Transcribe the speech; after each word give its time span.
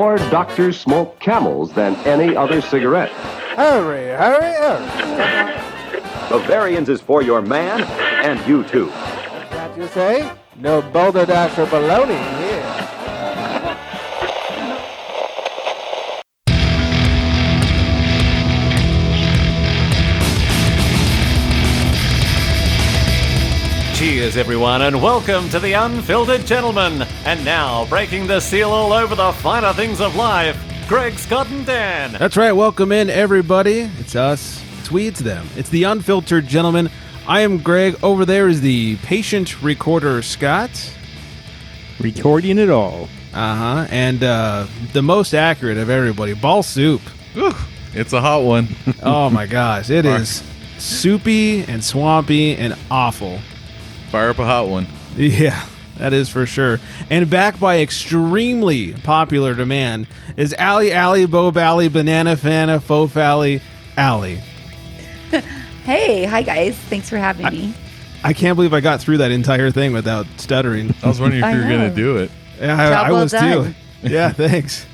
more 0.00 0.16
doctors 0.30 0.80
smoke 0.80 1.20
camels 1.20 1.74
than 1.74 1.94
any 2.06 2.34
other 2.34 2.62
cigarette. 2.62 3.12
Hurry, 3.54 4.06
hurry, 4.16 4.54
hurry. 4.62 6.00
Bavarians 6.30 6.88
is 6.88 7.02
for 7.02 7.20
your 7.20 7.42
man 7.42 7.82
and 8.24 8.40
you 8.48 8.64
too. 8.64 8.86
That 8.86 9.76
you 9.76 9.86
say? 9.88 10.32
No 10.56 10.80
boulder 10.80 11.26
dash 11.26 11.58
or 11.58 11.66
baloney 11.66 12.39
Cheers, 24.30 24.38
everyone, 24.46 24.82
and 24.82 25.02
welcome 25.02 25.48
to 25.48 25.58
the 25.58 25.72
Unfiltered 25.72 26.46
Gentleman. 26.46 27.02
And 27.24 27.44
now, 27.44 27.84
breaking 27.86 28.28
the 28.28 28.38
seal 28.38 28.70
all 28.70 28.92
over 28.92 29.16
the 29.16 29.32
finer 29.32 29.72
things 29.72 30.00
of 30.00 30.14
life, 30.14 30.56
Greg 30.86 31.18
Scott 31.18 31.48
and 31.48 31.66
Dan. 31.66 32.12
That's 32.12 32.36
right. 32.36 32.52
Welcome 32.52 32.92
in, 32.92 33.10
everybody. 33.10 33.90
It's 33.98 34.14
us. 34.14 34.62
It's 34.78 34.88
we. 34.88 35.08
It's 35.08 35.18
them. 35.18 35.48
It's 35.56 35.68
the 35.70 35.82
unfiltered 35.82 36.46
gentleman. 36.46 36.90
I 37.26 37.40
am 37.40 37.58
Greg. 37.58 37.96
Over 38.04 38.24
there 38.24 38.46
is 38.46 38.60
the 38.60 38.98
patient 38.98 39.60
recorder, 39.64 40.22
Scott. 40.22 40.70
Recording 41.98 42.58
it 42.58 42.70
all. 42.70 43.08
Uh 43.34 43.56
huh. 43.56 43.86
And 43.90 44.22
uh, 44.22 44.68
the 44.92 45.02
most 45.02 45.34
accurate 45.34 45.76
of 45.76 45.90
everybody, 45.90 46.34
Ball 46.34 46.62
Soup. 46.62 47.02
Ooh, 47.36 47.52
It's 47.94 48.12
a 48.12 48.20
hot 48.20 48.44
one. 48.44 48.68
Oh 49.02 49.28
my 49.28 49.46
gosh, 49.46 49.90
it 49.90 50.06
is 50.06 50.44
soupy 50.78 51.64
and 51.64 51.82
swampy 51.82 52.54
and 52.54 52.76
awful. 52.92 53.40
Fire 54.10 54.30
up 54.30 54.38
a 54.38 54.44
hot 54.44 54.68
one. 54.68 54.86
Yeah, 55.16 55.64
that 55.98 56.12
is 56.12 56.28
for 56.28 56.46
sure. 56.46 56.80
And 57.10 57.28
back 57.30 57.58
by 57.60 57.80
extremely 57.80 58.92
popular 58.94 59.54
demand 59.54 60.06
is 60.36 60.52
Allie 60.54 60.92
Allie 60.92 61.26
Bo 61.26 61.50
Bally 61.50 61.88
Banana 61.88 62.36
Fana 62.36 62.82
Faux 62.82 63.12
Fally 63.12 63.60
Allie. 63.96 64.40
Hey, 65.84 66.24
hi 66.24 66.42
guys. 66.42 66.76
Thanks 66.76 67.08
for 67.08 67.16
having 67.16 67.46
me. 67.46 67.74
I 68.22 68.34
can't 68.34 68.54
believe 68.54 68.74
I 68.74 68.80
got 68.80 69.00
through 69.00 69.16
that 69.18 69.30
entire 69.30 69.70
thing 69.70 69.92
without 69.94 70.26
stuttering. 70.36 70.94
I 71.02 71.08
was 71.08 71.18
wondering 71.20 71.42
if 71.42 71.52
you 71.54 71.60
were 71.62 71.68
going 71.68 71.88
to 71.88 71.96
do 71.96 72.18
it. 72.18 72.30
Yeah, 72.60 72.74
I, 72.74 72.90
Job 72.90 73.06
I 73.06 73.10
well 73.12 73.22
was 73.22 73.32
done. 73.32 73.64
too. 73.64 73.74
Yeah, 74.08 74.30
thanks. 74.30 74.86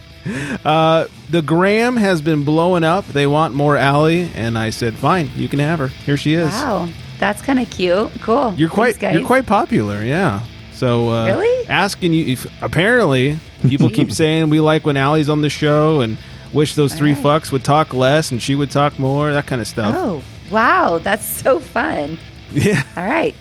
Uh, 0.64 1.08
the 1.28 1.42
gram 1.42 1.96
has 1.96 2.22
been 2.22 2.44
blowing 2.44 2.84
up. 2.84 3.04
They 3.08 3.26
want 3.26 3.52
more 3.54 3.76
Allie, 3.76 4.30
and 4.34 4.56
I 4.56 4.70
said, 4.70 4.94
"Fine, 4.94 5.30
you 5.34 5.48
can 5.48 5.58
have 5.58 5.80
her. 5.80 5.88
Here 5.88 6.16
she 6.16 6.34
is. 6.34 6.48
Wow, 6.50 6.88
that's 7.18 7.42
kind 7.42 7.58
of 7.58 7.68
cute. 7.70 8.10
Cool. 8.22 8.54
You're 8.56 8.68
quite, 8.70 8.96
Thanks, 8.96 9.18
you're 9.18 9.26
quite 9.26 9.46
popular. 9.46 10.02
Yeah. 10.02 10.42
So 10.72 11.08
uh, 11.10 11.26
Really? 11.26 11.66
asking 11.68 12.12
you 12.12 12.26
if 12.26 12.46
apparently 12.62 13.38
people 13.62 13.88
keep 13.90 14.12
saying 14.22 14.50
we 14.50 14.60
like 14.60 14.84
when 14.84 14.96
Allie's 14.96 15.28
on 15.28 15.40
the 15.40 15.48
show 15.50 16.00
and 16.02 16.18
wish 16.52 16.74
those 16.74 16.94
three 16.94 17.14
right. 17.14 17.22
fucks 17.24 17.50
would 17.52 17.64
talk 17.64 17.94
less 17.94 18.30
and 18.30 18.42
she 18.42 18.54
would 18.54 18.70
talk 18.70 18.98
more. 18.98 19.32
That 19.32 19.46
kind 19.46 19.60
of 19.62 19.66
stuff. 19.66 19.94
Oh, 19.96 20.22
wow, 20.50 20.98
that's 20.98 21.24
so 21.26 21.60
fun. 21.60 22.18
Yeah. 22.52 22.84
All 22.96 23.04
right, 23.04 23.34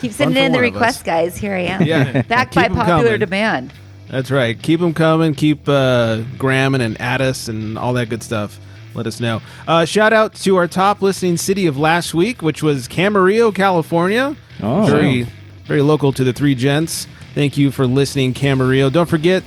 keep 0.00 0.12
sending 0.12 0.36
in 0.44 0.52
the 0.52 0.58
one 0.58 0.64
of 0.66 0.70
us. 0.70 0.74
requests, 0.74 1.02
guys. 1.02 1.36
Here 1.38 1.54
I 1.54 1.60
am. 1.60 1.82
Yeah. 1.86 2.20
back 2.22 2.52
by 2.52 2.68
popular 2.68 3.04
coming. 3.04 3.18
demand. 3.20 3.72
That's 4.08 4.30
right. 4.30 4.60
Keep 4.60 4.80
them 4.80 4.92
coming. 4.92 5.34
Keep 5.34 5.66
uh, 5.68 6.20
gramming 6.36 6.82
and 6.82 7.00
at 7.00 7.22
us 7.22 7.48
and 7.48 7.78
all 7.78 7.94
that 7.94 8.10
good 8.10 8.22
stuff. 8.22 8.60
Let 8.94 9.06
us 9.06 9.20
know. 9.20 9.40
Uh, 9.66 9.84
shout 9.84 10.12
out 10.12 10.34
to 10.36 10.56
our 10.56 10.68
top 10.68 11.02
listening 11.02 11.36
city 11.36 11.66
of 11.66 11.78
last 11.78 12.14
week, 12.14 12.42
which 12.42 12.62
was 12.62 12.88
Camarillo, 12.88 13.54
California. 13.54 14.36
Oh. 14.62 14.86
very, 14.86 15.26
very 15.64 15.82
local 15.82 16.12
to 16.12 16.24
the 16.24 16.32
three 16.32 16.54
gents. 16.54 17.06
Thank 17.34 17.56
you 17.56 17.70
for 17.70 17.86
listening, 17.86 18.34
Camarillo. 18.34 18.92
Don't 18.92 19.08
forget 19.08 19.42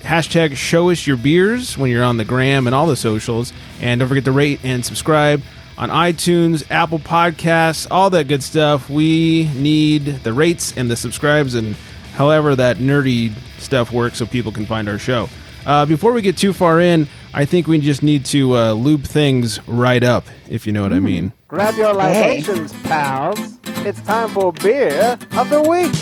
hashtag 0.00 0.56
show 0.56 0.90
us 0.90 1.06
your 1.06 1.16
beers 1.16 1.76
when 1.76 1.90
you're 1.90 2.02
on 2.04 2.16
the 2.16 2.24
gram 2.24 2.66
and 2.66 2.74
all 2.74 2.86
the 2.86 2.96
socials, 2.96 3.52
and 3.80 4.00
don't 4.00 4.08
forget 4.08 4.24
to 4.24 4.32
rate 4.32 4.60
and 4.64 4.84
subscribe 4.84 5.42
on 5.76 5.88
iTunes, 5.88 6.70
Apple 6.70 6.98
Podcasts, 6.98 7.86
all 7.90 8.10
that 8.10 8.28
good 8.28 8.42
stuff. 8.42 8.90
We 8.90 9.48
need 9.54 10.04
the 10.24 10.32
rates 10.32 10.76
and 10.76 10.90
the 10.90 10.96
subscribes 10.96 11.54
and 11.54 11.74
however 12.14 12.54
that 12.56 12.76
nerdy 12.76 13.32
stuff 13.58 13.90
works 13.92 14.18
so 14.18 14.26
people 14.26 14.52
can 14.52 14.66
find 14.66 14.88
our 14.88 14.98
show. 14.98 15.28
Uh, 15.64 15.86
before 15.86 16.12
we 16.12 16.20
get 16.22 16.36
too 16.36 16.52
far 16.52 16.80
in, 16.80 17.08
I 17.32 17.44
think 17.44 17.68
we 17.68 17.78
just 17.78 18.02
need 18.02 18.24
to 18.26 18.56
uh, 18.56 18.72
lube 18.72 19.04
things 19.04 19.66
right 19.68 20.02
up, 20.02 20.24
if 20.48 20.66
you 20.66 20.72
know 20.72 20.82
what 20.82 20.92
I 20.92 20.98
mean. 21.00 21.32
Grab 21.48 21.76
your 21.76 21.92
libations, 21.94 22.72
pals. 22.82 23.38
It's 23.86 24.00
time 24.02 24.28
for 24.30 24.52
beer 24.52 25.16
of 25.36 25.48
the 25.48 25.62
week. 25.62 25.92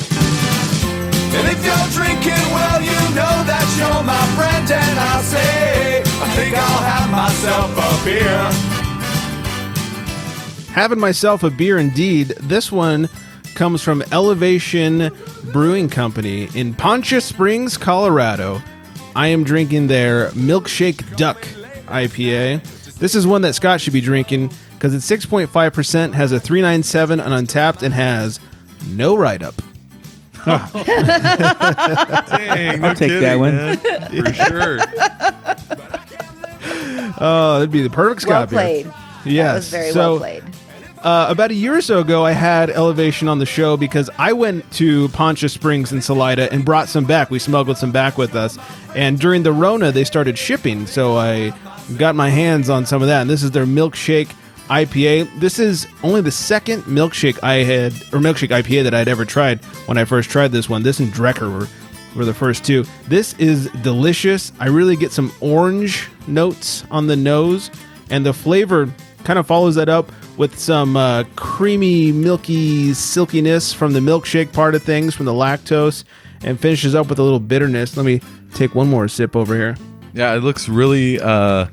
And 1.30 1.46
if 1.46 1.62
you're 1.62 1.88
drinking, 1.92 2.32
well, 2.52 2.80
you 2.80 3.14
know 3.14 3.44
that 3.44 3.76
you're 3.78 4.02
my 4.02 4.26
friend. 4.36 4.70
And 4.70 4.98
I 4.98 5.20
say, 5.22 6.00
I 6.00 6.28
think 6.34 6.56
I'll 6.56 6.82
have 6.82 7.10
myself 7.10 7.76
a 7.76 8.04
beer. 8.04 8.50
Having 10.72 11.00
myself 11.00 11.42
a 11.42 11.50
beer 11.50 11.78
indeed. 11.78 12.28
This 12.40 12.72
one 12.72 13.10
comes 13.54 13.82
from 13.82 14.02
Elevation 14.12 15.10
Brewing 15.52 15.90
Company 15.90 16.48
in 16.54 16.72
Poncha 16.74 17.20
Springs, 17.20 17.76
Colorado. 17.76 18.62
I 19.18 19.26
am 19.26 19.42
drinking 19.42 19.88
their 19.88 20.30
Milkshake 20.30 21.16
Duck 21.16 21.42
IPA. 21.88 22.62
This 22.98 23.16
is 23.16 23.26
one 23.26 23.42
that 23.42 23.54
Scott 23.54 23.80
should 23.80 23.92
be 23.92 24.00
drinking 24.00 24.52
because 24.74 24.94
it's 24.94 25.10
6.5%, 25.10 26.12
has 26.12 26.30
a 26.30 26.38
397 26.38 27.18
on 27.18 27.44
Untappd, 27.44 27.82
and 27.82 27.92
has 27.92 28.38
no 28.90 29.16
write 29.16 29.42
up. 29.42 29.56
Dang, 30.44 30.56
no 32.80 32.88
I'll 32.88 32.94
take 32.94 33.20
that 33.20 33.40
one. 33.40 33.56
man. 33.56 33.76
For 34.24 34.32
sure. 34.34 34.78
Oh, 37.20 37.54
that'd 37.54 37.72
be 37.72 37.82
the 37.82 37.90
perfect 37.90 38.24
Well 38.28 38.46
Scott 38.46 38.50
beer. 38.50 38.58
played. 38.60 38.86
Yes. 39.24 39.48
That 39.48 39.54
was 39.54 39.68
very 39.70 39.90
so, 39.90 39.98
well 40.12 40.18
played. 40.18 40.44
Uh, 41.02 41.26
about 41.28 41.52
a 41.52 41.54
year 41.54 41.76
or 41.76 41.80
so 41.80 42.00
ago, 42.00 42.26
I 42.26 42.32
had 42.32 42.70
Elevation 42.70 43.28
on 43.28 43.38
the 43.38 43.46
show 43.46 43.76
because 43.76 44.10
I 44.18 44.32
went 44.32 44.70
to 44.72 45.08
Poncha 45.08 45.48
Springs 45.48 45.92
in 45.92 46.02
Salida 46.02 46.52
and 46.52 46.64
brought 46.64 46.88
some 46.88 47.04
back. 47.04 47.30
We 47.30 47.38
smuggled 47.38 47.78
some 47.78 47.92
back 47.92 48.18
with 48.18 48.34
us. 48.34 48.58
And 48.96 49.18
during 49.18 49.44
the 49.44 49.52
Rona, 49.52 49.92
they 49.92 50.02
started 50.02 50.36
shipping. 50.36 50.86
So 50.86 51.16
I 51.16 51.52
got 51.96 52.16
my 52.16 52.30
hands 52.30 52.68
on 52.68 52.84
some 52.84 53.00
of 53.00 53.08
that. 53.08 53.20
And 53.20 53.30
this 53.30 53.44
is 53.44 53.52
their 53.52 53.64
milkshake 53.64 54.28
IPA. 54.68 55.38
This 55.38 55.60
is 55.60 55.86
only 56.02 56.20
the 56.20 56.32
second 56.32 56.82
milkshake 56.82 57.38
I 57.44 57.62
had, 57.62 57.92
or 58.12 58.18
milkshake 58.18 58.50
IPA 58.50 58.82
that 58.82 58.94
I'd 58.94 59.08
ever 59.08 59.24
tried 59.24 59.64
when 59.86 59.98
I 59.98 60.04
first 60.04 60.30
tried 60.30 60.48
this 60.48 60.68
one. 60.68 60.82
This 60.82 60.98
and 60.98 61.12
Drecker 61.12 61.52
were, 61.52 61.68
were 62.18 62.24
the 62.24 62.34
first 62.34 62.64
two. 62.64 62.84
This 63.06 63.34
is 63.34 63.70
delicious. 63.82 64.52
I 64.58 64.66
really 64.66 64.96
get 64.96 65.12
some 65.12 65.32
orange 65.40 66.08
notes 66.26 66.84
on 66.90 67.06
the 67.06 67.16
nose. 67.16 67.70
And 68.10 68.26
the 68.26 68.32
flavor 68.32 68.92
kind 69.24 69.38
of 69.38 69.46
follows 69.46 69.76
that 69.76 69.88
up 69.88 70.10
with 70.38 70.58
some 70.58 70.96
uh, 70.96 71.24
creamy, 71.36 72.12
milky 72.12 72.94
silkiness 72.94 73.72
from 73.72 73.92
the 73.92 74.00
milkshake 74.00 74.52
part 74.52 74.74
of 74.74 74.82
things, 74.82 75.14
from 75.14 75.26
the 75.26 75.32
lactose, 75.32 76.04
and 76.42 76.58
finishes 76.58 76.94
up 76.94 77.08
with 77.08 77.18
a 77.18 77.22
little 77.22 77.40
bitterness. 77.40 77.96
Let 77.96 78.06
me 78.06 78.20
take 78.54 78.74
one 78.74 78.88
more 78.88 79.08
sip 79.08 79.36
over 79.36 79.54
here. 79.54 79.76
Yeah, 80.14 80.34
it 80.34 80.42
looks 80.42 80.68
really 80.68 81.20
uh 81.20 81.66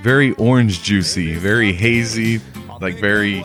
very 0.00 0.32
orange 0.34 0.82
juicy, 0.82 1.34
very 1.34 1.72
hazy, 1.72 2.40
like 2.80 2.98
very 2.98 3.44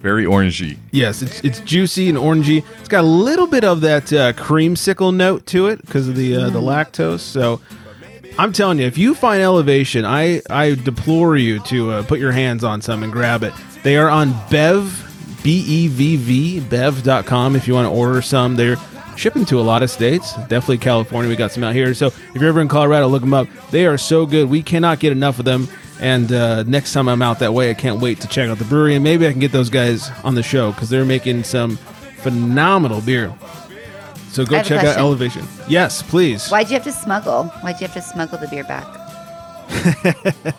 very 0.00 0.24
orangey. 0.24 0.78
Yes, 0.92 1.20
it's, 1.22 1.40
it's 1.40 1.60
juicy 1.60 2.08
and 2.08 2.16
orangey. 2.16 2.64
It's 2.78 2.88
got 2.88 3.02
a 3.02 3.06
little 3.06 3.46
bit 3.46 3.64
of 3.64 3.80
that 3.80 4.12
uh, 4.12 4.32
creamsicle 4.34 5.14
note 5.14 5.46
to 5.46 5.66
it 5.66 5.80
because 5.84 6.08
of 6.08 6.16
the 6.16 6.36
uh, 6.36 6.50
the 6.50 6.60
lactose. 6.60 7.20
So 7.20 7.60
I'm 8.38 8.52
telling 8.52 8.78
you, 8.78 8.86
if 8.86 8.98
you 8.98 9.14
find 9.14 9.42
Elevation, 9.42 10.04
I 10.04 10.42
I 10.50 10.74
deplore 10.74 11.36
you 11.36 11.58
to 11.60 11.90
uh, 11.90 12.02
put 12.04 12.18
your 12.18 12.32
hands 12.32 12.64
on 12.64 12.82
some 12.82 13.02
and 13.02 13.12
grab 13.12 13.42
it. 13.42 13.54
They 13.82 13.96
are 13.96 14.10
on 14.10 14.34
Bev 14.50 15.40
B 15.42 15.64
E 15.66 15.88
V 15.88 16.16
V 16.16 16.60
Bev.com 16.60 17.56
if 17.56 17.66
you 17.66 17.74
want 17.74 17.86
to 17.86 17.96
order 17.98 18.20
some. 18.20 18.56
They're 18.56 18.76
shipping 19.16 19.46
to 19.46 19.58
a 19.58 19.62
lot 19.62 19.82
of 19.82 19.90
states. 19.90 20.34
Definitely 20.34 20.78
California. 20.78 21.30
We 21.30 21.36
got 21.36 21.52
some 21.52 21.64
out 21.64 21.74
here. 21.74 21.94
So 21.94 22.08
if 22.08 22.34
you're 22.34 22.48
ever 22.48 22.60
in 22.60 22.68
Colorado, 22.68 23.06
look 23.06 23.22
them 23.22 23.32
up. 23.32 23.48
They 23.70 23.86
are 23.86 23.96
so 23.96 24.26
good. 24.26 24.50
We 24.50 24.62
cannot 24.62 25.00
get 25.00 25.12
enough 25.12 25.38
of 25.38 25.44
them. 25.44 25.68
And 25.98 26.30
uh, 26.30 26.64
next 26.64 26.92
time 26.92 27.08
I'm 27.08 27.22
out 27.22 27.38
that 27.38 27.54
way, 27.54 27.70
I 27.70 27.74
can't 27.74 28.00
wait 28.00 28.20
to 28.20 28.28
check 28.28 28.50
out 28.50 28.58
the 28.58 28.64
brewery 28.64 28.96
and 28.96 29.02
maybe 29.02 29.26
I 29.26 29.30
can 29.30 29.40
get 29.40 29.52
those 29.52 29.70
guys 29.70 30.10
on 30.24 30.34
the 30.34 30.42
show 30.42 30.72
because 30.72 30.90
they're 30.90 31.06
making 31.06 31.44
some 31.44 31.78
phenomenal 32.18 33.00
beer. 33.00 33.34
So 34.36 34.44
go 34.44 34.58
I 34.58 34.62
check 34.62 34.84
out. 34.84 34.98
Elevation. 34.98 35.48
Yes, 35.66 36.02
please. 36.02 36.50
Why'd 36.50 36.68
you 36.68 36.74
have 36.74 36.84
to 36.84 36.92
smuggle? 36.92 37.44
Why'd 37.62 37.80
you 37.80 37.86
have 37.86 37.94
to 37.94 38.02
smuggle 38.02 38.36
the 38.36 38.48
beer 38.48 38.64
back? 38.64 38.86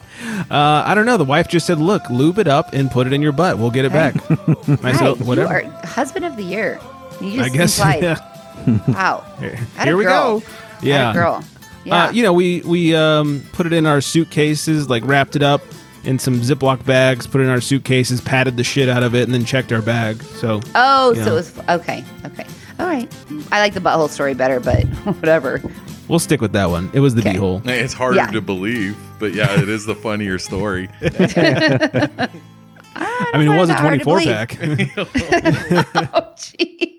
Uh, 0.49 0.83
I 0.85 0.93
don't 0.95 1.05
know. 1.05 1.17
The 1.17 1.25
wife 1.25 1.47
just 1.47 1.67
said, 1.67 1.77
"Look, 1.77 2.09
lube 2.09 2.39
it 2.39 2.47
up 2.47 2.73
and 2.73 2.89
put 2.89 3.05
it 3.05 3.13
in 3.13 3.21
your 3.21 3.31
butt. 3.31 3.57
We'll 3.57 3.71
get 3.71 3.85
it 3.85 3.91
back." 3.91 4.15
I 4.83 4.93
said, 4.93 5.19
"Whatever." 5.25 5.61
You 5.61 5.69
are 5.69 5.85
husband 5.85 6.25
of 6.25 6.35
the 6.37 6.43
year. 6.43 6.79
You 7.21 7.41
I 7.41 7.49
just 7.49 7.53
guess. 7.53 7.77
implied. 7.79 8.03
yeah. 8.03 8.79
Wow. 8.87 9.25
Atta 9.39 9.85
Here 9.85 9.97
we 9.97 10.03
go. 10.05 10.41
Yeah. 10.81 11.13
Girl. 11.13 11.43
Yeah. 11.85 12.05
Uh, 12.05 12.11
you 12.11 12.23
know, 12.23 12.33
we 12.33 12.61
we 12.61 12.95
um, 12.95 13.43
put 13.51 13.65
it 13.65 13.73
in 13.73 13.85
our 13.85 14.01
suitcases, 14.01 14.89
like 14.89 15.05
wrapped 15.05 15.35
it 15.35 15.43
up 15.43 15.61
in 16.03 16.17
some 16.17 16.35
Ziploc 16.39 16.85
bags, 16.85 17.27
put 17.27 17.41
it 17.41 17.45
in 17.45 17.49
our 17.49 17.61
suitcases, 17.61 18.21
patted 18.21 18.57
the 18.57 18.63
shit 18.63 18.89
out 18.89 19.03
of 19.03 19.13
it, 19.13 19.23
and 19.23 19.33
then 19.33 19.45
checked 19.45 19.71
our 19.71 19.81
bag. 19.81 20.21
So 20.23 20.61
oh, 20.75 21.13
so 21.13 21.31
it 21.31 21.33
was 21.33 21.59
okay. 21.69 22.03
Okay. 22.25 22.45
All 22.79 22.85
right. 22.85 23.11
I 23.51 23.59
like 23.59 23.73
the 23.73 23.79
butthole 23.79 24.09
story 24.09 24.33
better, 24.33 24.59
but 24.59 24.83
whatever. 25.17 25.61
We'll 26.07 26.19
stick 26.19 26.41
with 26.41 26.53
that 26.53 26.69
one. 26.69 26.89
It 26.93 26.99
was 27.01 27.15
the 27.15 27.21
Okay. 27.21 27.33
beehole. 27.33 27.65
It's 27.67 27.93
harder 27.93 28.17
Yeah. 28.17 28.27
to 28.31 28.41
believe, 28.41 28.95
but 29.19 29.33
yeah, 29.33 29.59
it 29.61 29.67
is 29.67 29.85
the 29.85 29.95
funnier 29.95 30.37
story. 30.39 30.89
I, 31.01 32.29
I 33.33 33.37
mean, 33.37 33.51
it 33.51 33.57
was 33.59 33.69
a 33.69 33.75
find 33.75 33.99
that 33.99 34.03
hard 34.05 34.05
to 34.05 34.05
24 34.05 34.19
believe. 34.19 35.87
pack. 35.87 36.09
Oh, 36.13 36.33
gee. 36.37 36.93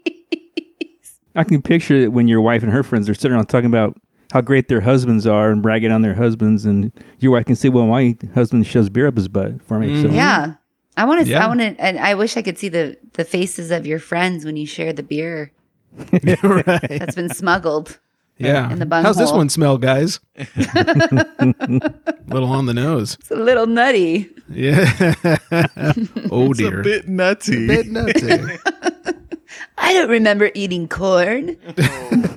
I 1.34 1.44
can 1.44 1.62
picture 1.62 1.94
it 1.94 2.12
when 2.12 2.26
your 2.28 2.40
wife 2.40 2.62
and 2.62 2.72
her 2.72 2.82
friends 2.82 3.08
are 3.08 3.14
sitting 3.14 3.32
around 3.34 3.46
talking 3.46 3.66
about 3.66 3.96
how 4.32 4.40
great 4.40 4.68
their 4.68 4.80
husbands 4.80 5.26
are 5.26 5.50
and 5.50 5.62
bragging 5.62 5.90
on 5.92 6.02
their 6.02 6.14
husbands, 6.14 6.64
and 6.66 6.92
your 7.20 7.32
wife 7.32 7.46
can 7.46 7.54
say, 7.56 7.68
"Well, 7.68 7.86
my 7.86 8.16
husband 8.34 8.66
shoves 8.66 8.88
beer 8.90 9.06
up 9.06 9.16
his 9.16 9.28
butt 9.28 9.62
for 9.62 9.78
me." 9.78 10.02
So 10.02 10.08
mm-hmm. 10.08 10.16
Yeah. 10.16 10.54
I 10.96 11.04
want 11.04 11.24
to. 11.24 11.30
Yeah. 11.30 11.44
I 11.44 11.46
want 11.48 11.60
to. 11.60 11.66
And 11.80 11.98
I 11.98 12.14
wish 12.14 12.36
I 12.36 12.42
could 12.42 12.58
see 12.58 12.68
the 12.68 12.98
the 13.14 13.24
faces 13.24 13.70
of 13.70 13.86
your 13.86 14.00
friends 14.00 14.44
when 14.44 14.56
you 14.56 14.66
share 14.66 14.92
the 14.92 15.02
beer 15.04 15.52
right. 16.42 16.88
that's 16.88 17.14
been 17.16 17.28
smuggled. 17.30 17.98
Yeah. 18.38 18.70
in 18.70 18.78
the 18.78 18.86
How's 19.02 19.16
this 19.16 19.32
one 19.32 19.48
smell, 19.48 19.78
guys? 19.78 20.20
A 20.36 20.46
little 22.28 22.50
on 22.50 22.66
the 22.66 22.74
nose. 22.74 23.16
It's 23.20 23.30
a 23.32 23.36
little 23.36 23.66
nutty. 23.66 24.30
Yeah. 24.48 24.84
oh 26.30 26.50
It's 26.50 26.58
dear. 26.58 26.80
a 26.80 26.84
bit 26.84 27.08
nutty. 27.08 27.64
A 27.64 27.66
bit 27.66 27.86
nutty. 27.88 28.58
I 29.76 29.92
don't 29.94 30.10
remember 30.10 30.50
eating 30.54 30.88
corn. 30.88 31.56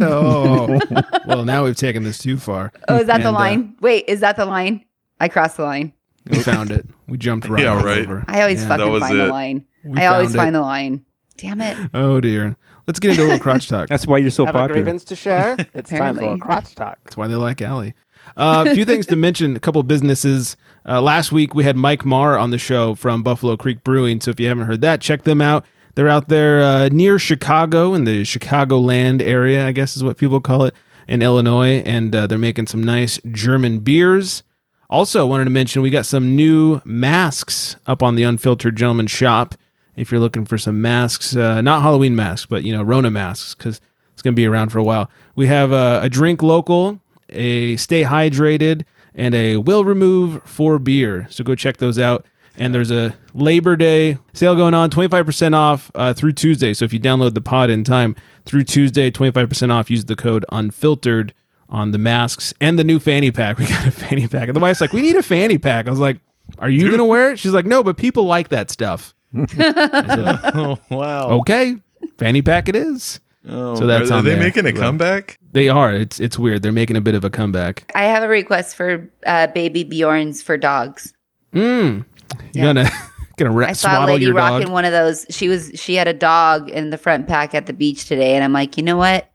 oh. 0.02 0.80
Well, 1.28 1.46
now 1.46 1.66
we've 1.66 1.76
taken 1.76 2.04
this 2.04 2.18
too 2.18 2.38
far. 2.38 2.72
Oh, 2.88 2.98
is 2.98 3.08
that 3.08 3.22
the 3.22 3.28
And, 3.28 3.36
uh, 3.38 3.40
line? 3.40 3.76
Wait, 3.82 4.06
is 4.08 4.22
that 4.22 4.38
the 4.38 4.46
line? 4.46 4.84
I 5.20 5.28
crossed 5.28 5.58
the 5.58 5.64
line. 5.64 5.94
we 6.30 6.40
found 6.40 6.72
it. 6.72 6.88
We 7.08 7.18
jumped 7.18 7.48
right 7.48 7.64
Yeah, 7.64 7.74
all 7.78 7.84
right. 7.84 8.00
over. 8.00 8.24
I 8.28 8.42
always 8.42 8.62
Yeah. 8.64 8.70
Fucking 8.70 8.92
was 8.92 9.02
find 9.04 9.20
the 9.20 9.28
line. 9.28 9.66
We 9.84 10.00
I 10.00 10.08
always 10.08 10.34
it. 10.34 10.38
find 10.38 10.56
the 10.56 10.62
line. 10.62 11.06
Damn 11.38 11.62
it. 11.62 11.78
Oh 11.94 12.20
dear. 12.22 12.56
Let's 12.88 13.00
get 13.00 13.12
into 13.12 13.24
a 13.24 13.26
little 13.26 13.40
crotch 13.40 13.68
talk. 13.68 13.88
that's 13.90 14.08
why 14.08 14.18
you're 14.18 14.32
so 14.32 14.46
Have 14.46 14.56
a 14.56 14.60
popular. 14.60 14.82
grievance 14.84 15.04
to 15.06 15.16
share? 15.16 15.56
It's 15.74 15.90
time 15.90 15.98
for 16.00 16.04
a 16.04 16.10
Apparently. 16.12 16.40
crotch 16.40 16.76
talk. 16.76 16.98
That's 17.04 17.16
why 17.18 17.28
they 17.28 17.36
like 17.36 17.62
Allie. 17.62 17.94
Uh, 18.38 18.66
a 18.68 18.76
few 18.76 18.86
things 18.86 19.06
to 19.08 19.16
mention. 19.16 19.56
A 19.56 19.60
couple 19.60 19.82
businesses. 19.84 20.56
Uh, 20.88 21.02
last 21.02 21.32
week 21.32 21.54
we 21.56 21.64
had 21.64 21.76
Mike 21.76 22.06
Marr 22.06 22.38
on 22.38 22.52
the 22.52 22.58
show 22.58 22.96
from 22.96 23.24
Buffalo 23.24 23.58
Creek 23.58 23.84
Brewing. 23.84 24.22
So 24.22 24.32
if 24.32 24.40
you 24.40 24.48
haven't 24.48 24.66
heard 24.68 24.82
that, 24.82 25.02
check 25.02 25.24
them 25.24 25.42
out. 25.42 25.66
They're 25.96 26.08
out 26.10 26.30
there 26.30 26.62
uh, 26.62 26.90
near 26.90 27.20
Chicago 27.20 27.94
in 27.94 28.06
the 28.06 28.22
Chicagoland 28.24 29.22
area, 29.22 29.68
I 29.68 29.72
guess 29.74 29.98
is 29.98 30.04
what 30.04 30.18
people 30.18 30.40
call 30.40 30.64
it 30.66 30.74
in 31.08 31.22
Illinois, 31.22 31.82
and 31.86 32.16
uh, 32.16 32.28
they're 32.28 32.38
making 32.38 32.68
some 32.68 32.82
nice 32.84 33.20
German 33.32 33.80
beers. 33.80 34.44
Also, 34.90 35.22
I 35.22 35.24
wanted 35.30 35.46
to 35.46 35.50
mention 35.50 35.82
we 35.82 35.90
got 35.90 36.06
some 36.06 36.36
new 36.36 36.80
masks 36.86 37.76
up 37.88 38.02
on 38.04 38.16
the 38.16 38.24
Unfiltered 38.24 38.76
Gentleman 38.78 39.08
shop. 39.08 39.56
If 40.02 40.12
you're 40.12 40.20
looking 40.20 40.46
for 40.46 40.58
some 40.58 40.82
masks, 40.82 41.36
uh, 41.36 41.62
not 41.62 41.84
Halloween 41.84 42.16
masks, 42.16 42.48
but 42.48 42.64
you 42.64 42.76
know 42.76 42.82
Rona 42.82 43.12
masks, 43.12 43.54
because 43.54 43.80
it's 44.14 44.24
going 44.24 44.34
to 44.34 44.36
be 44.36 44.48
around 44.48 44.70
for 44.70 44.80
a 44.80 44.84
while. 44.84 45.12
We 45.36 45.46
have 45.46 45.72
uh, 45.72 46.00
a 46.02 46.10
drink 46.10 46.42
local, 46.42 47.00
a 47.30 47.76
stay 47.78 48.04
hydrated, 48.04 48.84
and 49.14 49.36
a 49.36 49.58
will 49.58 49.86
remove 49.86 50.42
for 50.44 50.80
beer. 50.80 51.28
So 51.30 51.44
go 51.44 51.54
check 51.56 51.78
those 51.78 52.00
out. 52.00 52.26
And 52.58 52.76
there's 52.76 52.92
a 52.92 53.16
Labor 53.34 53.76
Day 53.76 54.18
sale 54.34 54.56
going 54.56 54.74
on, 54.74 54.90
25% 54.90 55.56
off 55.56 55.90
uh, 55.96 56.14
through 56.14 56.34
Tuesday. 56.34 56.74
So 56.74 56.84
if 56.84 56.92
you 56.92 57.00
download 57.00 57.34
the 57.34 57.42
pod 57.42 57.70
in 57.70 57.84
time 57.84 58.16
through 58.46 58.64
Tuesday, 58.64 59.10
25% 59.10 59.72
off. 59.72 59.90
Use 59.90 60.06
the 60.06 60.18
code 60.18 60.46
unfiltered 60.52 61.34
on 61.70 61.92
the 61.92 61.98
masks 61.98 62.54
and 62.60 62.78
the 62.78 62.84
new 62.84 63.00
fanny 63.00 63.32
pack. 63.32 63.58
We 63.60 63.68
got 63.68 63.88
a 63.88 63.92
fanny 63.92 64.28
pack. 64.28 64.50
And 64.50 64.56
the 64.56 64.60
wife's 64.60 64.82
like, 64.82 64.94
we 64.94 65.02
need 65.02 65.16
a 65.16 65.24
fanny 65.24 65.58
pack. 65.58 65.88
I 65.88 65.90
was 65.90 66.00
like, 66.00 66.20
are 66.60 66.70
you 66.70 66.88
going 66.88 66.98
to 66.98 67.06
wear 67.06 67.32
it? 67.32 67.40
She's 67.40 67.54
like, 67.54 67.66
no, 67.66 67.84
but 67.84 67.98
people 67.98 68.26
like 68.26 68.50
that 68.50 68.70
stuff. 68.70 69.16
Oh 69.34 70.78
wow. 70.90 71.30
Okay, 71.40 71.78
fanny 72.18 72.42
pack 72.42 72.70
it 72.70 72.76
is. 72.76 73.20
Oh, 73.48 73.76
So 73.76 73.88
that's 73.88 74.12
are, 74.12 74.16
are 74.16 74.22
they 74.22 74.32
there. 74.32 74.40
making 74.40 74.68
a 74.68 74.72
Well, 74.72 74.82
comeback? 74.82 75.40
They 75.52 75.68
are. 75.70 75.94
It's 75.94 76.20
it's 76.20 76.38
weird. 76.38 76.62
They're 76.62 76.72
making 76.72 76.96
a 76.96 77.02
bit 77.02 77.16
of 77.16 77.24
a 77.24 77.30
comeback. 77.30 77.92
I 77.96 78.04
have 78.04 78.24
a 78.24 78.28
request 78.28 78.76
for 78.76 79.10
uh, 79.26 79.48
baby 79.48 79.84
Bjorns 79.84 80.42
for 80.44 80.58
dogs. 80.58 81.14
Mm. 81.54 82.06
You 82.34 82.46
Yeah. 82.54 82.64
gonna 82.66 82.90
gonna 83.38 83.52
ra- 83.52 83.68
I 83.68 83.74
saw 83.74 84.06
a 84.06 84.08
lady 84.08 84.26
your 84.26 84.34
rocking 84.36 84.68
dog? 84.68 84.74
one 84.74 84.86
of 84.86 84.92
those. 84.92 85.26
She 85.30 85.48
was 85.48 85.72
she 85.76 85.96
had 85.96 86.08
a 86.08 86.14
dog 86.14 86.70
in 86.70 86.92
the 86.92 86.98
front 86.98 87.28
pack 87.28 87.56
at 87.56 87.66
the 87.66 87.74
beach 87.74 88.06
today, 88.08 88.36
and 88.36 88.44
I'm 88.44 88.54
like, 88.54 88.78
you 88.78 88.84
know 88.84 88.98
what? 88.98 89.28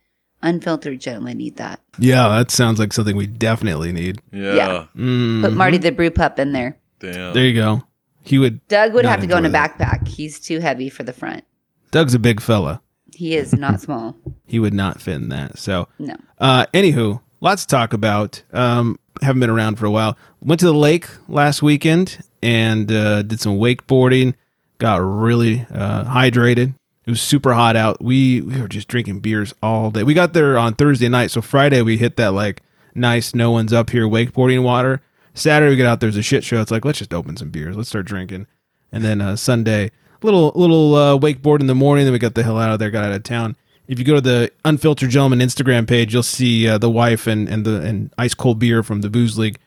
Unfiltered 0.43 1.00
gentlemen 1.00 1.38
need 1.38 1.56
that. 1.56 1.81
Yeah, 1.98 2.28
that 2.28 2.50
sounds 2.50 2.78
like 2.78 2.93
something 2.93 3.16
we 3.16 3.26
definitely 3.26 3.90
need. 3.90 4.20
Yeah. 4.32 4.54
Yeah. 4.54 4.87
Mm. 4.96 5.43
Put 5.43 5.52
Marty 5.54 5.78
the 5.78 5.90
brew 5.90 6.10
pup 6.10 6.38
in 6.38 6.52
there. 6.52 6.78
Damn. 7.00 7.32
There 7.34 7.44
you 7.44 7.54
go. 7.54 7.82
He 8.26 8.38
would. 8.38 8.67
Doug 8.69 8.93
would 8.94 9.05
have 9.05 9.20
to 9.20 9.26
go 9.26 9.37
in 9.37 9.46
a 9.46 9.49
that. 9.50 9.78
backpack. 9.78 10.08
He's 10.08 10.38
too 10.40 10.61
heavy 10.61 10.88
for 10.90 11.02
the 11.05 11.12
front. 11.12 11.44
Doug's 11.90 12.14
a 12.14 12.19
big 12.19 12.40
fella. 12.40 12.81
He 13.14 13.37
is 13.37 13.52
not 13.55 13.81
small. 13.81 14.17
He 14.49 14.61
would 14.61 14.75
not 14.75 15.00
fit 15.02 15.17
in 15.17 15.28
that. 15.31 15.58
So, 15.58 15.88
No. 15.99 16.14
uh, 16.38 16.67
anywho, 16.73 17.20
lots 17.40 17.62
to 17.62 17.69
talk 17.69 17.93
about. 17.93 18.44
Um, 18.52 18.96
haven't 19.20 19.40
been 19.40 19.50
around 19.50 19.75
for 19.76 19.87
a 19.87 19.90
while. 19.90 20.17
Went 20.40 20.61
to 20.61 20.67
the 20.67 20.73
lake 20.73 21.08
last 21.26 21.62
weekend 21.64 22.19
and 22.44 22.93
uh, 22.93 23.23
did 23.23 23.40
some 23.40 23.58
wakeboarding. 23.58 24.34
Got 24.79 24.99
really 24.99 25.67
uh, 25.72 26.05
hydrated. 26.05 26.75
It 27.06 27.11
was 27.11 27.20
super 27.20 27.55
hot 27.55 27.75
out. 27.75 28.00
We 28.00 28.40
we 28.40 28.61
were 28.61 28.69
just 28.69 28.87
drinking 28.87 29.19
beers 29.19 29.52
all 29.62 29.90
day. 29.90 30.05
We 30.05 30.14
got 30.14 30.32
there 30.32 30.56
on 30.58 30.75
Thursday 30.75 31.08
night, 31.08 31.32
so 31.32 31.40
Friday 31.43 31.82
we 31.82 31.96
hit 31.96 32.17
that 32.19 32.32
like 32.32 32.62
nice 32.94 33.34
no 33.34 33.50
one's 33.50 33.72
up 33.72 33.90
here 33.90 34.06
wakeboarding 34.06 34.62
water. 34.62 35.02
Saturday 35.37 35.71
we 35.71 35.77
get 35.77 35.87
out 35.87 36.00
there's 36.00 36.17
a 36.17 36.23
shit 36.23 36.43
show. 36.43 36.61
It's 36.61 36.71
like 36.71 36.85
let's 36.85 36.99
just 36.99 37.15
open 37.15 37.37
some 37.37 37.50
beers. 37.50 37.77
Let's 37.77 37.88
start 37.88 38.06
drinking. 38.06 38.47
And 38.91 39.05
then 39.05 39.21
uh, 39.21 39.37
Sunday 39.37 39.91
little 40.23 40.53
little 40.55 40.94
uh, 40.94 41.19
wakeboard 41.19 41.61
in 41.61 41.67
the 41.67 41.75
morning. 41.75 42.05
Then 42.05 42.12
we 42.12 42.19
got 42.19 42.35
the 42.35 42.43
hell 42.43 42.59
out 42.59 42.73
of 42.73 42.79
there. 42.79 42.91
Got 42.91 43.05
out 43.05 43.12
of 43.12 43.23
town. 43.23 43.56
If 43.87 43.99
you 43.99 44.05
go 44.05 44.17
to 44.17 44.21
the 44.21 44.50
Unfiltered 44.65 45.11
Gentleman 45.11 45.38
Instagram 45.38 45.87
page, 45.87 46.12
you'll 46.12 46.23
see 46.23 46.67
uh, 46.67 46.79
the 46.79 46.91
wife 46.91 47.27
and 47.27 47.49
and 47.49 47.65
the 47.65 47.81
and 47.83 48.12
ice 48.19 48.35
cold 48.35 48.59
beer 48.59 48.83
from 48.83 49.03
the 49.03 49.11
booze 49.11 49.38
league 49.38 49.59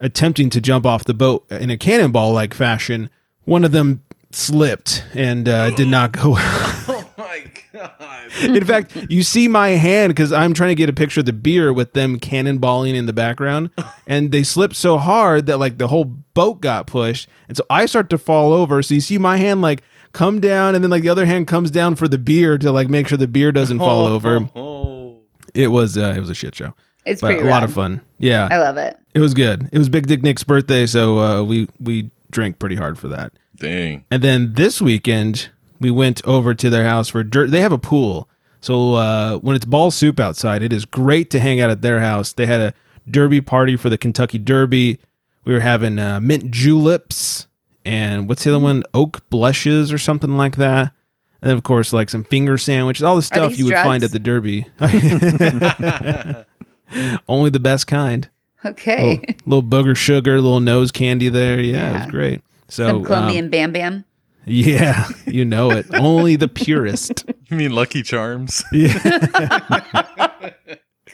attempting 0.00 0.50
to 0.50 0.60
jump 0.60 0.86
off 0.86 1.04
the 1.04 1.14
boat 1.14 1.44
in 1.50 1.70
a 1.70 1.76
cannonball 1.76 2.32
like 2.32 2.54
fashion. 2.54 3.10
One 3.44 3.64
of 3.64 3.72
them 3.72 4.02
slipped 4.30 5.04
and 5.14 5.48
uh, 5.48 5.70
did 5.70 5.88
not 5.88 6.12
go 6.12 6.36
my 7.18 7.44
god. 7.72 8.32
in 8.42 8.64
fact, 8.64 8.96
you 9.08 9.22
see 9.22 9.48
my 9.48 9.70
hand 9.70 10.10
because 10.10 10.32
I'm 10.32 10.54
trying 10.54 10.68
to 10.70 10.74
get 10.74 10.88
a 10.88 10.92
picture 10.92 11.20
of 11.20 11.26
the 11.26 11.32
beer 11.32 11.72
with 11.72 11.92
them 11.92 12.18
cannonballing 12.18 12.94
in 12.94 13.06
the 13.06 13.12
background, 13.12 13.70
and 14.06 14.32
they 14.32 14.42
slipped 14.42 14.76
so 14.76 14.98
hard 14.98 15.46
that 15.46 15.58
like 15.58 15.78
the 15.78 15.88
whole 15.88 16.04
boat 16.04 16.60
got 16.60 16.86
pushed, 16.86 17.28
and 17.48 17.56
so 17.56 17.64
I 17.70 17.86
start 17.86 18.10
to 18.10 18.18
fall 18.18 18.52
over. 18.52 18.82
So 18.82 18.94
you 18.94 19.00
see 19.00 19.18
my 19.18 19.36
hand 19.36 19.62
like 19.62 19.82
come 20.12 20.40
down, 20.40 20.74
and 20.74 20.82
then 20.84 20.90
like 20.90 21.02
the 21.02 21.08
other 21.08 21.26
hand 21.26 21.46
comes 21.46 21.70
down 21.70 21.94
for 21.96 22.08
the 22.08 22.18
beer 22.18 22.58
to 22.58 22.70
like 22.72 22.88
make 22.88 23.08
sure 23.08 23.18
the 23.18 23.26
beer 23.28 23.52
doesn't 23.52 23.78
fall 23.78 24.06
over. 24.06 24.48
Oh. 24.54 25.20
It 25.54 25.68
was 25.68 25.96
uh, 25.96 26.12
it 26.16 26.20
was 26.20 26.28
a 26.28 26.34
shit 26.34 26.54
show, 26.54 26.74
It's 27.06 27.20
but 27.22 27.28
pretty 27.28 27.48
a 27.48 27.50
lot 27.50 27.62
of 27.64 27.72
fun. 27.72 28.02
Yeah, 28.18 28.48
I 28.50 28.58
love 28.58 28.76
it. 28.76 28.98
it 29.14 29.20
was 29.20 29.32
good. 29.32 29.68
It 29.72 29.78
was 29.78 29.88
Big 29.88 30.06
Dick 30.06 30.22
Nick's 30.22 30.44
birthday, 30.44 30.84
so 30.86 31.18
uh, 31.18 31.42
we 31.42 31.68
we 31.80 32.10
drank 32.30 32.58
pretty 32.58 32.76
hard 32.76 32.98
for 32.98 33.08
that. 33.08 33.32
Dang. 33.56 34.04
And 34.10 34.22
then 34.22 34.52
this 34.52 34.82
weekend, 34.82 35.48
we 35.80 35.90
went 35.90 36.24
over 36.26 36.54
to 36.54 36.70
their 36.70 36.84
house 36.84 37.08
for 37.08 37.22
dirt. 37.22 37.50
They 37.50 37.60
have 37.60 37.72
a 37.72 37.78
pool. 37.78 38.28
So 38.60 38.94
uh, 38.94 39.38
when 39.38 39.56
it's 39.56 39.64
ball 39.64 39.90
soup 39.90 40.18
outside, 40.18 40.62
it 40.62 40.72
is 40.72 40.84
great 40.84 41.30
to 41.30 41.40
hang 41.40 41.60
out 41.60 41.70
at 41.70 41.82
their 41.82 42.00
house. 42.00 42.32
They 42.32 42.46
had 42.46 42.60
a 42.60 42.74
derby 43.08 43.40
party 43.40 43.76
for 43.76 43.88
the 43.88 43.98
Kentucky 43.98 44.38
Derby. 44.38 44.98
We 45.44 45.52
were 45.52 45.60
having 45.60 45.98
uh, 45.98 46.20
mint 46.20 46.50
juleps 46.50 47.46
and 47.84 48.28
what's 48.28 48.42
the 48.42 48.50
other 48.50 48.62
one? 48.62 48.82
Oak 48.92 49.28
blushes 49.30 49.92
or 49.92 49.98
something 49.98 50.36
like 50.36 50.56
that. 50.56 50.92
And 51.40 51.50
then, 51.50 51.56
of 51.56 51.62
course, 51.62 51.92
like 51.92 52.10
some 52.10 52.24
finger 52.24 52.58
sandwiches, 52.58 53.04
all 53.04 53.14
the 53.14 53.22
stuff 53.22 53.56
you 53.56 53.66
would 53.66 53.74
find 53.74 54.02
at 54.02 54.10
the 54.10 54.18
Derby. 54.18 54.66
Only 57.28 57.50
the 57.50 57.60
best 57.60 57.86
kind. 57.86 58.28
Okay. 58.64 59.20
Little, 59.20 59.36
little 59.46 59.62
booger 59.62 59.96
sugar, 59.96 60.40
little 60.40 60.60
nose 60.60 60.90
candy 60.90 61.28
there. 61.28 61.60
Yeah, 61.60 61.90
it 61.90 62.00
was 62.00 62.10
great. 62.10 62.40
So, 62.68 62.88
Some 62.88 62.96
um, 62.96 63.04
Colombian 63.04 63.50
Bam 63.50 63.72
Bam. 63.72 64.04
Yeah, 64.46 65.08
you 65.26 65.44
know 65.44 65.70
it. 65.70 65.86
Only 65.94 66.36
the 66.36 66.48
purest. 66.48 67.24
You 67.48 67.56
mean 67.56 67.70
Lucky 67.70 68.02
Charms? 68.02 68.64
God, 68.72 68.90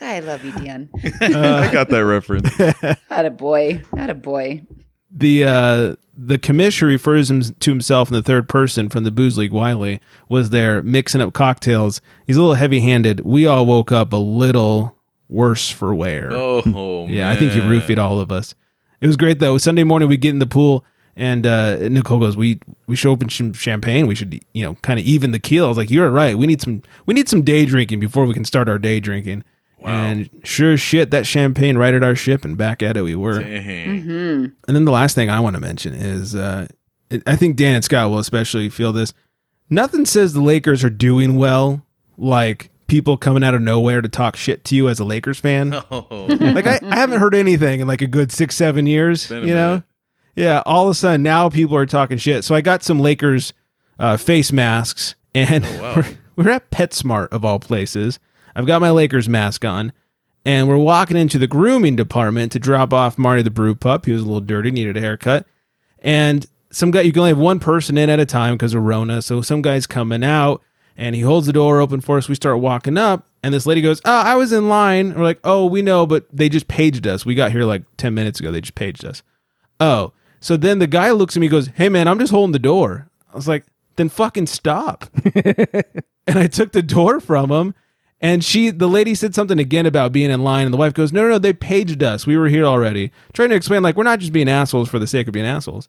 I 0.01 0.21
love 0.21 0.43
you, 0.43 0.53
Dan. 0.53 0.89
I 1.21 1.71
got 1.71 1.91
that 1.91 2.07
reference. 2.07 2.59
Not 3.11 3.27
a 3.27 3.31
boy. 3.31 3.83
Not 3.93 4.09
a 4.09 4.15
boy. 4.15 4.63
The 5.11 5.45
uh, 5.45 5.97
the 6.17 6.39
commissioner 6.39 6.89
refers 6.89 7.31
him 7.31 7.43
to 7.43 7.71
himself 7.71 8.09
in 8.09 8.15
the 8.15 8.23
third 8.23 8.49
person 8.49 8.89
from 8.89 9.05
the 9.05 9.11
booze 9.11 9.37
league. 9.37 9.53
Wiley 9.53 10.01
was 10.31 10.49
there 10.49 10.83
mixing 10.83 11.21
up 11.21 11.35
cocktails. 11.35 12.01
He's 12.27 12.37
a 12.37 12.41
little 12.41 12.55
heavy 12.55 12.81
handed. 12.81 13.21
We 13.21 13.47
all 13.47 13.67
woke 13.67 13.93
up 13.93 14.15
a 14.15 14.17
little 14.17 14.97
worse 15.29 15.69
for 15.69 15.95
wear. 15.95 16.31
Oh, 16.33 17.07
yeah, 17.09 17.31
I 17.31 17.37
think 17.37 17.53
he 17.53 17.61
roofied 17.61 17.99
all 17.99 18.21
of 18.21 18.33
us. 18.33 18.55
It 19.03 19.07
was 19.07 19.19
great 19.19 19.39
though. 19.39 19.59
Sunday 19.59 19.85
morning 19.85 20.09
we 20.09 20.17
get 20.17 20.31
in 20.31 20.39
the 20.39 20.47
pool 20.47 20.85
and 21.17 21.47
uh, 21.47 21.77
Nicole 21.89 22.19
goes, 22.19 22.37
"We 22.37 22.61
we 22.87 22.97
should 22.97 23.11
open 23.11 23.29
some 23.29 23.53
champagne. 23.53 24.07
We 24.07 24.15
should 24.15 24.41
you 24.53 24.65
know 24.65 24.75
kind 24.77 24.99
of 24.99 25.07
even 25.07 25.33
the 25.33 25.39
keel." 25.39 25.67
I 25.67 25.69
was 25.69 25.77
like, 25.77 25.91
"You're 25.91 26.11
right. 26.11 26.37
We 26.37 26.47
need 26.47 26.61
some 26.63 26.83
we 27.07 27.15
need 27.15 27.29
some 27.29 27.43
day 27.43 27.65
drinking 27.67 28.01
before 28.01 28.25
we 28.25 28.35
can 28.35 28.45
start 28.45 28.69
our 28.69 28.79
day 28.79 29.01
drinking." 29.01 29.45
Wow. 29.81 29.91
And 29.91 30.31
sure 30.45 30.77
shit, 30.77 31.11
that 31.11 31.27
champagne 31.27 31.77
righted 31.77 32.05
our 32.05 32.15
ship, 32.15 32.45
and 32.45 32.57
back 32.57 32.83
at 32.83 32.97
it 32.97 33.03
we 33.03 33.17
were. 33.17 33.41
Dang. 33.41 34.03
Hmm. 34.03 34.47
And 34.69 34.77
then 34.77 34.85
the 34.85 34.93
last 34.93 35.15
thing 35.15 35.29
I 35.29 35.41
want 35.41 35.55
to 35.55 35.61
mention 35.61 35.93
is 35.93 36.35
uh, 36.35 36.69
I 37.27 37.37
think 37.37 37.57
Dan 37.57 37.75
and 37.75 37.85
Scott 37.85 38.11
will 38.11 38.19
especially 38.19 38.69
feel 38.69 38.93
this. 38.93 39.13
Nothing 39.69 40.07
says 40.07 40.33
the 40.33 40.43
Lakers 40.43 40.85
are 40.85 40.91
doing 40.91 41.37
well 41.37 41.85
like 42.17 42.71
people 42.87 43.17
coming 43.17 43.43
out 43.43 43.55
of 43.55 43.63
nowhere 43.63 44.03
to 44.03 44.09
talk 44.09 44.37
shit 44.37 44.65
to 44.67 44.77
you 44.77 44.89
as 44.89 45.01
a 45.01 45.05
Lakers 45.05 45.41
fan. 45.41 45.73
Oh, 45.91 46.27
like 46.29 46.67
I, 46.67 46.79
I 46.83 46.97
haven't 46.97 47.21
heard 47.21 47.35
anything 47.35 47.81
in 47.81 47.89
like 47.89 48.03
a 48.03 48.07
good 48.07 48.33
six, 48.33 48.55
seven 48.55 48.87
years. 48.87 49.31
You 49.31 49.47
know? 49.47 49.83
Yeah. 50.35 50.63
All 50.67 50.85
of 50.87 50.91
a 50.93 50.95
sudden 50.95 51.23
now 51.23 51.49
people 51.49 51.77
are 51.77 51.87
talking 51.87 52.19
shit. 52.19 52.45
So 52.45 52.55
I 52.55 52.61
got 52.61 52.83
some 52.83 52.99
Lakers 53.01 53.53
uh, 53.99 54.17
face 54.17 54.53
masks 54.53 55.15
and 55.35 55.65
Oh, 55.65 55.83
wow. 55.83 55.95
we're, 56.37 56.45
we're 56.45 56.51
at 56.51 56.71
PetSmart 56.71 57.29
of 57.29 57.45
all 57.45 57.59
places. 57.59 58.19
I've 58.55 58.67
got 58.67 58.81
my 58.81 58.91
Lakers 58.91 59.29
mask 59.29 59.65
on. 59.65 59.93
And 60.45 60.67
we're 60.69 60.77
walking 60.77 61.17
into 61.17 61.39
the 61.39 61.47
grooming 61.47 61.95
department 61.95 62.51
to 62.53 62.59
drop 62.59 62.93
off 62.93 63.17
Marty 63.17 63.43
the 63.43 63.51
Brew 63.51 63.77
Pup. 63.77 64.07
He 64.07 64.13
was 64.13 64.23
a 64.23 64.25
little 64.25 64.41
dirty, 64.41 64.73
needed 64.73 64.97
a 64.97 65.01
haircut. 65.01 65.47
And 66.01 66.45
some 66.71 66.91
guy, 66.91 67.03
you 67.03 67.13
can 67.13 67.21
only 67.21 67.31
have 67.31 67.39
one 67.39 67.61
person 67.61 67.97
in 67.97 68.11
at 68.11 68.19
a 68.19 68.27
time 68.27 68.55
because 68.55 68.75
of 68.75 68.83
Rona. 68.83 69.23
So 69.23 69.41
some 69.41 69.63
guy's 69.63 69.87
coming 69.87 70.25
out 70.25 70.61
and 70.97 71.15
he 71.15 71.21
holds 71.21 71.47
the 71.47 71.53
door 71.53 71.81
open 71.81 72.01
for 72.01 72.19
us. 72.19 72.29
We 72.29 72.35
start 72.35 72.59
walking 72.59 72.99
up, 72.99 73.27
and 73.43 73.55
this 73.55 73.67
lady 73.67 73.81
goes, 73.81 74.01
Oh, 74.05 74.11
I 74.13 74.35
was 74.35 74.53
in 74.53 74.69
line. 74.69 75.15
We're 75.15 75.23
like, 75.23 75.39
Oh, 75.45 75.65
we 75.67 75.81
know, 75.81 76.07
but 76.07 76.27
they 76.33 76.49
just 76.49 76.67
paged 76.67 77.07
us. 77.07 77.25
We 77.25 77.35
got 77.37 77.53
here 77.53 77.63
like 77.65 77.85
10 77.99 78.13
minutes 78.13 78.41
ago. 78.41 78.51
They 78.51 78.61
just 78.63 78.75
paged 78.75 79.05
us. 79.05 79.23
Oh. 79.79 80.13
So 80.43 80.57
then 80.57 80.81
the 80.81 80.89
guy 80.89 81.13
looks 81.13 81.37
at 81.37 81.41
me 81.41 81.47
and 81.47 81.53
goes, 81.53 81.69
Hey, 81.69 81.89
man, 81.89 82.09
I'm 82.09 82.19
just 82.19 82.33
holding 82.33 82.53
the 82.53 82.59
door. 82.59 83.09
I 83.33 83.37
was 83.37 83.49
like, 83.49 83.65
Then 83.97 84.09
fucking 84.09 84.49
stop. 84.49 85.07
and 86.27 86.39
I 86.39 86.49
took 86.49 86.73
the 86.73 86.83
door 86.83 87.21
from 87.21 87.51
him. 87.51 87.75
And 88.21 88.45
she, 88.45 88.71
the 88.71 88.89
lady 88.89 89.15
said 89.17 89.35
something 89.35 89.59
again 89.59 89.85
about 89.85 90.13
being 90.13 90.31
in 90.31 90.45
line, 90.45 90.65
and 90.65 90.73
the 90.73 90.79
wife 90.79 90.95
goes, 90.95 91.13
"No, 91.13 91.23
no, 91.23 91.31
no, 91.31 91.39
they 91.41 91.53
paged 91.53 92.05
us. 92.05 92.25
We 92.25 92.37
were 92.37 92.47
here 92.47 92.65
already." 92.65 93.11
Trying 93.33 93.49
to 93.49 93.57
explain, 93.57 93.83
like, 93.83 93.97
we're 93.97 94.05
not 94.05 94.21
just 94.21 94.33
being 94.33 94.49
assholes 94.49 94.89
for 94.89 95.01
the 95.01 95.09
sake 95.09 95.27
of 95.27 95.33
being 95.33 95.45
assholes. 95.45 95.89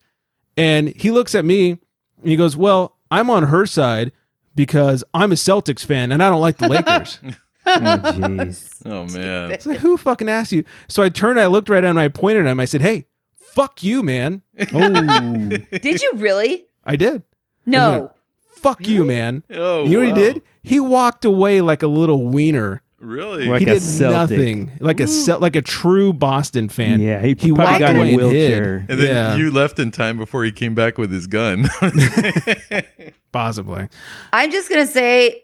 And 0.58 0.88
he 0.96 1.12
looks 1.12 1.36
at 1.36 1.46
me, 1.46 1.70
and 1.70 1.80
he 2.24 2.36
goes, 2.36 2.58
"Well, 2.58 2.98
I'm 3.12 3.30
on 3.30 3.44
her 3.44 3.68
side 3.68 4.12
because 4.56 5.04
I'm 5.14 5.32
a 5.32 5.36
Celtics 5.36 5.86
fan, 5.86 6.12
and 6.12 6.24
I 6.24 6.32
don't 6.32 6.42
like 6.42 6.58
the 6.58 6.68
Lakers." 6.70 7.20
Oh, 7.66 8.02
oh, 8.04 8.52
oh 8.88 9.06
man. 9.06 9.52
It's 9.52 9.66
like, 9.66 9.80
who 9.80 9.96
fucking 9.96 10.28
asked 10.28 10.52
you? 10.52 10.66
So 10.90 11.02
I 11.02 11.08
turned, 11.08 11.40
I 11.40 11.46
looked 11.46 11.70
right 11.70 11.82
at 11.82 11.90
him, 11.90 11.98
I 11.98 12.10
pointed 12.10 12.46
at 12.46 12.52
him, 12.52 12.60
I 12.60 12.66
said, 12.66 12.82
"Hey, 12.82 13.06
fuck 13.54 13.84
you, 13.84 14.04
man." 14.04 14.42
Oh, 14.74 14.90
Did 15.82 16.02
you 16.02 16.12
really? 16.16 16.66
I 16.84 16.96
did. 16.96 17.24
No. 17.66 18.12
Fuck 18.56 18.88
you, 18.88 19.04
man. 19.04 19.44
Oh, 19.50 19.84
you 19.86 20.00
know 20.02 20.08
what 20.10 20.18
he 20.18 20.24
did? 20.24 20.42
He 20.64 20.80
walked 20.80 21.26
away 21.26 21.60
like 21.62 21.84
a 21.84 21.88
little 21.88 22.26
wiener. 22.28 22.82
Really? 23.00 23.48
Like 23.48 23.60
he 23.60 23.66
a 23.70 23.74
did 23.74 23.82
Celtic. 23.82 24.38
nothing 24.38 24.72
like 24.80 25.02
a 25.02 25.08
Cel- 25.08 25.40
like 25.40 25.58
a 25.58 25.62
true 25.62 26.14
Boston 26.14 26.70
fan. 26.70 27.02
Yeah, 27.02 27.20
he 27.20 27.36
he 27.38 27.52
probably 27.52 27.56
walked 27.66 27.80
got 27.80 27.90
in 27.90 27.96
a 27.98 28.00
away 28.00 28.14
and 28.14 28.22
hid. 28.22 28.32
wheelchair. 28.32 28.76
and 28.88 29.00
then 29.00 29.08
yeah, 29.08 29.36
you 29.36 29.52
left 29.52 29.80
in 29.80 29.92
time 29.92 30.18
before 30.18 30.46
he 30.46 30.54
came 30.54 30.74
back 30.74 30.98
with 30.98 31.12
his 31.12 31.28
gun. 31.28 31.68
possibly. 33.34 33.88
I'm 34.32 34.52
just 34.52 34.70
gonna 34.70 34.88
say 34.88 35.44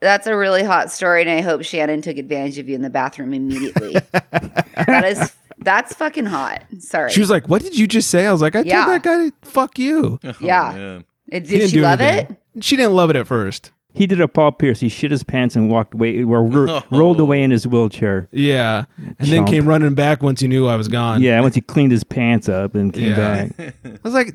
that's 0.00 0.26
a 0.26 0.36
really 0.36 0.64
hot 0.64 0.90
story, 0.90 1.20
and 1.22 1.30
I 1.30 1.40
hope 1.42 1.62
Shannon 1.62 2.02
took 2.02 2.16
advantage 2.18 2.58
of 2.58 2.68
you 2.68 2.74
in 2.74 2.82
the 2.82 2.90
bathroom 2.90 3.32
immediately. 3.32 3.94
that 4.12 5.04
is 5.04 5.32
that's 5.58 5.94
fucking 5.94 6.26
hot. 6.26 6.62
Sorry. 6.78 7.10
She 7.10 7.20
was 7.20 7.30
like, 7.30 7.48
"What 7.48 7.62
did 7.62 7.76
you 7.78 7.86
just 7.86 8.10
say?" 8.10 8.26
I 8.26 8.32
was 8.32 8.42
like, 8.42 8.54
"I 8.56 8.60
Yeah. 8.60 8.84
told 8.84 8.94
that 8.96 9.02
guy, 9.02 9.28
to 9.30 9.32
fuck 9.42 9.78
you." 9.78 10.18
Oh, 10.24 10.32
Yeah. 10.40 10.72
man. 10.74 11.04
Uh, 11.32 11.38
Did 11.40 11.70
she 11.70 11.80
love 11.80 12.00
anything. 12.00 12.36
it? 12.56 12.64
She 12.64 12.76
didn't 12.76 12.92
love 12.94 13.10
it 13.10 13.16
at 13.16 13.26
first. 13.26 13.72
He 13.92 14.06
did 14.06 14.20
a 14.20 14.28
Paul 14.28 14.52
Pierce. 14.52 14.80
He 14.80 14.90
shit 14.90 15.10
his 15.10 15.22
pants 15.24 15.56
and 15.56 15.70
walked 15.70 15.94
away, 15.94 16.22
or 16.22 16.44
ro- 16.44 16.82
rolled 16.90 17.18
away 17.18 17.42
in 17.42 17.50
his 17.50 17.66
wheelchair. 17.66 18.28
Yeah, 18.30 18.84
and 19.18 19.28
then 19.28 19.46
came 19.46 19.66
running 19.66 19.94
back 19.94 20.22
once 20.22 20.40
he 20.42 20.48
knew 20.48 20.66
I 20.66 20.76
was 20.76 20.86
gone. 20.86 21.22
Yeah, 21.22 21.40
once 21.40 21.54
he 21.54 21.62
cleaned 21.62 21.92
his 21.92 22.04
pants 22.04 22.46
up 22.48 22.74
and 22.74 22.92
came 22.92 23.10
Yeah. 23.12 23.46
back. 23.48 23.74
I 23.84 23.98
was 24.04 24.12
like, 24.12 24.34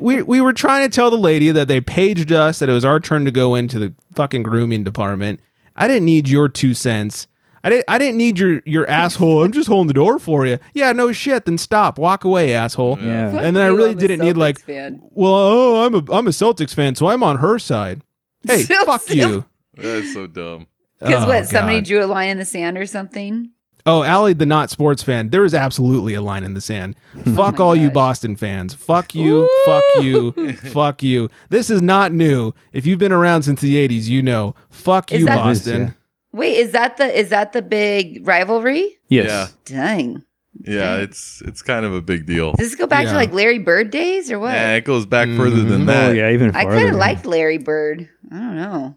we 0.00 0.22
we 0.22 0.40
were 0.40 0.52
trying 0.52 0.88
to 0.88 0.94
tell 0.94 1.10
the 1.10 1.18
lady 1.18 1.50
that 1.50 1.66
they 1.66 1.80
paged 1.80 2.30
us 2.30 2.60
that 2.60 2.68
it 2.68 2.72
was 2.72 2.84
our 2.84 3.00
turn 3.00 3.24
to 3.24 3.32
go 3.32 3.56
into 3.56 3.78
the 3.80 3.92
fucking 4.14 4.44
grooming 4.44 4.84
department. 4.84 5.40
I 5.74 5.88
didn't 5.88 6.04
need 6.04 6.28
your 6.28 6.48
two 6.48 6.72
cents. 6.72 7.26
I 7.64 7.70
didn't. 7.70 7.84
I 7.88 7.98
didn't 7.98 8.16
need 8.16 8.38
your 8.38 8.60
your 8.66 8.86
asshole. 8.90 9.44
I'm 9.44 9.52
just 9.52 9.68
holding 9.68 9.88
the 9.88 9.94
door 9.94 10.18
for 10.18 10.46
you. 10.46 10.58
Yeah, 10.74 10.92
no 10.92 11.12
shit. 11.12 11.44
Then 11.44 11.58
stop. 11.58 11.98
Walk 11.98 12.24
away, 12.24 12.54
asshole. 12.54 12.98
Yeah. 13.00 13.28
And 13.28 13.54
then 13.56 13.62
I 13.64 13.66
really 13.68 13.94
didn't 13.94 14.20
need 14.20 14.36
like, 14.36 14.60
fan. 14.60 15.00
well, 15.10 15.32
oh, 15.32 15.84
I'm 15.86 15.94
a 15.94 15.98
I'm 16.12 16.26
a 16.26 16.30
Celtics 16.30 16.74
fan, 16.74 16.94
so 16.94 17.06
I'm 17.08 17.22
on 17.22 17.38
her 17.38 17.58
side. 17.58 18.02
Hey, 18.46 18.62
So 18.62 18.84
fuck 18.84 19.08
you. 19.10 19.44
That's 19.76 20.12
so 20.12 20.26
dumb. 20.26 20.66
Because 20.98 21.24
Oh, 21.24 21.28
what? 21.28 21.46
Somebody 21.46 21.80
drew 21.80 22.04
a 22.04 22.06
line 22.06 22.30
in 22.30 22.38
the 22.38 22.44
sand 22.44 22.76
or 22.78 22.86
something. 22.86 23.50
Oh, 23.84 24.04
Allie, 24.04 24.32
the 24.32 24.46
not 24.46 24.70
sports 24.70 25.02
fan. 25.02 25.30
There 25.30 25.44
is 25.44 25.54
absolutely 25.54 26.14
a 26.14 26.22
line 26.22 26.44
in 26.44 26.54
the 26.54 26.60
sand. 26.60 26.94
Oh 27.26 27.34
fuck 27.34 27.54
Oh 27.54 27.58
my 27.58 27.64
all 27.64 27.76
you. 27.76 27.90
Boston 27.90 28.36
fans. 28.36 28.74
Fuck 28.74 29.14
you. 29.14 29.48
Fuck 29.64 29.82
you. 30.00 30.52
fuck 30.54 31.02
you. 31.02 31.28
This 31.48 31.68
is 31.70 31.82
not 31.82 32.12
new. 32.12 32.52
If 32.72 32.86
you've 32.86 32.98
been 33.00 33.12
around 33.12 33.42
since 33.42 33.60
the 33.60 33.76
'80s, 33.88 34.04
you 34.08 34.22
know. 34.22 34.54
Fuck 34.70 35.10
Is 35.12 35.20
you, 35.20 35.26
that- 35.26 35.36
Boston. 35.36 35.94
Wait, 36.32 36.56
is 36.56 36.72
that 36.72 36.96
the 36.96 37.18
is 37.18 37.28
that 37.30 37.52
the 37.52 37.62
big 37.62 38.26
rivalry? 38.26 38.98
Yes. 39.08 39.26
Yeah. 39.28 39.48
Dang. 39.76 40.24
Yeah, 40.64 40.96
it's 40.96 41.42
it's 41.46 41.62
kind 41.62 41.84
of 41.86 41.94
a 41.94 42.00
big 42.02 42.26
deal. 42.26 42.52
Does 42.52 42.70
this 42.70 42.74
go 42.78 42.86
back 42.86 43.04
Yeah. 43.04 43.12
to 43.12 43.16
like 43.16 43.32
Larry 43.32 43.58
Bird 43.58 43.90
days 43.90 44.30
or 44.30 44.38
what? 44.38 44.52
Yeah, 44.52 44.74
it 44.74 44.84
goes 44.84 45.06
back 45.06 45.28
further 45.28 45.56
Mhm. 45.62 45.68
than 45.68 45.82
Oh 45.82 45.92
that. 45.92 46.14
yeah, 46.16 46.30
even 46.30 46.54
I 46.54 46.64
kind 46.64 46.88
of 46.88 46.96
liked 46.96 47.24
Larry 47.26 47.58
Bird. 47.58 48.08
I 48.30 48.36
don't 48.36 48.56
know. 48.56 48.96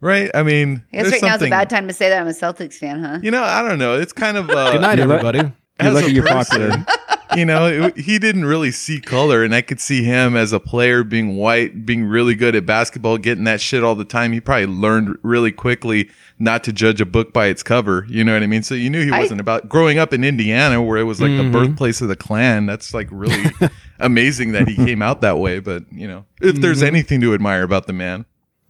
Right? 0.00 0.30
I 0.34 0.42
mean, 0.42 0.82
I 0.92 0.96
guess 0.96 1.10
there's 1.10 1.22
right 1.22 1.28
now's 1.30 1.42
a 1.42 1.48
bad 1.50 1.70
time 1.70 1.86
to 1.88 1.94
say 1.94 2.08
that 2.08 2.20
I'm 2.20 2.26
a 2.26 2.30
Celtics 2.32 2.74
fan, 2.74 3.02
huh? 3.02 3.18
You 3.22 3.30
know, 3.30 3.42
I 3.44 3.62
don't 3.62 3.78
know. 3.78 3.98
It's 4.00 4.12
kind 4.12 4.36
of 4.36 4.50
uh, 4.50 4.72
Good 4.72 4.80
night, 4.80 4.98
everybody. 4.98 5.40
You're 5.80 5.92
lucky 5.92 6.12
you're 6.12 6.26
popular. 6.26 6.84
you 7.36 7.44
know, 7.44 7.66
it- 7.66 7.98
he 7.98 8.18
didn't 8.18 8.44
really 8.44 8.70
see 8.70 9.00
color, 9.00 9.42
and 9.44 9.54
I 9.54 9.60
could 9.62 9.80
see 9.80 10.02
him 10.04 10.36
as 10.36 10.52
a 10.52 10.60
player 10.60 11.02
being 11.04 11.36
white, 11.36 11.84
being 11.86 12.04
really 12.04 12.34
good 12.34 12.54
at 12.54 12.66
basketball, 12.66 13.18
getting 13.18 13.44
that 13.44 13.60
shit 13.60 13.82
all 13.82 13.94
the 13.94 14.04
time. 14.04 14.32
He 14.32 14.40
probably 14.40 14.66
learned 14.66 15.16
really 15.22 15.52
quickly 15.52 16.10
not 16.38 16.64
to 16.64 16.72
judge 16.72 17.00
a 17.00 17.06
book 17.06 17.32
by 17.32 17.46
its 17.46 17.62
cover. 17.62 18.04
You 18.08 18.24
know 18.24 18.32
what 18.32 18.42
I 18.42 18.46
mean? 18.46 18.62
So 18.62 18.74
you 18.74 18.90
knew 18.90 19.04
he 19.04 19.10
wasn't 19.10 19.40
about 19.40 19.68
growing 19.68 19.98
up 19.98 20.12
in 20.12 20.24
Indiana, 20.24 20.82
where 20.82 20.98
it 20.98 21.04
was 21.04 21.20
like 21.20 21.30
Mhm. 21.30 21.44
the 21.52 21.58
birthplace 21.58 22.00
of 22.00 22.08
the 22.08 22.16
Klan. 22.16 22.66
That's 22.66 22.92
like 22.92 23.08
really 23.10 23.44
amazing 24.00 24.52
that 24.52 24.68
he 24.68 24.74
came 24.76 25.02
out 25.02 25.20
that 25.20 25.38
way. 25.38 25.60
But 25.60 25.84
you 25.92 26.08
know, 26.08 26.24
if 26.40 26.60
there's 26.60 26.82
Mhm. 26.82 26.86
anything 26.88 27.20
to 27.20 27.34
admire 27.34 27.62
about 27.62 27.86
the 27.86 27.92
man, 27.92 28.24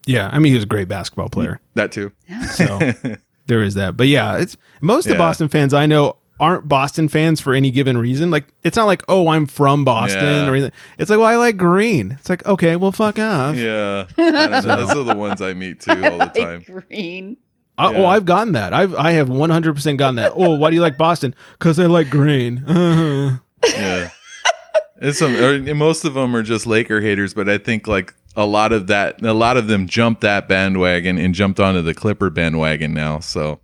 Yeah, 0.07 0.29
I 0.33 0.39
mean, 0.39 0.51
he 0.51 0.55
was 0.57 0.65
a 0.65 0.67
great 0.67 0.89
basketball 0.89 1.29
player. 1.29 1.61
that 1.75 1.93
too. 1.93 2.13
So 2.55 2.79
there 3.47 3.63
is 3.63 3.75
that. 3.75 3.97
But 3.97 4.09
yeah, 4.09 4.37
it's 4.37 4.57
most 4.81 5.07
of 5.07 5.13
Yeah. 5.13 5.19
Boston 5.19 5.49
fans 5.49 5.73
I 5.73 5.87
know 5.87 6.17
aren't 6.41 6.69
Boston 6.69 7.09
fans 7.09 7.41
for 7.41 7.55
any 7.55 7.71
given 7.71 7.97
reason. 7.99 8.31
Like 8.31 8.47
it's 8.65 8.77
not 8.77 8.87
like, 8.87 9.03
oh, 9.09 9.29
I'm 9.29 9.47
from 9.47 9.85
Boston 9.85 10.23
Yeah. 10.25 10.49
or 10.49 10.55
anything. 10.55 10.73
It's 10.99 11.11
like, 11.11 11.19
well, 11.19 11.29
I 11.29 11.37
like 11.37 11.57
green. 11.57 12.13
It's 12.13 12.29
like, 12.29 12.45
okay, 12.47 12.77
well, 12.77 12.93
fuck 12.93 13.19
off. 13.19 13.55
Yeah, 13.57 14.07
I 14.19 14.31
don't 14.31 14.67
know. 14.67 14.77
those 14.87 14.91
are 14.97 15.05
the 15.05 15.15
ones 15.17 15.41
I 15.41 15.53
meet 15.55 15.81
too 15.81 15.93
all 15.93 16.19
the 16.19 16.27
time. 16.37 16.65
Like 16.69 16.89
green. 16.89 17.37
I, 17.79 17.91
Yeah. 17.93 17.99
Oh, 17.99 18.07
I've 18.07 18.25
gotten 18.25 18.53
that. 18.53 18.73
I've 18.75 18.95
I 18.97 19.13
have 19.13 19.29
100 19.29 19.75
percent 19.75 19.99
gotten 19.99 20.17
that. 20.17 20.33
Oh, 20.35 20.57
why 20.57 20.71
do 20.71 20.77
you 20.77 20.83
like 20.83 20.99
Boston? 20.99 21.35
Because 21.59 21.79
I 21.79 21.87
like 21.87 22.11
green. 22.11 22.65
Uh-huh. 22.67 23.39
yeah. 23.77 24.11
It's 25.01 25.19
some, 25.19 25.35
or, 25.35 25.59
most 25.75 26.05
of 26.05 26.15
them 26.15 26.37
are 26.37 26.43
just 26.45 26.65
Laker 26.67 27.01
haters, 27.01 27.35
but 27.35 27.49
I 27.49 27.59
think 27.59 27.89
like 27.89 28.15
a 28.37 28.47
lot 28.47 28.73
of 28.73 28.87
that, 28.87 29.21
a 29.23 29.33
lot 29.33 29.57
of 29.57 29.67
them 29.67 29.89
jumped 29.89 30.21
that 30.21 30.49
bandwagon 30.49 31.19
and 31.19 31.35
jumped 31.35 31.59
onto 31.59 31.83
the 31.83 31.93
Clipper 31.93 32.31
bandwagon 32.31 32.95
now. 32.95 33.19
So, 33.19 33.59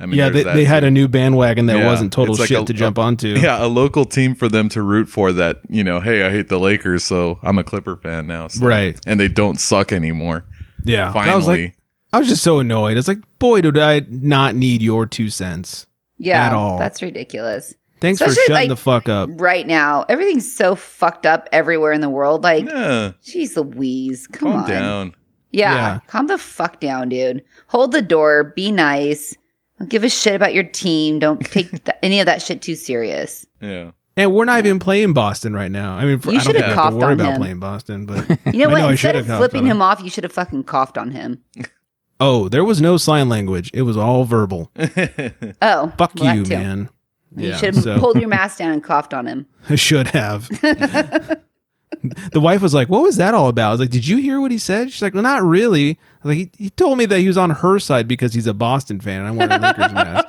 I 0.00 0.06
mean, 0.06 0.16
yeah, 0.18 0.30
they, 0.30 0.42
they 0.44 0.64
had 0.64 0.82
a 0.82 0.90
new 0.90 1.08
bandwagon 1.08 1.66
that 1.66 1.76
Yeah, 1.78 1.86
wasn't 1.86 2.12
total 2.12 2.34
like 2.34 2.48
shit 2.48 2.62
a- 2.62 2.64
to 2.64 2.72
jump 2.72 2.96
a- 2.96 3.02
onto. 3.02 3.28
yeah, 3.38 3.62
a 3.64 3.68
local 3.68 4.04
team 4.06 4.34
for 4.34 4.48
them 4.48 4.68
to 4.70 4.82
root 4.82 5.08
for 5.08 5.30
that, 5.32 5.58
you 5.68 5.84
know, 5.84 6.00
hey, 6.00 6.22
I 6.24 6.30
hate 6.30 6.48
the 6.48 6.58
Lakers, 6.58 7.04
so 7.04 7.38
I'm 7.42 7.58
a 7.58 7.64
Clipper 7.64 7.96
fan 7.96 8.26
now. 8.26 8.48
So, 8.48 8.64
Right. 8.66 8.98
And 9.06 9.20
they 9.20 9.28
don't 9.28 9.60
suck 9.60 9.92
anymore. 9.92 10.44
yeah. 10.84 11.12
Finally. 11.12 11.32
I 11.32 11.36
was 11.36 11.46
like, 11.46 11.76
I 12.12 12.18
was 12.18 12.28
just 12.28 12.42
so 12.42 12.58
annoyed. 12.60 12.96
It's 12.96 13.06
like, 13.08 13.18
boy, 13.38 13.60
did 13.60 13.76
I 13.78 14.00
not 14.08 14.54
need 14.54 14.80
your 14.82 15.04
two 15.06 15.28
cents. 15.30 15.86
Yeah, 16.18 16.46
At 16.46 16.52
all. 16.54 16.78
that's 16.78 17.02
ridiculous. 17.02 17.74
Thanks 18.00 18.20
Especially, 18.20 18.34
for 18.36 18.40
shutting 18.52 18.54
like- 18.54 18.68
the 18.70 18.82
fuck 18.82 19.08
up. 19.10 19.28
Right 19.34 19.66
now, 19.66 20.06
everything's 20.08 20.50
so 20.50 20.74
fucked 20.74 21.26
up 21.26 21.48
everywhere 21.52 21.92
in 21.92 22.00
the 22.00 22.08
world. 22.08 22.42
Like, 22.42 22.64
yeah, 22.66 23.12
jeez 23.22 23.54
Louise, 23.56 24.26
come 24.26 24.52
calm 24.52 24.62
on. 24.62 24.68
down. 24.70 25.14
Yeah, 25.52 25.74
Yeah. 25.74 25.98
calm 26.06 26.26
the 26.28 26.38
fuck 26.38 26.80
down, 26.80 27.10
dude. 27.10 27.44
Hold 27.66 27.92
the 27.92 28.00
door. 28.02 28.52
Be 28.56 28.72
nice. 28.72 29.36
Don't 29.80 29.88
give 29.90 30.04
a 30.04 30.08
shit 30.08 30.34
about 30.36 30.54
your 30.54 30.62
team. 30.64 31.18
Don't 31.18 31.40
take 31.44 31.70
th- 31.84 31.96
any 32.02 32.20
of 32.20 32.26
that 32.26 32.42
shit 32.42 32.62
too 32.62 32.76
serious. 32.76 33.44
Yeah. 33.60 33.90
And 34.16 34.32
we're 34.34 34.44
not 34.44 34.58
even 34.58 34.78
playing 34.78 35.14
Boston 35.14 35.54
right 35.54 35.70
now. 35.70 35.94
I 35.94 36.04
mean, 36.04 36.18
for, 36.18 36.30
You 36.32 36.38
I 36.38 36.42
don't 36.44 36.44
should 36.44 36.52
think 36.56 36.66
have 36.66 36.78
I 36.78 36.82
have 36.82 36.92
to 36.92 36.96
coughed 36.98 37.02
worry 37.02 37.12
about 37.14 37.32
him. 37.34 37.40
playing 37.40 37.58
Boston, 37.60 38.06
but 38.06 38.28
You 38.54 38.60
know 38.60 38.68
I 38.68 38.72
what? 38.72 38.78
know 38.80 38.88
Instead 38.90 38.96
should 39.14 39.16
of 39.16 39.26
have 39.26 39.38
flipping 39.38 39.62
coughed 39.62 39.70
him 39.70 39.82
off, 39.82 40.02
you 40.02 40.10
should 40.10 40.24
have 40.24 40.32
fucking 40.32 40.64
coughed 40.64 40.98
on 40.98 41.12
him. 41.12 41.42
oh, 42.20 42.48
there 42.50 42.64
was 42.64 42.80
no 42.82 42.98
sign 42.98 43.28
language. 43.30 43.70
It 43.72 43.82
was 43.82 43.96
all 43.96 44.24
verbal. 44.24 44.70
Oh, 45.62 45.92
Fuck 45.96 46.12
well, 46.16 46.36
you, 46.36 46.44
man. 46.44 46.90
You 47.34 47.48
Yeah, 47.50 47.56
should 47.56 47.74
have 47.76 47.84
so- 47.84 47.98
pulled 47.98 48.18
your 48.20 48.28
mask 48.28 48.58
down 48.58 48.72
and 48.72 48.84
coughed 48.84 49.14
on 49.14 49.26
him. 49.26 49.46
I 49.70 49.76
should 49.76 50.08
have. 50.08 50.50
the 52.32 52.40
wife 52.40 52.62
was 52.62 52.72
like, 52.74 52.88
"What 52.88 53.02
was 53.02 53.16
that 53.16 53.34
all 53.34 53.48
about?" 53.48 53.68
I 53.68 53.70
was 53.72 53.80
like, 53.80 53.90
"Did 53.90 54.06
you 54.06 54.16
hear 54.18 54.40
what 54.40 54.50
he 54.50 54.58
said?" 54.58 54.90
She's 54.92 55.02
like, 55.02 55.14
"Well, 55.14 55.22
not 55.22 55.42
really." 55.42 55.98
I 56.24 56.28
was 56.28 56.36
like, 56.36 56.54
he, 56.56 56.64
he 56.64 56.70
told 56.70 56.98
me 56.98 57.06
that 57.06 57.18
he 57.20 57.26
was 57.28 57.36
on 57.38 57.50
her 57.50 57.78
side 57.78 58.06
because 58.08 58.34
he's 58.34 58.46
a 58.46 58.54
Boston 58.54 59.00
fan. 59.00 59.20
and 59.24 59.28
I 59.28 59.30
want 59.32 59.52
a 59.52 59.58
Lakers 59.58 59.92
mask. 59.92 60.26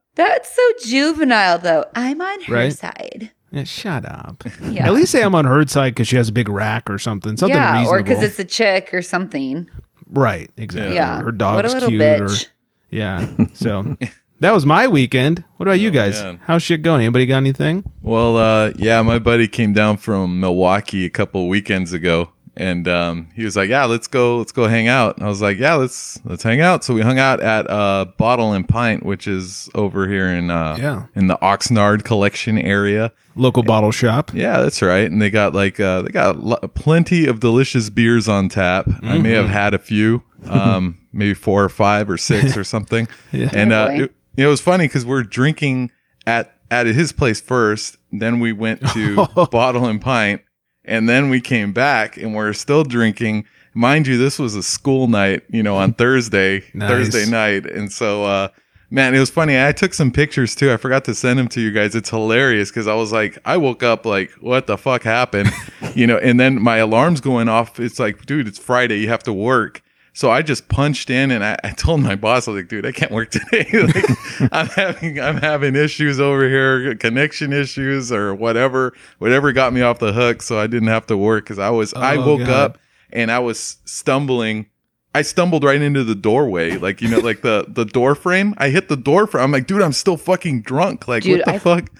That's 0.14 0.54
so 0.54 0.62
juvenile, 0.84 1.58
though. 1.58 1.84
I'm 1.94 2.20
on 2.20 2.40
her 2.42 2.54
Right? 2.54 2.72
side. 2.72 3.30
Yeah, 3.50 3.64
shut 3.64 4.04
up. 4.04 4.44
Yeah. 4.62 4.86
At 4.86 4.92
least 4.92 5.12
say 5.12 5.22
I'm 5.22 5.34
on 5.34 5.44
her 5.46 5.66
side 5.66 5.94
because 5.94 6.08
she 6.08 6.16
has 6.16 6.28
a 6.28 6.32
big 6.32 6.48
rack 6.48 6.90
or 6.90 6.98
something. 6.98 7.36
Something 7.36 7.56
yeah, 7.56 7.86
or 7.86 8.02
because 8.02 8.22
it's 8.22 8.38
a 8.38 8.44
chick 8.44 8.92
or 8.92 9.00
something. 9.00 9.70
right. 10.10 10.50
Exactly. 10.58 10.94
Yeah. 10.96 11.18
Her 11.20 11.24
what 11.26 11.34
a 11.34 11.38
dog's 11.38 11.74
little 11.74 11.88
cute. 11.88 12.02
bitch. 12.02 12.44
Or 12.46 12.50
Yeah. 12.90 13.26
So 13.54 13.96
that 14.40 14.52
was 14.52 14.64
my 14.66 14.86
weekend. 14.88 15.44
What 15.56 15.66
about 15.68 15.80
you 15.80 15.90
guys? 15.90 16.22
man. 16.22 16.40
How's 16.44 16.62
shit 16.62 16.82
going? 16.82 17.00
Anybody 17.02 17.26
got 17.26 17.38
anything? 17.38 17.84
Well, 18.02 18.36
uh, 18.36 18.72
yeah, 18.76 19.02
my 19.02 19.18
buddy 19.18 19.48
came 19.48 19.72
down 19.72 19.96
from 19.96 20.40
Milwaukee 20.40 21.04
a 21.04 21.10
couple 21.10 21.48
weekends 21.48 21.92
ago, 21.92 22.30
and 22.56 22.86
um, 22.88 23.28
he 23.34 23.44
was 23.44 23.56
like, 23.56 23.68
"Yeah, 23.68 23.84
let's 23.84 24.06
go, 24.06 24.38
let's 24.38 24.52
go 24.52 24.66
hang 24.68 24.88
out." 24.88 25.16
And 25.16 25.26
I 25.26 25.28
was 25.28 25.40
like, 25.42 25.58
"Yeah, 25.58 25.74
let's 25.74 26.20
let's 26.24 26.42
hang 26.42 26.60
out." 26.60 26.84
So 26.84 26.94
we 26.94 27.00
hung 27.02 27.18
out 27.18 27.40
at 27.40 27.68
uh, 27.70 28.06
Bottle 28.16 28.52
and 28.52 28.68
Pint, 28.68 29.04
which 29.04 29.26
is 29.26 29.68
over 29.74 30.08
here 30.08 30.28
in 30.28 30.50
uh, 30.50 30.76
Yeah. 30.78 31.06
in 31.14 31.26
the 31.26 31.36
Oxnard 31.42 32.04
collection 32.04 32.58
area. 32.58 33.12
Local 33.34 33.62
bottle 33.62 33.92
shop. 33.92 34.32
Yeah, 34.34 34.60
that's 34.62 34.82
right. 34.82 35.08
And 35.08 35.22
they 35.22 35.30
got 35.30 35.54
like 35.54 35.78
uh, 35.78 36.02
they 36.02 36.10
got 36.10 36.38
lo- 36.42 36.56
plenty 36.74 37.26
of 37.26 37.38
delicious 37.40 37.88
beers 37.90 38.28
on 38.28 38.48
tap. 38.48 38.88
I 39.02 39.18
may 39.18 39.30
have 39.30 39.48
had 39.48 39.74
a 39.74 39.78
few, 39.78 40.22
um, 40.48 40.98
maybe 41.12 41.34
four 41.34 41.62
or 41.62 41.68
five 41.68 42.10
or 42.10 42.16
six 42.16 42.56
or 42.56 42.64
something. 42.64 43.06
yeah. 43.30 43.50
And 43.52 43.72
uh, 43.72 44.08
boy. 44.38 44.42
it, 44.42 44.46
it 44.46 44.48
was 44.48 44.60
funny 44.60 44.84
because 44.86 45.04
we're 45.06 45.22
drinking 45.22 45.90
at 46.26 46.54
at 46.70 46.86
his 46.86 47.12
place 47.12 47.40
first, 47.40 47.96
then 48.12 48.40
we 48.40 48.52
went 48.52 48.86
to 48.90 49.26
Bottle 49.50 49.86
and 49.86 50.00
Pint, 50.00 50.42
and 50.84 51.08
then 51.08 51.30
we 51.30 51.40
came 51.40 51.72
back 51.72 52.16
and 52.16 52.34
we're 52.34 52.52
still 52.52 52.84
drinking. 52.84 53.44
Mind 53.74 54.06
you, 54.06 54.18
this 54.18 54.38
was 54.38 54.54
a 54.54 54.62
school 54.62 55.06
night, 55.08 55.42
you 55.50 55.62
know, 55.62 55.76
on 55.76 55.92
Thursday, 55.94 56.64
Nice. 56.74 56.88
Thursday 56.90 57.30
night, 57.30 57.66
and 57.66 57.90
so. 57.92 58.24
uh 58.24 58.48
Man, 58.90 59.14
it 59.14 59.18
was 59.20 59.28
funny. 59.28 59.62
I 59.62 59.72
took 59.72 59.92
some 59.92 60.10
pictures 60.10 60.54
too. 60.54 60.72
I 60.72 60.78
forgot 60.78 61.04
to 61.04 61.14
send 61.14 61.38
them 61.38 61.46
to 61.48 61.60
you 61.60 61.72
guys. 61.72 61.94
It's 61.94 62.08
hilarious 62.08 62.70
because 62.70 62.86
I 62.86 62.94
was 62.94 63.12
like, 63.12 63.36
I 63.44 63.58
woke 63.58 63.82
up 63.82 64.06
like, 64.06 64.30
what 64.40 64.66
the 64.66 64.78
fuck 64.78 65.02
happened? 65.02 65.50
you 65.94 66.06
know, 66.06 66.16
and 66.16 66.40
then 66.40 66.58
my 66.62 66.78
alarm's 66.78 67.20
going 67.20 67.50
off. 67.50 67.78
It's 67.78 67.98
like, 67.98 68.24
dude, 68.24 68.48
it's 68.48 68.58
Friday. 68.58 69.00
You 69.00 69.10
have 69.10 69.22
to 69.24 69.32
work. 69.34 69.82
So 70.18 70.32
I 70.32 70.42
just 70.42 70.66
punched 70.66 71.10
in 71.10 71.30
and 71.30 71.44
I, 71.44 71.56
I 71.62 71.70
told 71.70 72.00
my 72.00 72.16
boss, 72.16 72.48
I 72.48 72.50
was 72.50 72.62
like, 72.62 72.68
dude, 72.68 72.84
I 72.84 72.90
can't 72.90 73.12
work 73.12 73.30
today. 73.36 73.68
like, 73.72 74.52
I'm 74.52 74.66
having, 74.66 75.20
I'm 75.20 75.36
having 75.36 75.76
issues 75.76 76.18
over 76.18 76.48
here, 76.48 76.96
connection 76.96 77.52
issues 77.52 78.10
or 78.10 78.34
whatever, 78.34 78.94
whatever 79.20 79.52
got 79.52 79.72
me 79.72 79.80
off 79.80 80.00
the 80.00 80.12
hook. 80.12 80.42
So 80.42 80.58
I 80.58 80.66
didn't 80.66 80.88
have 80.88 81.06
to 81.06 81.16
work 81.16 81.44
because 81.44 81.60
I 81.60 81.70
was, 81.70 81.94
I 81.94 82.16
Oh, 82.16 82.26
woke 82.26 82.40
God. 82.40 82.50
up 82.50 82.78
and 83.12 83.30
I 83.30 83.38
was 83.38 83.76
stumbling. 83.84 84.66
I 85.14 85.22
stumbled 85.22 85.62
right 85.62 85.80
into 85.80 86.02
the 86.02 86.16
doorway, 86.16 86.72
like 86.78 87.00
you 87.00 87.06
know, 87.08 87.20
like 87.20 87.42
the 87.42 87.66
the 87.68 87.84
door 87.84 88.16
frame. 88.16 88.54
I 88.58 88.70
hit 88.70 88.88
the 88.88 88.96
door 88.96 89.28
frame. 89.28 89.44
I'm 89.44 89.52
like, 89.52 89.68
dude, 89.68 89.82
I'm 89.82 89.92
still 89.92 90.16
fucking 90.16 90.62
drunk. 90.62 91.06
Like, 91.06 91.22
Dude, 91.22 91.38
what 91.38 91.46
the 91.46 91.52
I- 91.54 91.58
fuck? 91.60 91.90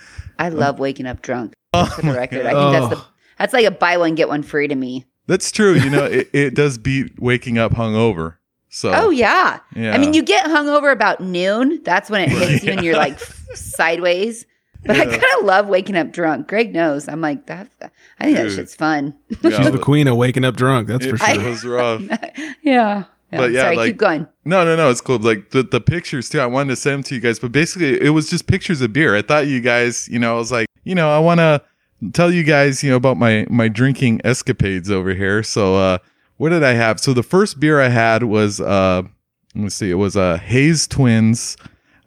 I 0.41 0.49
love 0.49 0.81
waking 0.81 1.07
up 1.07 1.23
drunk. 1.23 1.53
Oh 1.73 1.87
For 1.87 2.03
the 2.03 2.15
record, 2.15 2.47
I 2.47 2.51
think 2.53 2.73
that's 2.73 2.89
the 3.01 3.05
that's 3.39 3.53
like 3.53 3.65
a 3.65 3.71
buy 3.71 3.97
one 3.97 4.17
get 4.17 4.27
one 4.29 4.43
free 4.43 4.67
to 4.67 4.75
me. 4.75 5.05
That's 5.29 5.53
true. 5.53 5.75
You 5.75 5.91
know, 5.91 6.05
it, 6.05 6.29
it 6.33 6.55
does 6.57 6.77
beat 6.79 7.21
waking 7.21 7.57
up 7.59 7.73
hungover. 7.73 8.35
So, 8.71 8.91
Oh 8.93 9.11
yeah. 9.11 9.61
yeah. 9.77 9.95
I 9.95 9.99
mean, 9.99 10.13
you 10.15 10.23
get 10.23 10.45
hungover 10.47 10.91
about 10.93 11.21
noon. 11.21 11.81
That's 11.85 12.11
when 12.11 12.23
it 12.23 12.31
hits 12.31 12.65
you 12.65 12.73
and 12.73 12.83
you're 12.83 12.97
like 12.97 13.19
sideways. 13.55 14.45
But 14.85 14.97
I 14.97 15.05
kind 15.07 15.25
of 15.39 15.45
love 15.45 15.69
waking 15.69 15.97
up 15.97 16.13
drunk. 16.13 16.49
Greg 16.49 16.73
knows. 16.75 17.09
I'm 17.09 17.21
like 17.21 17.47
that. 17.47 17.69
I 18.21 18.25
think 18.25 18.37
that 18.37 18.51
shit's 18.53 18.75
fun. 18.75 19.15
Yeah, 19.43 19.51
She's 19.63 19.71
the 19.71 19.79
queen 19.79 20.07
of 20.09 20.17
waking 20.17 20.45
up 20.45 20.57
drunk. 20.57 20.89
That's 20.89 21.05
for 21.07 21.17
sure. 21.19 21.31
it 21.41 21.45
was 21.45 21.65
rough. 21.65 22.03
yeah. 22.63 23.05
But 23.31 23.51
yeah, 23.53 23.63
Sorry, 23.63 23.77
like- 23.77 23.87
keep 23.91 23.97
going. 23.99 24.27
No, 24.45 24.65
no, 24.65 24.77
no. 24.77 24.89
It's 24.91 25.01
cool. 25.01 25.19
Like 25.19 25.51
the, 25.51 25.63
the 25.63 25.81
pictures 25.81 26.29
too. 26.29 26.41
I 26.41 26.47
wanted 26.47 26.71
to 26.71 26.77
send 26.77 26.95
them 26.95 27.03
to 27.05 27.15
you 27.17 27.21
guys, 27.21 27.39
but 27.39 27.53
basically 27.53 28.01
it 28.01 28.11
was 28.11 28.31
just 28.31 28.47
pictures 28.47 28.81
of 28.81 28.93
beer. 28.93 29.15
I 29.17 29.23
thought 29.23 29.47
you 29.47 29.61
guys, 29.61 30.09
you 30.09 30.19
know, 30.19 30.37
I 30.37 30.39
was 30.39 30.53
like, 30.53 30.69
you 30.85 30.95
know, 30.95 31.11
I 31.11 31.19
want 31.19 31.39
to 31.39 31.61
tell 32.13 32.33
you 32.33 32.43
guys, 32.45 32.83
you 32.83 32.91
know, 32.91 32.97
about 32.97 33.17
my 33.17 33.47
my 33.51 33.69
drinking 33.69 34.21
escapades 34.25 34.91
over 34.91 35.15
here. 35.15 35.43
So, 35.43 35.77
uh, 35.77 35.99
what 36.37 36.51
did 36.51 36.63
I 36.65 36.75
have? 36.75 37.01
So 37.01 37.13
the 37.13 37.23
first 37.23 37.59
beer 37.61 37.81
I 37.81 37.89
had 37.89 38.23
was, 38.25 38.61
uh, 38.61 39.03
let 39.55 39.63
me 39.63 39.69
see, 39.71 39.91
it 39.91 39.95
was 39.95 40.17
uh, 40.17 40.37
Hayes 40.39 40.87
Twins, 40.87 41.57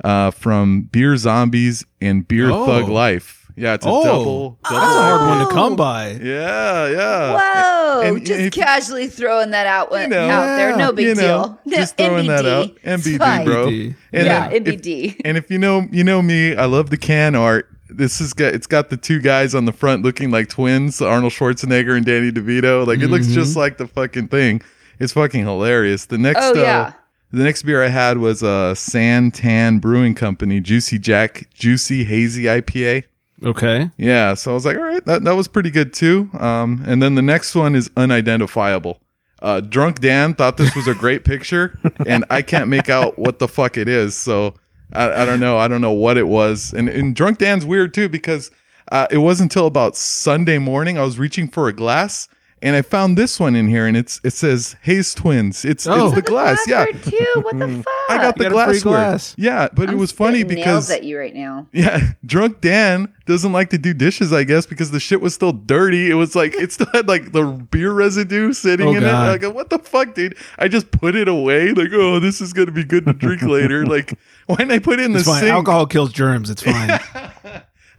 uh, 0.04 0.32
from 0.32 0.84
Beer 0.84 1.18
Zombies 1.18 1.86
and 2.02 2.28
Beer 2.28 2.50
Oh. 2.50 2.66
Thug 2.66 2.88
Life. 2.90 3.38
Yeah, 3.58 3.74
it's 3.74 3.86
a 3.86 3.90
Oh. 3.90 4.04
double. 4.06 4.60
double 4.64 4.80
That's 4.80 4.96
a 4.96 5.02
hard 5.02 5.28
one 5.28 5.46
to 5.48 5.54
come 5.54 5.76
by. 5.76 6.12
Yeah, 6.24 6.88
yeah. 6.88 7.34
Whoa! 7.38 8.02
and- 8.02 8.26
just 8.26 8.40
if- 8.40 8.54
casually 8.54 9.08
throwing 9.08 9.52
that 9.52 9.68
out, 9.68 9.92
You 9.92 10.08
know, 10.08 10.30
out 10.30 10.56
there. 10.56 10.78
No 10.78 10.94
big 10.94 11.08
you 11.08 11.16
know, 11.16 11.60
deal. 11.66 11.78
just 11.78 11.98
throwing 11.98 12.28
that 12.28 12.46
out. 12.46 12.72
It's 12.82 13.06
NBD, 13.06 13.18
fine. 13.18 13.46
bro. 13.46 13.68
NBD. 13.68 13.96
And 14.14 14.26
yeah, 14.26 14.48
then 14.50 14.66
if- 14.66 14.82
NBD. 14.82 15.22
And 15.26 15.38
if 15.38 15.52
you 15.52 15.58
know, 15.60 15.86
you 15.92 16.06
know 16.06 16.22
me, 16.22 16.56
I 16.56 16.66
love 16.66 16.90
the 16.90 16.98
can 16.98 17.36
art. 17.36 17.68
This 17.92 18.22
is 18.22 18.34
got 18.34 18.54
it's 18.54 18.68
got 18.68 18.90
the 18.90 18.98
two 18.98 19.20
guys 19.20 19.54
on 19.56 19.66
the 19.66 19.74
front 19.74 20.04
looking 20.04 20.32
like 20.32 20.50
twins, 20.50 21.02
Arnold 21.02 21.34
Schwarzenegger 21.34 21.96
and 21.96 22.06
Danny 22.06 22.32
DeVito. 22.32 22.86
Like 22.88 23.00
it 23.00 23.08
looks 23.08 23.28
just 23.28 23.56
like 23.56 23.78
the 23.78 23.88
fucking 23.88 24.28
thing. 24.30 24.62
It's 25.00 25.14
fucking 25.14 25.44
hilarious. 25.44 26.06
The 26.06 26.18
next 26.18 26.40
Oh, 26.42 26.52
uh, 26.52 26.62
yeah. 26.62 26.94
the 27.32 27.44
next 27.44 27.64
beer 27.64 27.84
I 27.84 27.88
had 27.90 28.18
was 28.20 28.44
uh 28.44 28.76
San 28.76 29.32
Tan 29.32 29.80
Brewing 29.80 30.16
Company 30.16 30.60
Juicy 30.60 31.00
Jack 31.00 31.48
Juicy 31.54 32.04
Hazy 32.04 32.44
IPA. 32.44 33.04
Okay. 33.44 33.90
Yeah, 33.98 34.36
so 34.36 34.52
I 34.52 34.54
was 34.54 34.66
like, 34.66 34.78
all 34.78 34.84
right, 34.84 35.04
that, 35.06 35.24
that 35.24 35.32
was 35.36 35.48
pretty 35.48 35.72
good 35.72 35.94
too. 35.94 36.30
Um, 36.38 36.84
and 36.86 37.02
then 37.02 37.16
the 37.16 37.24
next 37.24 37.56
one 37.56 37.74
is 37.76 37.90
unidentifiable. 37.98 39.00
Uh, 39.42 39.60
Drunk 39.62 40.00
Dan 40.00 40.36
thought 40.36 40.58
this 40.58 40.76
was 40.76 40.88
a 40.88 40.94
great 40.94 41.26
picture, 41.26 41.80
and 42.06 42.24
I 42.30 42.44
can't 42.44 42.68
make 42.68 42.88
out 42.90 43.18
what 43.18 43.40
the 43.40 43.48
fuck 43.48 43.76
it 43.78 43.88
is. 43.88 44.16
So 44.16 44.54
I, 44.94 45.24
I 45.24 45.26
don't 45.26 45.40
know. 45.40 45.58
I 45.58 45.68
don't 45.68 45.82
know 45.82 45.92
what 45.92 46.18
it 46.18 46.28
was. 46.28 46.74
And, 46.74 46.90
and 46.90 47.16
Drunk 47.16 47.38
Dan's 47.38 47.66
weird 47.66 47.94
too 47.94 48.10
because 48.10 48.52
uh, 48.92 49.08
it 49.12 49.20
wasn't 49.20 49.52
until 49.52 49.68
about 49.68 49.96
Sunday 49.96 50.58
morning 50.58 50.98
I 50.98 51.04
was 51.04 51.20
reaching 51.20 51.48
for 51.48 51.68
a 51.68 51.74
glass. 51.74 52.28
And 52.64 52.76
I 52.76 52.84
found 52.84 53.18
this 53.18 53.40
one 53.40 53.56
in 53.56 53.68
here, 53.68 53.88
and 53.88 53.98
it's 53.98 54.22
it 54.24 54.34
says 54.34 54.76
Hayes 54.84 55.16
Twins. 55.16 55.66
It's 55.66 55.88
Oh. 55.88 56.06
it's 56.08 56.16
the 56.16 56.22
glass, 56.22 56.60
yeah. 56.68 56.86
Too. 56.86 57.42
What 57.42 57.58
the 57.58 57.68
fuck? 57.78 57.86
I 58.10 58.18
got 58.18 58.38
the 58.38 58.44
You 58.44 58.50
got 58.52 58.70
a 58.70 58.72
free 58.74 58.80
glassware. 58.82 58.94
glass. 59.10 59.36
Yeah, 59.38 59.68
but 59.74 59.84
it 59.90 59.94
I'm 59.94 59.98
was 59.98 60.12
funny 60.12 60.44
because 60.44 60.88
nails 60.88 60.92
at 60.92 61.04
you 61.04 61.18
right 61.18 61.34
now. 61.34 61.66
yeah, 61.74 62.12
drunk 62.24 62.62
Dan 62.62 63.12
doesn't 63.26 63.52
like 63.52 63.72
to 63.72 63.80
do 63.80 63.94
dishes, 63.96 64.32
I 64.32 64.44
guess, 64.44 64.68
because 64.68 64.92
the 64.92 65.00
shit 65.00 65.22
was 65.22 65.34
still 65.34 65.54
dirty. 65.54 66.12
It 66.12 66.14
was 66.14 66.36
like 66.36 66.54
it 66.54 66.72
still 66.72 66.88
had 66.94 67.08
like 67.08 67.32
the 67.32 67.46
beer 67.72 67.94
residue 67.94 68.54
sitting 68.54 68.90
Oh, 68.90 68.94
in 68.96 69.02
God. 69.02 69.42
it. 69.42 69.44
Like, 69.48 69.56
what 69.56 69.72
the 69.72 69.80
fuck, 69.80 70.14
dude? 70.14 70.38
I 70.60 70.68
just 70.68 70.92
put 70.92 71.16
it 71.16 71.28
away. 71.28 71.72
Like, 71.72 71.90
oh, 71.94 72.20
this 72.20 72.42
is 72.42 72.54
gonna 72.54 72.72
be 72.72 72.84
good 72.84 73.06
to 73.08 73.14
drink 73.14 73.42
later. 73.42 73.86
Like, 73.92 74.14
why 74.46 74.58
didn't 74.58 74.72
I 74.74 74.80
put 74.80 75.00
it 75.00 75.06
in 75.06 75.16
It's 75.16 75.26
the 75.26 75.32
fine. 75.32 75.40
sink? 75.42 75.52
Alcohol 75.52 75.88
kills 75.88 76.14
germs. 76.14 76.50
It's 76.52 76.62
fine. 76.62 77.00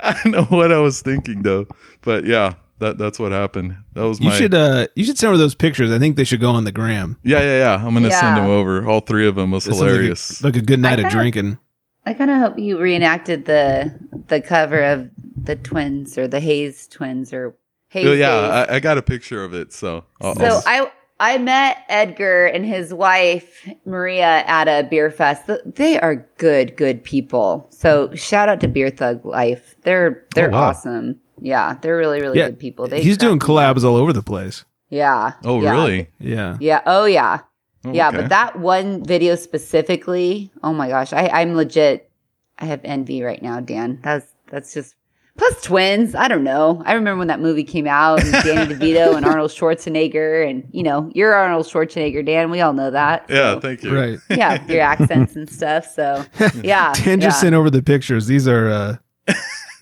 I 0.01 0.13
don't 0.23 0.33
know 0.33 0.45
what 0.45 0.73
I 0.73 0.79
was 0.79 1.01
thinking 1.03 1.43
though, 1.43 1.67
but 2.03 2.25
yeah, 2.27 2.55
that 2.83 2.99
that's 2.99 3.19
what 3.19 3.33
happened. 3.33 3.77
That 3.95 4.03
was 4.03 4.21
my. 4.21 4.31
you 4.31 4.37
should 4.37 4.55
uh 4.55 4.87
you 4.95 5.05
should 5.05 5.19
send 5.19 5.31
her 5.33 5.37
those 5.39 5.55
pictures. 5.55 5.91
I 5.91 5.99
think 5.99 6.17
they 6.17 6.25
should 6.25 6.41
go 6.41 6.51
on 6.51 6.65
the 6.65 6.73
gram. 6.73 7.19
yeah, 7.23 7.41
yeah, 7.41 7.59
yeah. 7.59 7.75
I'm 7.87 7.95
gonna 7.95 8.11
send 8.11 8.37
them 8.37 8.47
over. 8.47 8.87
All 8.87 9.01
three 9.01 9.27
of 9.27 9.35
them 9.35 9.51
was 9.51 9.67
It 9.67 9.71
sounds 9.71 9.81
like 9.81 9.89
a- 9.89 9.93
hilarious. 9.95 10.45
Like 10.45 10.57
a, 10.57 10.61
good 10.63 10.81
night 10.81 10.99
I 10.99 11.03
of 11.05 11.09
kinda- 11.09 11.11
drinking. 11.17 11.59
I 12.05 12.15
kind 12.15 12.31
of 12.31 12.39
hope 12.39 12.59
you 12.59 12.79
reenacted 12.79 13.45
the 13.47 13.95
the 14.29 14.41
cover 14.41 14.83
of 14.83 15.09
the 15.37 15.57
twins 15.57 16.19
or 16.19 16.29
the 16.29 16.41
Hayes 16.41 16.87
twins 16.89 17.33
or 17.33 17.55
Hayes. 17.89 18.07
Oh, 18.07 18.11
Days. 18.11 18.21
yeah, 18.21 18.67
I, 18.69 18.77
I 18.77 18.81
got 18.81 18.99
a 18.99 19.03
picture 19.03 19.45
of 19.45 19.55
it. 19.55 19.73
So, 19.73 20.05
I'll- 20.21 20.35
So 20.37 20.45
I'll- 20.45 20.63
I 20.67 20.91
I 21.35 21.39
met 21.39 21.85
Edgar 21.89 22.47
and 22.47 22.67
his 22.67 22.93
wife 22.93 23.69
Maria 23.87 24.43
at 24.47 24.67
a 24.67 24.83
beer 24.89 25.09
fest. 25.11 25.47
Th- 25.47 25.61
They 25.65 26.01
are 26.01 26.27
good, 26.39 26.77
good 26.77 27.05
people. 27.05 27.69
So 27.71 28.13
shout 28.17 28.49
out 28.49 28.59
to 28.63 28.67
Beer 28.69 28.91
Thug 28.91 29.25
Life. 29.25 29.77
They're 29.83 30.25
they're 30.35 30.49
Oh, 30.49 30.53
wow. 30.53 30.69
awesome. 30.71 31.21
Yeah, 31.41 31.77
they're 31.81 31.97
really 31.97 32.21
really 32.21 32.39
Yeah, 32.39 32.49
good 32.49 32.59
people. 32.59 32.87
They 32.89 33.03
He's 33.03 33.17
doing 33.19 33.39
crack 33.39 33.49
me 33.51 33.63
up. 33.65 33.77
collabs 33.77 33.85
all 33.85 33.97
over 33.97 34.13
the 34.13 34.23
place. 34.23 34.65
Yeah. 34.91 35.33
oh, 35.45 35.63
yeah. 35.63 35.71
really? 35.71 36.09
Yeah. 36.21 36.57
Yeah. 36.61 36.83
Oh 36.85 37.07
yeah. 37.07 37.41
Oh, 37.85 37.93
Yeah, 37.93 38.09
okay. 38.09 38.19
but 38.19 38.29
that 38.29 38.59
one 38.59 39.03
video 39.05 39.35
specifically, 39.37 40.51
oh 40.63 40.73
my 40.73 40.89
gosh, 40.89 41.13
I, 41.13 41.29
I'm 41.29 41.57
legit. 41.57 42.11
I 42.59 42.67
have 42.67 42.81
envy 42.85 43.23
right 43.23 43.43
now, 43.43 43.59
Dan. 43.61 43.99
That's 44.05 44.27
that's 44.51 44.75
just 44.75 44.95
plus 45.39 45.63
twins. 45.63 46.15
I 46.15 46.29
don't 46.29 46.45
know. 46.45 46.83
I 46.85 46.93
remember 46.93 47.19
when 47.19 47.29
that 47.29 47.41
movie 47.41 47.65
came 47.65 47.89
out, 47.89 48.23
and 48.23 48.33
Danny 48.45 48.75
DeVito 48.75 49.17
and 49.17 49.25
Arnold 49.25 49.51
Schwarzenegger, 49.51 50.49
and 50.49 50.69
you 50.71 50.83
know, 50.83 51.11
you're 51.15 51.33
Arnold 51.35 51.67
Schwarzenegger, 51.67 52.25
Dan. 52.25 52.51
We 52.51 52.61
all 52.61 52.75
know 52.75 52.91
that. 52.91 53.25
Yeah, 53.31 53.55
So, 53.55 53.61
thank 53.61 53.83
you. 53.83 53.99
Right. 53.99 54.19
yeah, 54.31 54.65
your 54.67 54.83
accents 54.83 55.35
and 55.35 55.49
stuff. 55.51 55.87
So 55.87 56.25
yeah, 56.63 56.93
Dan 56.93 57.19
just 57.19 57.37
yeah. 57.39 57.41
sent 57.41 57.55
over 57.55 57.71
the 57.71 57.83
pictures. 57.83 58.27
These 58.27 58.47
are 58.47 58.69
uh 58.69 58.97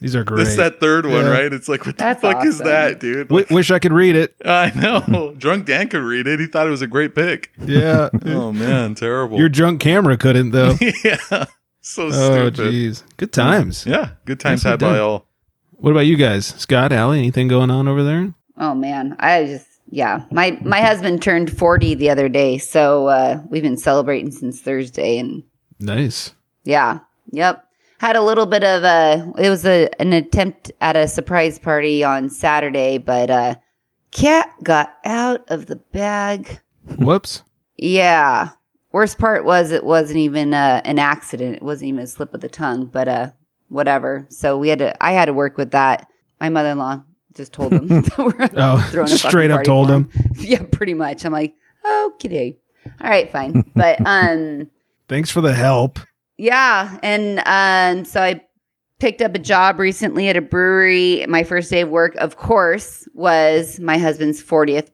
these 0.00 0.16
are 0.16 0.24
great. 0.24 0.44
This 0.44 0.56
that 0.56 0.80
third 0.80 1.06
one, 1.06 1.24
Yeah. 1.24 1.30
right? 1.30 1.52
It's 1.52 1.68
like, 1.68 1.84
what 1.86 1.96
the 1.98 2.04
That's 2.04 2.20
fuck 2.20 2.44
is 2.44 2.58
that, 2.58 3.00
dude? 3.00 3.28
W- 3.28 3.46
wish 3.50 3.70
I 3.70 3.78
could 3.78 3.92
read 3.92 4.16
it. 4.16 4.34
I 4.44 4.72
know. 4.74 5.34
Drunk 5.38 5.66
Dan 5.66 5.88
could 5.88 6.02
read 6.02 6.26
it. 6.26 6.40
He 6.40 6.46
thought 6.46 6.66
it 6.66 6.70
was 6.70 6.82
a 6.82 6.86
great 6.86 7.14
pick. 7.14 7.50
Yeah. 7.64 8.08
Oh 8.26 8.52
man, 8.52 8.94
terrible. 8.94 9.38
Your 9.38 9.48
drunk 9.48 9.80
camera 9.80 10.16
couldn't 10.16 10.50
though. 10.52 10.74
yeah, 11.04 11.16
so 11.80 12.06
oh 12.06 12.50
stupid. 12.50 12.54
jeez. 12.72 13.02
Good 13.16 13.32
times. 13.32 13.84
Yeah, 13.86 14.10
good 14.24 14.40
times 14.40 14.64
Nicely 14.64 14.70
had 14.70 14.80
by 14.80 14.98
all. 14.98 15.26
What 15.72 15.90
about 15.92 16.00
you 16.06 16.16
guys? 16.16 16.46
Scott, 16.46 16.92
Allie, 16.92 17.18
anything 17.18 17.48
going 17.48 17.70
on 17.70 17.88
over 17.88 18.02
there? 18.02 18.34
Oh 18.58 18.74
man, 18.74 19.16
I 19.18 19.44
just 19.46 19.66
yeah. 19.90 20.24
My 20.30 20.58
my 20.62 20.80
husband 20.80 21.22
turned 21.22 21.56
40 21.56 21.94
the 21.94 22.10
other 22.10 22.28
day, 22.28 22.58
so 22.58 23.06
uh, 23.08 23.40
we've 23.48 23.62
been 23.62 23.76
celebrating 23.78 24.30
since 24.30 24.60
Thursday, 24.60 25.18
and 25.18 25.42
Nice. 25.78 26.34
Yeah. 26.64 27.00
Yep. 27.32 27.64
Had 28.00 28.16
a 28.16 28.22
little 28.22 28.46
bit 28.46 28.64
of 28.64 28.82
a 28.82 29.30
it 29.38 29.50
was 29.50 29.66
a 29.66 29.88
an 30.00 30.12
attempt 30.14 30.72
at 30.80 30.96
a 30.96 31.06
surprise 31.06 31.58
party 31.58 32.02
on 32.02 32.30
Saturday, 32.30 32.96
but 32.96 33.30
uh 33.30 33.54
cat 34.10 34.50
got 34.62 34.94
out 35.04 35.44
of 35.50 35.66
the 35.66 35.76
bag. 35.76 36.60
Whoops. 36.98 37.42
Yeah. 37.76 38.50
Worst 38.92 39.18
part 39.18 39.44
was 39.44 39.70
it 39.70 39.84
wasn't 39.84 40.18
even 40.18 40.52
uh, 40.54 40.80
an 40.84 40.98
accident. 40.98 41.56
It 41.56 41.62
wasn't 41.62 41.90
even 41.90 42.00
a 42.00 42.06
slip 42.06 42.34
of 42.34 42.40
the 42.40 42.48
tongue, 42.48 42.86
but 42.86 43.06
uh, 43.06 43.30
whatever. 43.68 44.26
So 44.30 44.58
we 44.58 44.68
had 44.68 44.80
to. 44.80 45.04
I 45.04 45.12
had 45.12 45.26
to 45.26 45.32
work 45.32 45.56
with 45.56 45.70
that. 45.70 46.08
My 46.40 46.48
mother-in-law 46.48 47.02
just 47.36 47.52
told 47.52 47.72
him. 47.72 47.86
that 47.86 48.18
we're 48.18 48.48
Oh, 48.56 48.88
throwing 48.90 49.12
a 49.12 49.16
straight 49.16 49.50
up 49.52 49.62
told 49.62 49.88
him. 49.90 50.10
Yeah, 50.38 50.64
pretty 50.72 50.94
much. 50.94 51.24
I'm 51.24 51.32
like, 51.32 51.54
okay, 51.88 52.58
all 53.00 53.08
right, 53.10 53.30
fine. 53.30 53.70
but 53.76 53.98
um, 54.04 54.68
Thanks 55.08 55.30
for 55.30 55.40
the 55.40 55.54
help. 55.54 56.00
Yeah, 56.40 56.98
and 57.02 57.40
um, 57.46 58.04
so 58.04 58.22
I 58.22 58.42
picked 58.98 59.20
up 59.22 59.34
a 59.34 59.38
job 59.38 59.78
recently 59.78 60.28
at 60.28 60.36
a 60.36 60.40
brewery. 60.40 61.24
My 61.28 61.42
first 61.44 61.70
day 61.70 61.82
of 61.82 61.90
work, 61.90 62.14
of 62.16 62.36
course, 62.36 63.06
was 63.14 63.78
my 63.80 63.98
husband's 63.98 64.42
40th 64.42 64.88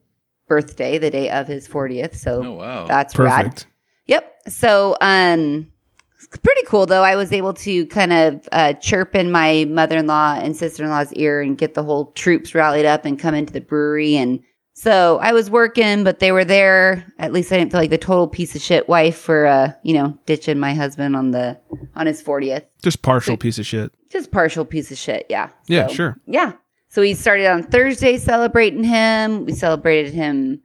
birthday, 0.47 0.97
the 0.97 1.09
day 1.09 1.29
of 1.29 1.47
his 1.47 1.67
40th. 1.67 2.15
So 2.15 2.43
Oh, 2.43 2.51
wow. 2.53 2.85
that's 2.85 3.17
rad. 3.17 3.63
Yep. 4.07 4.33
So, 4.49 4.95
um, 5.01 5.71
it's 6.15 6.37
pretty 6.37 6.63
cool 6.65 6.85
though. 6.85 7.03
I 7.03 7.15
was 7.15 7.31
able 7.31 7.53
to 7.53 7.85
kind 7.87 8.11
of 8.11 8.49
uh, 8.51 8.73
chirp 8.73 9.15
in 9.15 9.31
my 9.31 9.65
mother-in-law 9.69 10.39
and 10.41 10.55
sister-in-law's 10.55 11.13
ear 11.13 11.41
and 11.41 11.57
get 11.57 11.73
the 11.73 11.83
whole 11.83 12.11
troops 12.13 12.53
rallied 12.55 12.85
up 12.85 13.05
and 13.05 13.17
come 13.19 13.35
into 13.35 13.53
the 13.53 13.61
brewery. 13.61 14.15
And 14.17 14.41
so 14.79 15.17
I 15.17 15.33
was 15.33 15.49
working, 15.49 16.03
but 16.03 16.19
they 16.19 16.31
were 16.31 16.45
there. 16.45 17.03
At 17.17 17.33
least 17.33 17.51
I 17.51 17.57
didn't 17.57 17.71
feel 17.71 17.79
like 17.81 17.89
the 17.89 17.97
total 17.97 18.27
piece 18.27 18.55
of 18.55 18.61
shit 18.61 18.87
wife 18.87 19.17
for, 19.17 19.47
uh, 19.47 19.71
you 19.81 19.95
know, 19.95 20.15
ditching 20.27 20.59
my 20.59 20.75
husband 20.75 21.15
on 21.15 21.31
the 21.31 21.59
on 21.95 22.05
his 22.05 22.21
40th. 22.21 22.63
Just 22.83 23.01
partial 23.01 23.37
piece 23.37 23.57
of 23.57 23.65
shit. 23.65 23.91
Just 24.11 24.29
partial 24.31 24.65
piece 24.65 24.91
of 24.91 24.97
shit. 24.99 25.25
Yeah. 25.29 25.49
Yeah, 25.67 25.87
So, 25.87 25.93
sure. 25.93 26.17
Yeah. 26.27 26.51
So 26.89 27.01
we 27.01 27.15
started 27.15 27.47
on 27.47 27.63
Thursday 27.63 28.17
celebrating 28.17 28.83
him. 28.83 29.45
We 29.45 29.53
celebrated 29.53 30.13
him. 30.13 30.61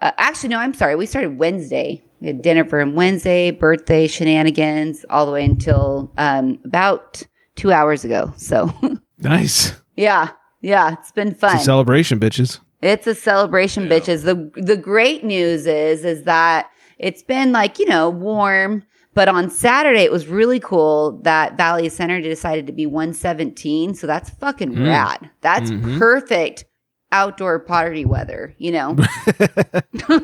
Uh, 0.00 0.12
actually, 0.18 0.50
no, 0.50 0.58
I'm 0.58 0.72
sorry. 0.72 0.94
We 0.94 1.06
started 1.06 1.36
Wednesday. 1.38 2.02
We 2.20 2.28
had 2.28 2.42
dinner 2.42 2.64
for 2.64 2.78
him 2.80 2.94
Wednesday, 2.94 3.50
birthday 3.50 4.06
shenanigans, 4.06 5.04
all 5.10 5.26
the 5.26 5.32
way 5.32 5.44
until 5.44 6.12
um, 6.16 6.60
about 6.64 7.22
two 7.56 7.72
hours 7.72 8.04
ago. 8.04 8.32
So, 8.36 8.72
Nice. 9.18 9.72
yeah, 9.96 10.30
yeah, 10.60 10.94
it's 10.98 11.10
been 11.12 11.28
It's 11.28 11.40
fun. 11.40 11.56
a 11.56 11.60
celebration, 11.60 12.18
bitches. 12.20 12.60
It's 12.82 13.06
a 13.06 13.14
celebration, 13.14 13.88
bitches. 13.88 14.24
The 14.24 14.50
the 14.60 14.76
great 14.76 15.24
news 15.24 15.66
is 15.66 16.04
is 16.04 16.24
that 16.24 16.70
it's 16.98 17.22
been 17.22 17.52
like, 17.52 17.78
you 17.78 17.86
know, 17.86 18.08
warm, 18.10 18.84
but 19.14 19.28
on 19.28 19.50
Saturday 19.50 20.02
it 20.02 20.12
was 20.12 20.28
really 20.28 20.60
cool 20.60 21.20
that 21.22 21.56
Valley 21.56 21.88
Center 21.88 22.20
decided 22.20 22.66
to 22.68 22.72
be 22.72 22.86
117. 22.86 23.94
So 23.94 24.06
that's 24.06 24.30
fucking 24.30 24.74
Mm. 24.76 24.86
rad. 24.86 25.30
That's 25.40 25.70
Mhm. 25.72 25.98
perfect 25.98 26.64
outdoor 27.12 27.58
pottery 27.58 28.04
weather, 28.04 28.54
you 28.58 28.70
know. 28.72 28.92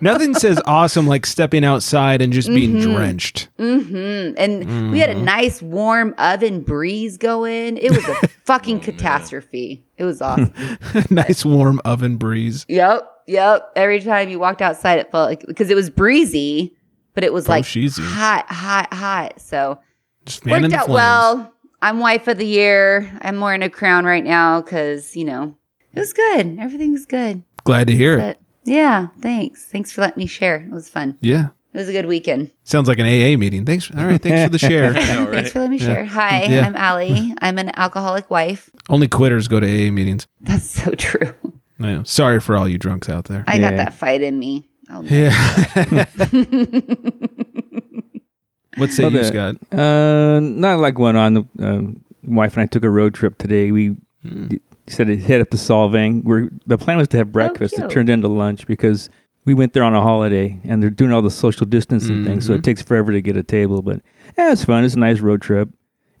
Nothing 0.00 0.34
says 0.34 0.60
awesome 0.66 1.06
like 1.06 1.26
stepping 1.26 1.64
outside 1.64 2.22
and 2.22 2.32
just 2.32 2.48
being 2.48 2.74
Mhm. 2.76 2.82
drenched. 2.82 3.48
hmm 3.58 4.30
And 4.36 4.90
we 4.92 4.98
had 5.00 5.10
a 5.10 5.14
Mhm. 5.14 5.24
nice 5.24 5.62
warm 5.62 6.14
oven 6.18 6.60
breeze 6.60 7.16
going. 7.18 7.76
It 7.78 7.90
was 7.90 8.04
a 8.08 8.14
fucking 8.44 8.80
catastrophe. 8.80 9.84
It 9.96 10.04
was 10.04 10.20
awesome. 10.22 10.52
nice 11.10 11.44
warm 11.44 11.80
oven 11.84 12.16
breeze. 12.16 12.64
Yep, 12.68 13.08
yep. 13.26 13.70
Every 13.76 14.00
time 14.00 14.28
you 14.28 14.38
walked 14.38 14.62
outside, 14.62 14.98
it 14.98 15.10
felt 15.10 15.28
like 15.30 15.44
because 15.46 15.70
it 15.70 15.74
was 15.76 15.90
breezy, 15.90 16.74
but 17.14 17.24
it 17.24 17.32
was 17.32 17.48
Oh, 17.48 17.52
like 17.52 17.64
sheezy. 17.64 18.04
hot, 18.06 18.46
hot, 18.48 18.92
hot. 18.92 19.40
So 19.40 19.78
Just 20.26 20.44
worked 20.46 20.64
out 20.72 20.86
flames. 20.86 20.88
well. 20.88 21.50
I'm 21.82 21.98
wife 21.98 22.28
of 22.28 22.38
the 22.38 22.46
year. 22.46 23.10
I'm 23.20 23.40
wearing 23.40 23.62
a 23.62 23.68
crown 23.68 24.06
right 24.06 24.24
now 24.24 24.62
because 24.62 25.14
you 25.16 25.24
know 25.24 25.54
it 25.94 25.98
was 26.00 26.12
good. 26.12 26.58
Everything 26.60 26.92
was 26.92 27.06
good. 27.06 27.42
Glad 27.64 27.86
to 27.88 27.94
hear 27.96 28.18
it. 28.18 28.40
Yeah, 28.64 29.08
thanks. 29.20 29.64
Thanks 29.66 29.92
for 29.92 30.00
letting 30.00 30.18
me 30.20 30.26
share. 30.26 30.56
It 30.56 30.70
was 30.70 30.88
fun. 30.88 31.18
Yeah. 31.20 31.48
It 31.72 31.78
was 31.78 31.88
a 31.88 31.92
good 31.92 32.06
weekend. 32.06 32.50
Sounds 32.62 32.86
like 32.88 32.98
an 32.98 33.06
AA 33.06 33.36
meeting. 33.36 33.64
Thanks. 33.66 33.90
All 33.90 34.04
right. 34.06 34.22
Thanks 34.22 34.44
for 34.44 34.48
the 34.50 34.58
share. 34.58 34.92
Thanks 35.32 35.50
for 35.52 35.58
letting 35.58 35.72
me 35.72 35.78
Yeah. 35.78 35.86
share. 35.86 36.04
Hi, 36.04 36.44
Yeah. 36.44 36.66
I'm 36.66 36.76
Allie. 36.76 37.34
I'm 37.40 37.58
an 37.58 37.72
alcoholic 37.76 38.30
wife. 38.30 38.70
Only 38.88 39.08
quitters 39.08 39.48
go 39.48 39.58
to 39.60 39.66
AA 39.66 39.90
meetings. 39.90 40.26
That's 40.40 40.70
so 40.70 40.92
true. 40.92 41.34
I 41.80 41.92
know. 41.94 42.02
Sorry 42.04 42.38
for 42.40 42.56
all 42.56 42.68
you 42.68 42.78
drunks 42.78 43.08
out 43.08 43.24
there. 43.24 43.42
I 43.48 43.58
got 43.58 43.74
that 43.76 43.92
fight 43.94 44.22
in 44.22 44.38
me. 44.38 44.68
Oh, 44.88 45.02
Yeah. 45.02 46.04
What 48.76 48.90
say 48.90 49.04
Well, 49.04 49.12
you, 49.12 49.18
the- 49.18 49.24
Scott? 49.24 49.56
Uh, 49.72 50.40
not 50.40 50.80
like 50.80 50.98
one 50.98 51.14
on. 51.14 51.48
Um, 51.60 52.04
wife 52.24 52.54
and 52.56 52.62
I 52.64 52.66
took 52.66 52.82
a 52.82 52.90
road 52.90 53.14
trip 53.14 53.38
today. 53.38 53.70
We 53.70 53.96
Hmm. 54.26 54.56
D- 54.86 54.92
said 54.92 55.06
to 55.06 55.16
head 55.16 55.40
up 55.40 55.50
to 55.50 55.56
Solvang. 55.56 56.24
We're, 56.24 56.50
the 56.66 56.78
plan 56.78 56.98
was 56.98 57.08
to 57.08 57.16
have 57.16 57.32
breakfast. 57.32 57.74
cute. 57.74 57.90
it 57.90 57.94
turned 57.94 58.10
into 58.10 58.28
lunch 58.28 58.66
because 58.66 59.10
we 59.44 59.54
went 59.54 59.72
there 59.72 59.82
on 59.82 59.94
a 59.94 60.00
holiday 60.00 60.58
and 60.64 60.82
they're 60.82 60.90
doing 60.90 61.12
all 61.12 61.22
the 61.22 61.30
social 61.30 61.66
distancing 61.66 62.24
things, 62.24 62.46
so 62.46 62.54
it 62.54 62.64
takes 62.64 62.82
forever 62.82 63.12
to 63.12 63.20
get 63.20 63.36
a 63.36 63.42
table. 63.42 63.82
But 63.82 64.00
yeah, 64.38 64.52
it's 64.52 64.64
fun. 64.64 64.84
It's 64.84 64.94
a 64.94 64.98
nice 64.98 65.20
road 65.20 65.42
trip. 65.42 65.68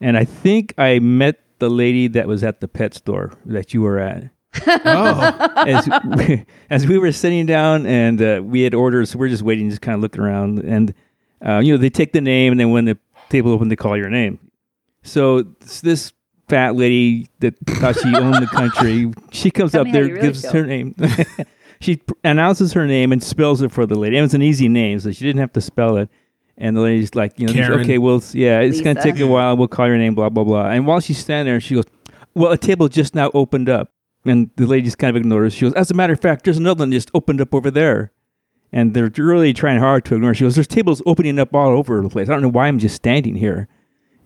And 0.00 0.16
I 0.16 0.24
think 0.24 0.74
I 0.76 0.98
met 0.98 1.40
the 1.58 1.70
lady 1.70 2.08
that 2.08 2.26
was 2.26 2.44
at 2.44 2.60
the 2.60 2.68
pet 2.68 2.94
store 2.94 3.32
that 3.46 3.72
you 3.72 3.80
were 3.80 3.98
at. 3.98 4.24
Oh. 4.66 5.64
as, 5.66 5.88
we, 6.16 6.44
as 6.70 6.86
we 6.86 6.98
were 6.98 7.12
sitting 7.12 7.46
down 7.46 7.86
and 7.86 8.20
uh, 8.20 8.40
we 8.44 8.62
had 8.62 8.74
orders, 8.74 9.10
so 9.10 9.18
we're 9.18 9.28
just 9.28 9.42
waiting, 9.42 9.70
just 9.70 9.82
kind 9.82 9.94
of 9.94 10.02
looking 10.02 10.20
around. 10.20 10.58
And, 10.58 10.94
uh, 11.44 11.58
you 11.58 11.72
know, 11.72 11.78
they 11.78 11.90
take 11.90 12.12
the 12.12 12.20
name, 12.20 12.52
and 12.52 12.60
then 12.60 12.70
when 12.70 12.84
the 12.84 12.98
table 13.30 13.52
open, 13.52 13.68
they 13.68 13.76
call 13.76 13.96
your 13.96 14.10
name. 14.10 14.38
So 15.02 15.38
it's 15.38 15.80
this 15.80 16.12
fat 16.48 16.76
lady 16.76 17.28
that 17.40 17.54
thought 17.66 17.96
she 17.98 18.14
owned 18.14 18.42
the 18.42 18.46
country, 18.46 19.12
she 19.32 19.50
comes 19.50 19.72
Tell 19.72 19.82
up 19.86 19.92
there, 19.92 20.04
really 20.04 20.20
gives 20.20 20.42
feel. 20.42 20.52
her 20.52 20.66
name. 20.66 20.94
she 21.80 21.96
pr- 21.96 22.12
announces 22.24 22.72
her 22.72 22.86
name 22.86 23.12
and 23.12 23.22
spells 23.22 23.62
it 23.62 23.72
for 23.72 23.86
the 23.86 23.94
lady. 23.94 24.16
It 24.18 24.22
was 24.22 24.34
an 24.34 24.42
easy 24.42 24.68
name, 24.68 25.00
so 25.00 25.10
she 25.12 25.24
didn't 25.24 25.40
have 25.40 25.52
to 25.54 25.60
spell 25.60 25.96
it. 25.96 26.08
And 26.56 26.76
the 26.76 26.80
lady's 26.82 27.14
like, 27.14 27.38
you 27.38 27.46
know, 27.48 27.52
Karen. 27.52 27.80
okay, 27.80 27.98
well, 27.98 28.16
it's- 28.16 28.34
yeah, 28.34 28.60
it's 28.60 28.80
going 28.80 28.94
to 28.96 29.02
take 29.02 29.18
a 29.18 29.26
while. 29.26 29.56
We'll 29.56 29.68
call 29.68 29.88
your 29.88 29.98
name, 29.98 30.14
blah, 30.14 30.28
blah, 30.28 30.44
blah. 30.44 30.66
And 30.70 30.86
while 30.86 31.00
she's 31.00 31.18
standing 31.18 31.52
there, 31.52 31.60
she 31.60 31.74
goes, 31.74 31.84
well, 32.34 32.52
a 32.52 32.58
table 32.58 32.88
just 32.88 33.14
now 33.14 33.30
opened 33.34 33.68
up. 33.68 33.90
And 34.24 34.50
the 34.56 34.66
lady 34.66 34.84
just 34.84 34.96
kind 34.98 35.10
of 35.10 35.20
ignores. 35.20 35.52
She 35.52 35.62
goes, 35.66 35.74
as 35.74 35.90
a 35.90 35.94
matter 35.94 36.12
of 36.14 36.20
fact, 36.20 36.44
there's 36.44 36.56
another 36.56 36.80
one 36.82 36.92
just 36.92 37.10
opened 37.12 37.40
up 37.40 37.54
over 37.54 37.70
there. 37.70 38.12
And 38.72 38.94
they're 38.94 39.10
really 39.18 39.52
trying 39.52 39.78
hard 39.80 40.04
to 40.06 40.14
ignore. 40.14 40.32
She 40.34 40.44
goes, 40.44 40.54
there's 40.54 40.66
tables 40.66 41.02
opening 41.06 41.38
up 41.38 41.54
all 41.54 41.70
over 41.76 42.00
the 42.00 42.08
place. 42.08 42.28
I 42.28 42.32
don't 42.32 42.42
know 42.42 42.48
why 42.48 42.66
I'm 42.68 42.78
just 42.78 42.94
standing 42.96 43.34
here. 43.34 43.68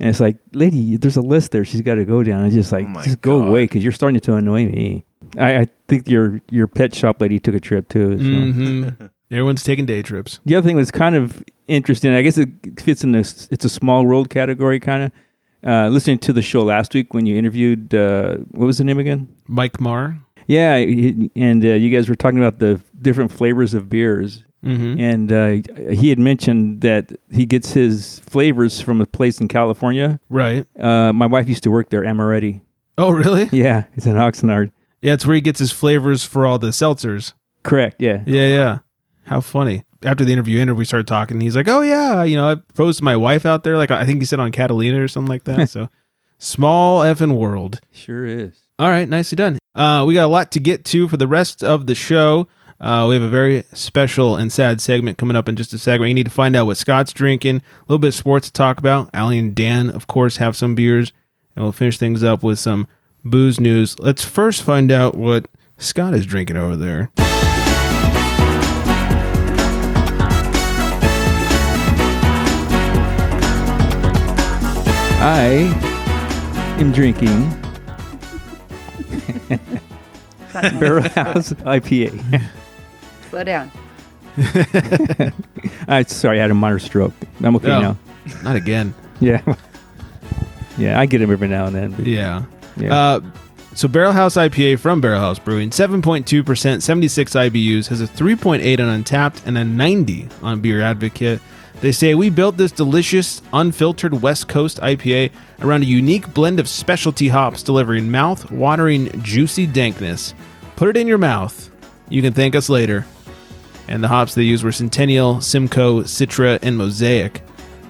And 0.00 0.08
it's 0.08 0.20
like, 0.20 0.36
lady, 0.52 0.96
there's 0.96 1.16
a 1.16 1.20
list 1.22 1.50
there. 1.50 1.64
She's 1.64 1.80
got 1.82 1.96
to 1.96 2.04
go 2.04 2.22
down. 2.22 2.44
It's 2.44 2.54
just 2.54 2.70
like, 2.72 2.88
my 2.88 3.02
just 3.02 3.20
go 3.20 3.40
God. 3.40 3.48
away 3.48 3.64
because 3.64 3.82
you're 3.82 3.92
starting 3.92 4.20
to 4.20 4.34
annoy 4.34 4.66
me. 4.66 5.04
I, 5.36 5.58
I 5.60 5.66
think 5.88 6.08
your 6.08 6.40
your 6.50 6.66
pet 6.68 6.94
shop 6.94 7.20
lady 7.20 7.38
took 7.40 7.54
a 7.54 7.60
trip 7.60 7.88
too. 7.88 8.18
So. 8.18 8.24
hmm 8.24 8.88
Everyone's 9.30 9.62
taking 9.62 9.84
day 9.84 10.00
trips. 10.00 10.40
The 10.46 10.54
other 10.56 10.66
thing 10.66 10.76
was 10.76 10.90
kind 10.90 11.14
of 11.14 11.44
interesting. 11.66 12.14
I 12.14 12.22
guess 12.22 12.38
it 12.38 12.48
fits 12.80 13.04
in 13.04 13.12
this. 13.12 13.46
It's 13.50 13.64
a 13.64 13.68
small 13.68 14.06
world 14.06 14.30
category, 14.30 14.80
kind 14.80 15.02
of. 15.04 15.12
Uh, 15.68 15.88
listening 15.88 16.18
to 16.20 16.32
the 16.32 16.40
show 16.40 16.62
last 16.62 16.94
week 16.94 17.12
when 17.12 17.26
you 17.26 17.36
interviewed, 17.36 17.92
uh, 17.92 18.36
what 18.52 18.64
was 18.64 18.78
the 18.78 18.84
name 18.84 18.98
again? 19.00 19.28
Mike 19.48 19.80
Marr. 19.80 20.16
Yeah, 20.46 20.76
and 20.76 21.62
uh, 21.64 21.68
you 21.68 21.90
guys 21.90 22.08
were 22.08 22.14
talking 22.14 22.38
about 22.38 22.58
the 22.58 22.80
different 23.02 23.32
flavors 23.32 23.74
of 23.74 23.90
beers, 23.90 24.44
Mm-hmm. 24.64 25.00
and 25.00 25.32
uh, 25.32 25.92
he 25.92 26.08
had 26.08 26.18
mentioned 26.18 26.80
that 26.80 27.12
he 27.30 27.46
gets 27.46 27.72
his 27.72 28.18
flavors 28.20 28.80
from 28.80 29.00
a 29.00 29.06
place 29.06 29.40
in 29.40 29.46
California. 29.46 30.18
Right. 30.28 30.66
Uh, 30.78 31.12
my 31.12 31.26
wife 31.26 31.48
used 31.48 31.62
to 31.62 31.70
work 31.70 31.90
there, 31.90 32.02
Amoretti. 32.02 32.60
Oh, 32.96 33.10
really? 33.10 33.48
Yeah, 33.52 33.84
it's 33.94 34.06
in 34.06 34.16
Oxnard. 34.16 34.72
Yeah, 35.00 35.12
it's 35.12 35.24
where 35.24 35.36
he 35.36 35.40
gets 35.40 35.60
his 35.60 35.70
flavors 35.70 36.24
for 36.24 36.44
all 36.44 36.58
the 36.58 36.68
seltzers. 36.68 37.34
Correct. 37.62 38.02
Yeah. 38.02 38.24
Yeah, 38.26 38.48
yeah. 38.48 38.78
How 39.26 39.40
funny. 39.40 39.84
After 40.02 40.24
the 40.24 40.32
interview 40.32 40.60
ended, 40.60 40.76
we 40.76 40.84
started 40.84 41.06
talking. 41.06 41.40
He's 41.40 41.56
like, 41.56 41.68
"Oh 41.68 41.80
yeah, 41.80 42.22
you 42.24 42.36
know, 42.36 42.50
I 42.50 42.54
proposed 42.54 42.98
to 42.98 43.04
my 43.04 43.16
wife 43.16 43.44
out 43.44 43.64
there. 43.64 43.76
Like 43.76 43.90
I 43.90 44.06
think 44.06 44.20
he 44.20 44.24
said 44.26 44.40
on 44.40 44.52
Catalina 44.52 45.02
or 45.02 45.08
something 45.08 45.28
like 45.28 45.44
that." 45.44 45.68
so, 45.70 45.88
small 46.38 47.02
effing 47.02 47.36
world. 47.36 47.80
Sure 47.90 48.24
is. 48.24 48.54
All 48.78 48.88
right, 48.88 49.08
nicely 49.08 49.36
done. 49.36 49.58
Uh, 49.74 50.04
we 50.06 50.14
got 50.14 50.24
a 50.24 50.28
lot 50.28 50.52
to 50.52 50.60
get 50.60 50.84
to 50.86 51.08
for 51.08 51.16
the 51.16 51.26
rest 51.26 51.64
of 51.64 51.86
the 51.86 51.94
show. 51.96 52.46
Uh, 52.80 53.06
we 53.08 53.14
have 53.14 53.24
a 53.24 53.28
very 53.28 53.64
special 53.72 54.36
and 54.36 54.52
sad 54.52 54.80
segment 54.80 55.18
coming 55.18 55.36
up 55.36 55.48
in 55.48 55.56
just 55.56 55.72
a 55.72 55.78
second. 55.78 56.06
You 56.06 56.14
need 56.14 56.26
to 56.26 56.30
find 56.30 56.54
out 56.54 56.66
what 56.66 56.76
Scott's 56.76 57.12
drinking, 57.12 57.56
a 57.56 57.62
little 57.88 57.98
bit 57.98 58.08
of 58.08 58.14
sports 58.14 58.46
to 58.46 58.52
talk 58.52 58.78
about. 58.78 59.10
Allie 59.12 59.38
and 59.38 59.54
Dan, 59.54 59.90
of 59.90 60.06
course, 60.06 60.36
have 60.36 60.56
some 60.56 60.76
beers, 60.76 61.12
and 61.56 61.64
we'll 61.64 61.72
finish 61.72 61.98
things 61.98 62.22
up 62.22 62.44
with 62.44 62.58
some 62.60 62.86
booze 63.24 63.58
news. 63.58 63.98
Let's 63.98 64.24
first 64.24 64.62
find 64.62 64.92
out 64.92 65.16
what 65.16 65.48
Scott 65.76 66.14
is 66.14 66.24
drinking 66.24 66.56
over 66.56 66.76
there. 66.76 67.10
I 75.20 75.66
am 76.78 76.92
drinking 76.92 77.28
Barrelhouse 80.78 81.52
IPA. 81.64 82.48
Slow 83.30 83.44
down. 83.44 83.70
I 85.88 86.04
sorry, 86.06 86.38
I 86.38 86.42
had 86.42 86.50
a 86.50 86.54
minor 86.54 86.78
stroke. 86.78 87.12
I'm 87.42 87.56
okay 87.56 87.70
Oh. 87.72 87.80
now. 87.80 87.96
Not 88.42 88.56
again. 88.56 88.94
Yeah. 89.20 89.42
Yeah, 90.76 91.00
I 91.00 91.06
get 91.06 91.20
him 91.20 91.30
every 91.30 91.48
now 91.48 91.66
and 91.66 91.74
then. 91.74 91.90
but- 91.92 92.06
Yeah. 92.06 92.44
Yeah. 92.76 92.94
Uh, 92.94 93.20
So 93.74 93.86
Barrelhouse 93.88 94.36
IPA 94.36 94.78
from 94.80 95.00
Barrelhouse 95.00 95.42
Brewing, 95.42 95.70
7.2%, 95.70 96.82
76 96.82 97.32
IBUs, 97.34 97.86
has 97.88 98.00
a 98.00 98.06
3.8 98.08 98.80
on 98.80 99.02
Untappd 99.04 99.46
and 99.46 99.56
a 99.56 99.64
90 99.64 100.28
on 100.42 100.60
Beer 100.60 100.80
Advocate. 100.82 101.40
They 101.80 101.92
say 101.92 102.14
we 102.16 102.28
built 102.28 102.56
this 102.56 102.72
delicious, 102.72 103.40
unfiltered 103.52 104.20
West 104.20 104.48
Coast 104.48 104.80
IPA 104.80 105.30
around 105.60 105.82
a 105.82 105.86
unique 105.86 106.32
blend 106.34 106.58
of 106.58 106.68
specialty 106.68 107.28
hops 107.28 107.62
delivering 107.62 108.10
mouth-watering, 108.10 109.22
juicy 109.22 109.64
dankness. 109.66 110.34
Put 110.74 110.88
it 110.88 110.96
in 110.96 111.06
your 111.06 111.18
mouth. 111.18 111.70
You 112.08 112.20
can 112.20 112.32
thank 112.32 112.56
us 112.56 112.68
later. 112.68 113.06
And 113.88 114.04
the 114.04 114.08
hops 114.08 114.34
they 114.34 114.42
used 114.42 114.64
were 114.64 114.72
Centennial, 114.72 115.40
Simcoe, 115.40 116.02
Citra, 116.02 116.58
and 116.62 116.76
Mosaic. 116.76 117.42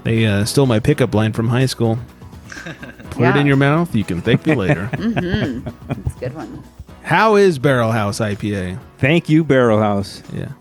They 0.04 0.26
uh, 0.26 0.44
stole 0.44 0.66
my 0.66 0.78
pickup 0.78 1.14
line 1.14 1.32
from 1.32 1.48
high 1.48 1.66
school. 1.66 1.98
Put 3.11 3.24
it 3.28 3.37
in 3.37 3.46
your 3.46 3.56
mouth. 3.56 3.94
You 3.94 4.04
can 4.04 4.20
thank 4.20 4.46
me 4.46 4.54
later. 4.54 4.88
It's 4.92 6.16
a 6.16 6.20
good 6.20 6.34
one. 6.34 6.62
How 7.02 7.34
is 7.37 7.58
Barrelhouse 7.58 8.20
IPA? 8.20 8.78
Thank 8.98 9.28
you, 9.28 9.44
Barrelhouse. 9.44 10.22
Yeah, 10.37 10.52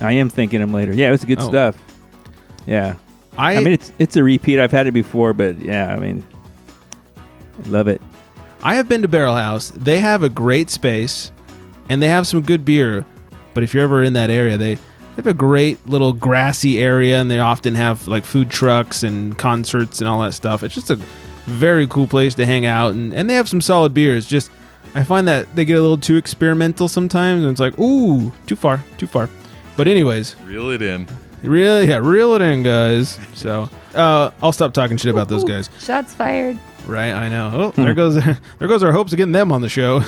I 0.00 0.12
am 0.12 0.28
thinking 0.30 0.60
him 0.60 0.72
later. 0.72 0.92
Yeah, 0.92 1.08
it 1.08 1.12
was 1.12 1.24
good 1.24 1.40
Oh. 1.40 1.48
stuff. 1.48 1.76
Yeah. 2.66 2.94
I, 3.36 3.56
I 3.56 3.60
mean, 3.60 3.72
it's 3.74 3.92
it's 3.98 4.16
a 4.16 4.22
repeat. 4.24 4.58
I've 4.60 4.70
had 4.72 4.86
it 4.86 4.92
before, 4.92 5.32
but 5.34 5.58
yeah, 5.60 5.92
I 5.94 5.98
mean, 5.98 6.24
I 7.64 7.68
love 7.68 7.86
it. 7.88 8.00
I 8.62 8.76
have 8.76 8.88
been 8.88 9.02
to 9.02 9.08
Barrelhouse. 9.08 9.72
They 9.72 9.98
have 9.98 10.22
a 10.22 10.28
great 10.28 10.70
space, 10.70 11.30
and 11.88 12.00
they 12.02 12.08
have 12.08 12.26
some 12.26 12.40
good 12.42 12.64
beer. 12.64 13.04
But 13.54 13.62
if 13.62 13.72
you're 13.72 13.84
ever 13.84 14.02
in 14.02 14.12
that 14.14 14.30
area, 14.30 14.58
they, 14.58 14.74
they 14.74 14.80
have 15.16 15.26
a 15.26 15.34
great 15.34 15.86
little 15.88 16.12
grassy 16.12 16.80
area, 16.82 17.20
and 17.20 17.30
they 17.30 17.38
often 17.38 17.74
have 17.76 18.06
like 18.08 18.24
food 18.24 18.50
trucks 18.50 19.02
and 19.02 19.38
concerts 19.38 20.00
and 20.00 20.08
all 20.08 20.20
that 20.22 20.32
stuff. 20.32 20.62
It's 20.62 20.74
just 20.74 20.90
a 20.90 20.96
very 21.46 21.86
cool 21.86 22.06
place 22.06 22.34
to 22.36 22.46
hang 22.46 22.66
out, 22.66 22.92
and, 22.94 23.12
and 23.14 23.28
they 23.30 23.34
have 23.34 23.48
some 23.48 23.60
solid 23.60 23.94
beers. 23.94 24.26
Just 24.26 24.50
I 24.94 25.04
find 25.04 25.26
that 25.28 25.54
they 25.54 25.64
get 25.64 25.78
a 25.78 25.80
little 25.82 25.98
too 25.98 26.16
experimental 26.16 26.88
sometimes, 26.88 27.42
and 27.42 27.50
it's 27.50 27.60
like, 27.60 27.78
ooh, 27.78 28.32
too 28.46 28.56
far, 28.56 28.82
too 28.98 29.06
far. 29.06 29.28
But 29.76 29.88
anyways, 29.88 30.36
Reel 30.44 30.70
it 30.70 30.82
in. 30.82 31.06
really, 31.42 31.88
yeah, 31.88 31.98
reel 31.98 32.34
it 32.34 32.42
in, 32.42 32.62
guys. 32.62 33.18
So 33.34 33.68
uh, 33.94 34.30
I'll 34.42 34.52
stop 34.52 34.72
talking 34.72 34.96
shit 34.96 35.10
about 35.10 35.28
those 35.28 35.44
guys. 35.44 35.68
Shots 35.80 36.14
fired. 36.14 36.58
Right, 36.86 37.12
I 37.12 37.28
know. 37.28 37.72
Oh, 37.76 37.82
there 37.82 37.94
goes 37.94 38.14
there 38.58 38.68
goes 38.68 38.82
our 38.82 38.92
hopes 38.92 39.12
of 39.12 39.16
getting 39.16 39.32
them 39.32 39.50
on 39.52 39.62
the 39.62 39.68
show. 39.68 39.98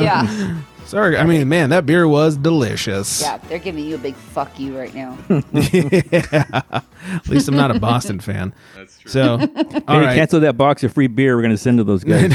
Yeah. 0.00 0.60
Sorry, 0.88 1.18
I 1.18 1.24
mean, 1.24 1.50
man, 1.50 1.68
that 1.68 1.84
beer 1.84 2.08
was 2.08 2.38
delicious. 2.38 3.20
Yeah. 3.20 3.36
They're 3.46 3.58
giving 3.58 3.84
you 3.84 3.96
a 3.96 3.98
big 3.98 4.14
fuck 4.14 4.58
you 4.58 4.74
right 4.78 4.94
now. 4.94 5.18
yeah. 5.52 6.62
At 6.72 7.28
least 7.28 7.46
I'm 7.46 7.56
not 7.56 7.70
a 7.70 7.78
Boston 7.78 8.20
fan. 8.20 8.54
That's 8.74 8.98
true. 8.98 9.10
So, 9.10 9.32
all 9.32 9.38
Hey, 9.38 9.82
right, 9.86 10.16
cancel 10.16 10.40
that 10.40 10.56
box 10.56 10.82
of 10.84 10.94
free 10.94 11.06
beer 11.06 11.36
we're 11.36 11.42
going 11.42 11.50
to 11.50 11.58
send 11.58 11.76
to 11.76 11.84
those 11.84 12.04
guys. 12.04 12.34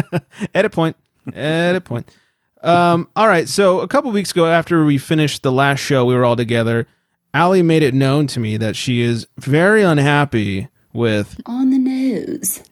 edit 0.54 0.72
point, 0.72 0.96
edit 1.34 1.84
point. 1.84 2.10
Um, 2.62 3.08
all 3.14 3.28
right, 3.28 3.46
so 3.46 3.80
a 3.80 3.88
couple 3.88 4.10
weeks 4.10 4.30
ago, 4.30 4.46
after 4.46 4.86
we 4.86 4.96
finished 4.96 5.42
the 5.42 5.52
last 5.52 5.80
show, 5.80 6.06
we 6.06 6.14
were 6.14 6.24
all 6.24 6.36
together. 6.36 6.86
Allie 7.34 7.60
made 7.60 7.82
it 7.82 7.92
known 7.92 8.26
to 8.28 8.40
me 8.40 8.56
that 8.56 8.74
she 8.74 9.02
is 9.02 9.26
very 9.36 9.82
unhappy 9.82 10.68
with. 10.94 11.38
On 11.44 11.68
the 11.68 11.76
nose. 11.78 12.62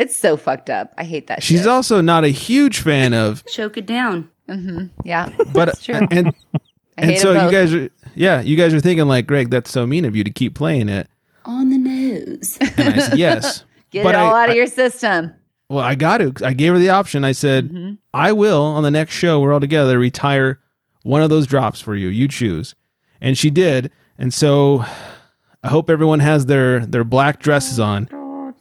It's 0.00 0.16
so 0.16 0.36
fucked 0.36 0.70
up. 0.70 0.92
I 0.98 1.04
hate 1.04 1.26
that 1.28 1.42
She's 1.42 1.60
shit. 1.60 1.66
also 1.68 2.00
not 2.00 2.24
a 2.24 2.28
huge 2.28 2.80
fan 2.80 3.14
of, 3.14 3.44
Choke 3.46 3.76
it 3.76 3.86
down. 3.86 4.28
Mm-hmm. 4.48 4.86
Yeah. 5.04 5.28
but 5.52 5.66
That's 5.66 5.84
true. 5.84 6.06
and 6.10 6.34
and 6.98 7.18
so 7.18 7.32
you 7.32 7.50
guys 7.50 7.74
are 7.74 7.88
yeah, 8.14 8.40
you 8.40 8.56
guys 8.56 8.74
are 8.74 8.80
thinking 8.80 9.06
like, 9.06 9.26
Greg, 9.26 9.50
that's 9.50 9.70
so 9.70 9.86
mean 9.86 10.04
of 10.04 10.16
you 10.16 10.24
to 10.24 10.30
keep 10.30 10.54
playing 10.54 10.88
it. 10.88 11.08
on 11.44 11.70
the 11.70 11.78
nose. 11.78 12.58
And 12.76 12.94
I 12.94 12.98
said, 12.98 13.18
yes. 13.18 13.64
Get 13.90 14.02
But 14.04 14.14
it 14.14 14.18
all 14.18 14.34
I- 14.34 14.42
out 14.44 14.48
of 14.50 14.54
I- 14.54 14.56
your 14.56 14.66
system. 14.66 15.34
Well, 15.68 15.84
I 15.84 15.94
got 15.94 16.18
to. 16.18 16.32
I 16.44 16.52
gave 16.52 16.72
her 16.72 16.78
the 16.80 16.90
option. 16.90 17.24
I 17.24 17.30
said, 17.30 17.68
Mm-hmm. 17.68 17.94
I 18.12 18.32
will 18.32 18.60
on 18.62 18.82
the 18.82 18.90
next 18.90 19.14
show. 19.14 19.38
We're 19.38 19.52
all 19.52 19.60
together. 19.60 20.00
Retire 20.00 20.58
one 21.04 21.22
of 21.22 21.30
those 21.30 21.46
drops 21.46 21.80
for 21.80 21.94
you. 21.94 22.08
You 22.08 22.26
choose, 22.26 22.74
and 23.20 23.38
she 23.38 23.50
did. 23.50 23.92
And 24.18 24.34
so, 24.34 24.84
I 25.62 25.68
hope 25.68 25.88
everyone 25.88 26.18
has 26.20 26.46
their 26.46 26.84
their 26.84 27.04
black 27.04 27.38
dresses 27.38 27.78
on 27.78 28.08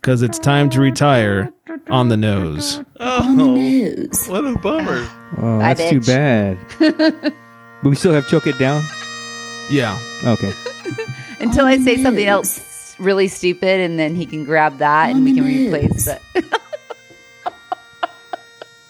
because 0.02 0.22
it's 0.22 0.40
time 0.40 0.70
to 0.72 0.80
retire 0.82 1.52
on 1.90 2.10
the 2.10 2.18
nose. 2.18 2.82
Oh, 3.00 3.34
Nose. 3.36 4.28
what 4.28 4.46
a 4.46 4.58
bummer. 4.58 5.08
Oh, 5.38 5.60
Bye, 5.60 5.74
that's 5.74 5.90
too 5.90 6.00
bitch. 6.00 6.08
bad. 6.08 7.34
but 7.84 7.90
we 7.90 7.96
still 7.96 8.14
have 8.14 8.28
choke 8.28 8.48
it 8.48 8.58
down. 8.58 8.84
Yeah. 9.70 10.00
Okay. 10.24 10.54
Until 11.40 11.66
I 11.66 11.78
say 11.78 12.02
something 12.02 12.26
else 12.26 12.96
really 13.00 13.28
stupid, 13.28 13.80
and 13.80 13.98
then 14.00 14.16
he 14.16 14.26
can 14.26 14.44
grab 14.44 14.78
that 14.80 15.10
and 15.12 15.24
we 15.24 15.34
can 15.34 15.44
replace 15.46 16.08
it. 16.08 16.22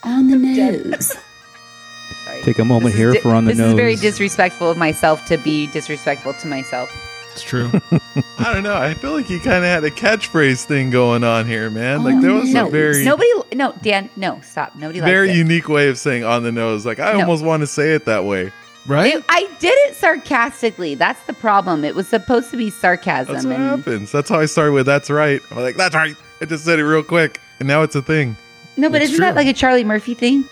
on 0.02 0.28
the 0.30 0.36
nose. 0.36 1.12
Take 2.42 2.58
a 2.58 2.64
moment 2.64 2.86
This 2.86 2.94
is 2.94 2.98
here 2.98 3.12
di- 3.12 3.20
for 3.20 3.34
on 3.34 3.44
the 3.44 3.50
this 3.50 3.58
nose. 3.58 3.68
is 3.72 3.74
very 3.76 3.96
disrespectful 3.96 4.70
of 4.70 4.78
myself 4.78 5.24
to 5.26 5.36
be 5.38 5.66
disrespectful 5.68 6.32
to 6.34 6.46
myself. 6.48 6.90
It's 7.32 7.42
true. 7.42 7.70
I 8.38 8.52
don't 8.52 8.62
know. 8.64 8.74
I 8.76 8.94
feel 8.94 9.12
like 9.12 9.30
you 9.30 9.38
kind 9.38 9.58
of 9.58 9.64
had 9.64 9.84
a 9.84 9.90
catchphrase 9.90 10.64
thing 10.64 10.90
going 10.90 11.22
on 11.24 11.46
here, 11.46 11.70
man. 11.70 12.02
Like 12.02 12.16
oh, 12.16 12.20
there 12.20 12.32
was 12.34 12.52
No, 12.52 12.66
a 12.66 12.70
very, 12.70 13.04
nobody. 13.04 13.28
No, 13.54 13.72
Dan. 13.82 14.10
No, 14.16 14.40
stop. 14.42 14.74
Nobody 14.76 15.00
likes 15.00 15.10
very 15.10 15.30
it. 15.30 15.36
unique 15.36 15.68
way 15.68 15.88
of 15.88 15.96
saying 15.98 16.24
on 16.24 16.42
the 16.42 16.50
nose. 16.52 16.84
Like 16.84 16.98
I 16.98 17.12
No. 17.12 17.20
almost 17.20 17.44
want 17.44 17.60
to 17.62 17.66
say 17.66 17.92
it 17.94 18.04
that 18.06 18.24
way. 18.24 18.52
right? 18.86 19.14
It- 19.16 19.24
I 19.28 19.48
did 19.60 19.74
it 19.88 19.94
sarcastically. 19.96 20.94
That's 20.96 21.22
the 21.26 21.32
problem. 21.32 21.84
It 21.84 21.94
was 21.94 22.08
supposed 22.08 22.50
to 22.50 22.56
be 22.56 22.68
sarcasm. 22.70 23.34
That's 23.34 23.46
what 23.46 23.54
and 23.56 23.64
happens. 23.78 24.10
That's 24.12 24.28
how 24.28 24.40
I 24.40 24.46
started 24.46 24.72
with. 24.72 24.86
That's 24.86 25.08
right. 25.10 25.40
I'm 25.50 25.58
like, 25.58 25.76
that's 25.76 25.94
right. 25.94 26.16
I 26.40 26.44
just 26.46 26.64
said 26.64 26.78
it 26.80 26.84
real 26.84 27.02
quick, 27.04 27.38
and 27.60 27.68
now 27.68 27.82
it's 27.82 27.94
a 27.94 28.02
thing. 28.02 28.36
no, 28.76 28.88
but 28.90 29.02
It's 29.02 29.12
isn't 29.12 29.22
that 29.22 29.36
like 29.36 29.46
a 29.46 29.52
Charlie 29.52 29.84
Murphy 29.84 30.14
thing? 30.14 30.44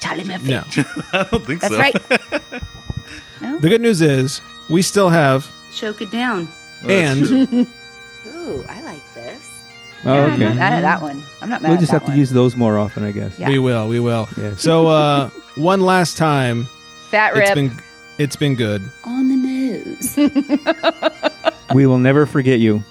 Charlie 0.00 0.24
Murphy. 0.24 0.50
No. 0.50 0.62
I 1.12 1.26
don't 1.30 1.44
think 1.44 1.60
That's 1.62 1.74
so. 1.74 1.78
That's 1.78 2.42
right. 2.42 2.62
The 3.60 3.68
good 3.70 3.80
news 3.80 4.02
is 4.02 4.40
we 4.68 4.82
still 4.82 5.08
have 5.08 5.50
Choke 5.74 6.02
it 6.02 6.10
down. 6.10 6.48
and 6.88 7.22
Ooh, 8.26 8.64
I 8.68 8.82
like 8.82 9.14
this. 9.14 9.46
Oh, 10.04 10.14
Yeah, 10.14 10.24
I'm 10.24 10.32
okay. 10.32 10.44
not 10.44 10.56
mad 10.56 10.72
at 10.72 10.80
that 10.82 11.02
one. 11.02 11.22
I'm 11.42 11.48
not 11.50 11.62
mad 11.62 11.68
We'll 11.68 11.74
at 11.76 11.80
just 11.80 11.92
that 11.92 11.98
have 12.00 12.06
to 12.06 12.10
one. 12.12 12.18
use 12.18 12.30
those 12.30 12.56
more 12.56 12.78
often, 12.78 13.04
I 13.04 13.12
guess. 13.12 13.38
Yeah. 13.38 13.48
we 13.48 13.58
will, 13.58 13.88
we 13.88 14.00
will. 14.00 14.28
Yeah. 14.36 14.56
So 14.56 14.86
uh 14.88 15.28
one 15.56 15.80
last 15.82 16.16
time, 16.16 16.66
Fat 17.10 17.36
it's 17.36 17.48
rip. 17.50 17.54
been 17.54 17.72
it's 18.18 18.36
been 18.36 18.54
good. 18.54 18.82
On 19.04 19.28
the 19.28 19.36
nose. 19.36 20.16
We 21.74 21.86
will 21.86 21.98
never 21.98 22.26
forget 22.26 22.58
you. 22.58 22.82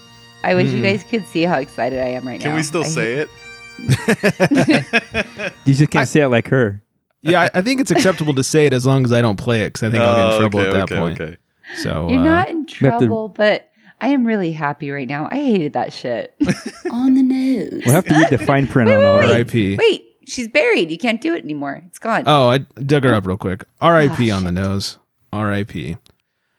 I 0.41 0.55
wish 0.55 0.69
Mm. 0.69 0.77
you 0.77 0.81
guys 0.83 1.03
could 1.03 1.25
see 1.27 1.43
how 1.43 1.57
excited 1.59 1.99
I 1.99 2.09
am 2.15 2.25
right 2.25 2.39
now. 2.39 2.45
Can 2.45 2.55
we 2.55 2.63
still 2.63 2.83
I 2.85 2.87
say 2.87 3.13
it? 3.27 3.29
You 5.65 5.73
just 5.73 5.91
can't 5.91 6.07
say 6.07 6.21
it 6.21 6.29
like 6.29 6.47
her. 6.47 6.81
Yeah, 7.21 7.41
I, 7.53 7.59
I 7.59 7.61
think 7.61 7.81
it's 7.81 7.91
acceptable 7.91 8.33
to 8.35 8.43
say 8.43 8.65
it 8.65 8.71
as 8.73 8.85
long 8.85 9.03
as 9.03 9.11
I 9.11 9.21
don't 9.21 9.35
play 9.35 9.63
it 9.63 9.73
because 9.73 9.89
I 9.89 9.91
think 9.91 10.01
I'll 10.01 10.15
get 10.15 10.25
in 10.27 10.31
Oh, 10.31 10.39
trouble 10.39 10.59
okay, 10.61 10.69
at 10.69 10.73
that 10.73 10.83
okay, 10.83 10.97
point. 10.97 11.19
okay. 11.21 11.37
So 11.77 12.09
You're 12.09 12.19
uh, 12.19 12.23
not 12.23 12.49
in 12.49 12.57
have 12.59 12.67
to- 12.67 12.73
trouble, 12.75 13.27
but 13.29 13.69
I 14.01 14.09
am 14.09 14.25
really 14.25 14.51
happy 14.51 14.91
right 14.91 15.07
now. 15.07 15.27
I 15.31 15.35
hated 15.35 15.73
that 15.73 15.91
shit. 15.93 16.35
on 16.91 17.13
the 17.15 17.21
nose. 17.23 17.81
We'll 17.85 17.95
have 17.95 18.05
to 18.05 18.13
read 18.15 18.29
the 18.29 18.37
fine 18.37 18.65
print 18.67 18.89
on 18.89 19.03
all 19.03 19.17
that. 19.17 19.29
R.I.P. 19.29 19.75
Wait, 19.77 20.05
she's 20.27 20.47
buried. 20.47 20.89
You 20.89 20.97
can't 20.97 21.19
do 21.21 21.33
it 21.35 21.43
anymore. 21.43 21.81
It's 21.87 21.99
gone. 21.99 22.23
Oh, 22.25 22.49
I 22.49 22.59
dug 22.59 23.03
her 23.03 23.13
up 23.13 23.25
real 23.27 23.37
quick. 23.37 23.65
R.I.P. 23.81 24.31
on 24.31 24.43
the 24.45 24.51
nose. 24.51 24.97
R.I.P. 25.33 25.93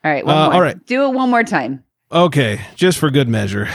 all 0.05 0.11
right, 0.11 0.25
one 0.25 0.37
uh, 0.37 0.45
more. 0.47 0.55
all 0.55 0.61
right. 0.61 0.87
Do 0.87 1.05
it 1.07 1.11
one 1.15 1.31
more 1.31 1.43
time. 1.45 1.83
Okay, 2.13 2.61
just 2.77 2.99
for 2.99 3.11
good 3.11 3.29
measure, 3.29 3.69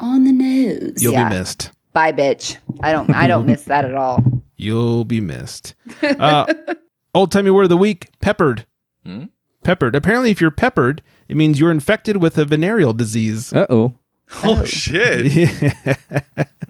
On 0.00 0.24
the 0.24 0.32
nose. 0.32 1.02
you'll 1.02 1.12
Yeah. 1.12 1.28
be 1.28 1.36
missed. 1.36 1.70
Bye, 1.92 2.12
bitch. 2.12 2.58
I 2.82 2.92
don't. 2.92 3.10
I 3.10 3.26
don't 3.26 3.46
miss 3.46 3.64
that 3.64 3.84
at 3.84 3.94
all. 3.94 4.22
You'll 4.60 5.04
be 5.04 5.20
missed. 5.20 5.74
Uh, 6.02 6.52
old 7.14 7.30
timey 7.32 7.50
word 7.52 7.62
of 7.64 7.68
the 7.68 7.76
week: 7.76 8.10
peppered. 8.20 8.66
Hmm? 9.06 9.24
Peppered. 9.68 9.94
Apparently, 9.94 10.30
if 10.30 10.40
you're 10.40 10.50
peppered, 10.50 11.02
it 11.28 11.36
means 11.36 11.60
you're 11.60 11.70
infected 11.70 12.16
with 12.16 12.38
a 12.38 12.46
venereal 12.46 12.94
disease. 12.94 13.52
Uh 13.52 13.66
oh. 13.68 13.96
Oh 14.42 14.64
shit! 14.64 15.30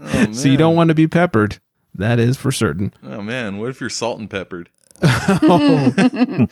Oh, 0.01 0.33
so 0.33 0.49
you 0.49 0.57
don't 0.57 0.75
want 0.75 0.89
to 0.89 0.95
be 0.95 1.07
peppered. 1.07 1.59
That 1.95 2.19
is 2.19 2.37
for 2.37 2.51
certain. 2.51 2.93
Oh 3.05 3.23
man, 3.23 3.59
what 3.59 3.71
if 3.71 3.81
you're 3.81 3.89
salt 3.89 4.19
and 4.19 4.29
peppered? 4.29 4.69
Oh. 5.01 5.95
it 5.97 6.51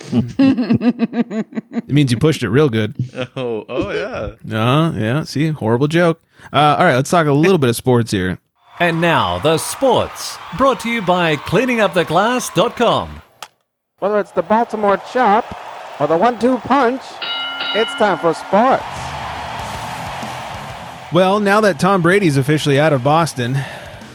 means 1.88 2.12
you 2.12 2.18
pushed 2.18 2.44
it 2.44 2.50
real 2.50 2.68
good. 2.68 2.94
Oh, 3.34 3.64
oh 3.68 3.90
yeah. 3.90 4.36
Uh, 4.56 4.92
yeah. 4.92 5.24
See, 5.24 5.48
horrible 5.48 5.88
joke. 5.88 6.22
Uh, 6.52 6.76
all 6.78 6.84
right, 6.84 6.94
let's 6.94 7.10
talk 7.10 7.26
a 7.26 7.32
little 7.32 7.58
bit 7.58 7.70
of 7.70 7.76
sports 7.76 8.12
here. 8.12 8.38
And 8.78 9.00
now, 9.00 9.40
the 9.40 9.58
sports, 9.58 10.38
brought 10.56 10.78
to 10.80 10.90
you 10.90 11.02
by 11.02 11.34
cleaninguptheglass.com. 11.34 13.22
Whether 13.98 14.20
it's 14.20 14.32
the 14.32 14.42
Baltimore 14.42 14.98
chop 15.12 15.75
or 16.00 16.06
the 16.06 16.16
one-two 16.16 16.58
punch, 16.58 17.02
it's 17.74 17.94
time 17.94 18.18
for 18.18 18.34
sports. 18.34 18.84
Well, 21.12 21.38
now 21.40 21.60
that 21.60 21.78
Tom 21.78 22.02
Brady's 22.02 22.36
officially 22.36 22.78
out 22.80 22.92
of 22.92 23.02
Boston, 23.04 23.54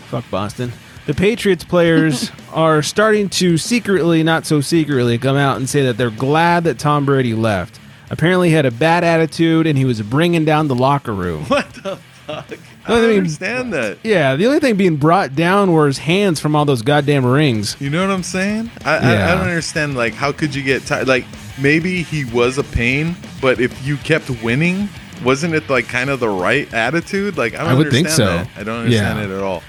fuck 0.09 0.29
Boston, 0.29 0.73
the 1.07 1.13
Patriots 1.13 1.63
players 1.63 2.31
are 2.53 2.83
starting 2.83 3.29
to 3.29 3.57
secretly, 3.57 4.23
not 4.23 4.45
so 4.45 4.61
secretly, 4.61 5.17
come 5.17 5.37
out 5.37 5.57
and 5.57 5.67
say 5.69 5.83
that 5.83 5.97
they're 5.97 6.11
glad 6.11 6.65
that 6.65 6.77
Tom 6.77 7.05
Brady 7.05 7.33
left. 7.33 7.79
Apparently, 8.09 8.49
he 8.49 8.55
had 8.55 8.65
a 8.65 8.71
bad 8.71 9.03
attitude 9.05 9.65
and 9.67 9.77
he 9.77 9.85
was 9.85 10.01
bringing 10.01 10.43
down 10.43 10.67
the 10.67 10.75
locker 10.75 11.13
room. 11.13 11.45
What 11.45 11.71
the? 11.75 11.97
I 12.27 12.33
No, 12.33 12.43
I 12.85 12.99
don't 12.99 13.07
mean- 13.09 13.17
understand 13.19 13.73
that. 13.73 13.97
Yeah, 14.03 14.35
the 14.35 14.45
only 14.47 14.59
thing 14.59 14.75
being 14.75 14.97
brought 14.97 15.33
down 15.35 15.71
were 15.71 15.87
his 15.87 15.97
hands 15.97 16.39
from 16.39 16.55
all 16.55 16.65
those 16.65 16.81
goddamn 16.81 17.25
rings. 17.25 17.75
You 17.79 17.89
know 17.89 18.01
what 18.05 18.13
I'm 18.13 18.23
saying? 18.23 18.69
I, 18.85 18.97
I, 18.97 19.31
I 19.31 19.35
don't 19.35 19.47
understand. 19.47 19.95
Like, 19.95 20.13
how 20.13 20.31
could 20.33 20.53
you 20.53 20.61
get 20.61 20.85
tired? 20.85 21.07
Like, 21.07 21.25
maybe 21.59 22.03
he 22.03 22.25
was 22.25 22.57
a 22.57 22.63
pain, 22.63 23.15
but 23.41 23.59
if 23.59 23.85
you 23.85 23.97
kept 23.97 24.29
winning, 24.43 24.87
wasn't 25.23 25.53
it 25.53 25.69
like 25.69 25.87
kind 25.87 26.09
of 26.09 26.19
the 26.19 26.29
right 26.29 26.71
attitude? 26.73 27.37
Like, 27.37 27.53
I 27.55 27.59
don't 27.63 27.67
I 27.67 27.73
would 27.73 27.91
think 27.91 28.07
understand 28.07 28.47
so. 28.47 28.53
that. 28.53 28.59
I 28.59 28.63
don't 28.63 28.79
understand 28.85 29.19
Yeah. 29.19 29.25
it 29.25 29.37
at 29.37 29.43
all. 29.43 29.63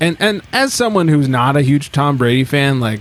And 0.00 0.16
and 0.20 0.42
as 0.52 0.72
someone 0.72 1.08
who's 1.08 1.28
not 1.28 1.56
a 1.56 1.62
huge 1.62 1.92
Tom 1.92 2.16
Brady 2.16 2.44
fan, 2.44 2.80
like 2.80 3.00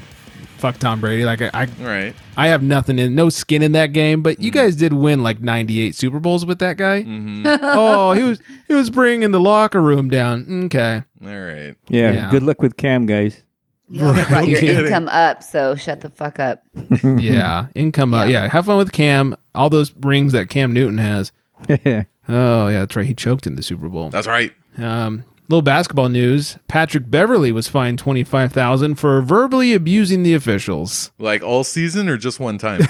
fuck 0.57 0.77
Tom 0.77 0.99
Brady, 0.99 1.23
like 1.23 1.41
I 1.41 1.49
I, 1.53 1.65
Right. 1.79 2.15
I 2.35 2.47
have 2.47 2.61
nothing 2.61 2.99
in 2.99 3.15
no 3.15 3.29
skin 3.29 3.61
in 3.61 3.71
that 3.73 3.93
game. 3.93 4.21
But 4.21 4.39
you 4.41 4.51
guys 4.51 4.75
did 4.75 4.91
win 4.93 5.23
like 5.23 5.39
ninety 5.39 5.81
eight 5.81 5.95
Super 5.95 6.19
Bowls 6.19 6.45
with 6.45 6.59
that 6.59 6.75
guy. 6.77 7.03
Mm-hmm. 7.03 7.45
oh, 7.63 8.11
he 8.11 8.23
was 8.23 8.41
he 8.67 8.73
was 8.73 8.89
bringing 8.89 9.31
the 9.31 9.39
locker 9.39 9.81
room 9.81 10.09
down. 10.09 10.65
Okay, 10.65 11.03
All 11.23 11.27
right. 11.29 11.75
Yeah, 11.87 12.11
Yeah. 12.11 12.31
Good 12.31 12.43
luck 12.43 12.61
with 12.61 12.75
Cam, 12.75 13.05
guys. 13.05 13.43
You 13.89 14.05
also 14.05 14.25
brought 14.25 14.47
your 14.47 14.59
kidding. 14.61 14.85
income 14.85 15.07
up, 15.09 15.41
so 15.43 15.75
shut 15.75 16.01
the 16.01 16.09
fuck 16.09 16.39
up. 16.39 16.63
yeah, 17.03 17.67
income. 17.75 18.13
Yeah. 18.13 18.25
yeah, 18.25 18.47
have 18.49 18.65
fun 18.67 18.77
with 18.77 18.91
Cam. 18.91 19.35
All 19.55 19.69
those 19.69 19.93
rings 20.01 20.31
that 20.33 20.49
Cam 20.49 20.73
Newton 20.73 20.97
has. 20.97 21.31
Oh 22.31 22.67
yeah, 22.67 22.81
that's 22.81 22.95
right. 22.95 23.07
He 23.07 23.15
choked 23.15 23.47
in 23.47 23.55
the 23.55 23.63
Super 23.63 23.89
Bowl. 23.89 24.11
That's 24.11 24.27
right. 24.27 24.53
Um, 24.77 25.23
little 25.47 25.63
basketball 25.63 26.09
news: 26.09 26.59
Patrick 26.67 27.09
Beverly 27.09 27.51
was 27.51 27.67
fined 27.67 27.97
twenty 27.97 28.23
five 28.23 28.53
thousand 28.53 28.95
for 28.99 29.19
verbally 29.23 29.73
abusing 29.73 30.21
the 30.21 30.35
officials. 30.35 31.11
Like 31.17 31.41
all 31.41 31.63
season 31.63 32.07
or 32.07 32.17
just 32.17 32.39
one 32.39 32.59
time? 32.59 32.81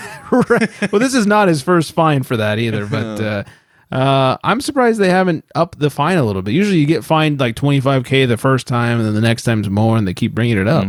right. 0.49 0.91
Well, 0.91 0.99
this 0.99 1.13
is 1.13 1.25
not 1.25 1.47
his 1.47 1.61
first 1.61 1.93
fine 1.93 2.23
for 2.23 2.35
that 2.35 2.59
either, 2.59 2.85
but 2.85 3.21
uh, 3.21 3.43
uh, 3.91 4.37
I'm 4.43 4.61
surprised 4.61 4.99
they 4.99 5.09
haven't 5.09 5.45
upped 5.55 5.79
the 5.79 5.89
fine 5.89 6.17
a 6.17 6.23
little 6.23 6.41
bit. 6.41 6.53
Usually, 6.53 6.77
you 6.77 6.85
get 6.85 7.03
fined 7.03 7.39
like 7.39 7.55
25k 7.55 8.27
the 8.27 8.37
first 8.37 8.67
time, 8.67 8.97
and 8.99 9.07
then 9.07 9.15
the 9.15 9.21
next 9.21 9.43
time's 9.43 9.69
more, 9.69 9.97
and 9.97 10.07
they 10.07 10.13
keep 10.13 10.33
bringing 10.35 10.57
it 10.57 10.67
up. 10.67 10.85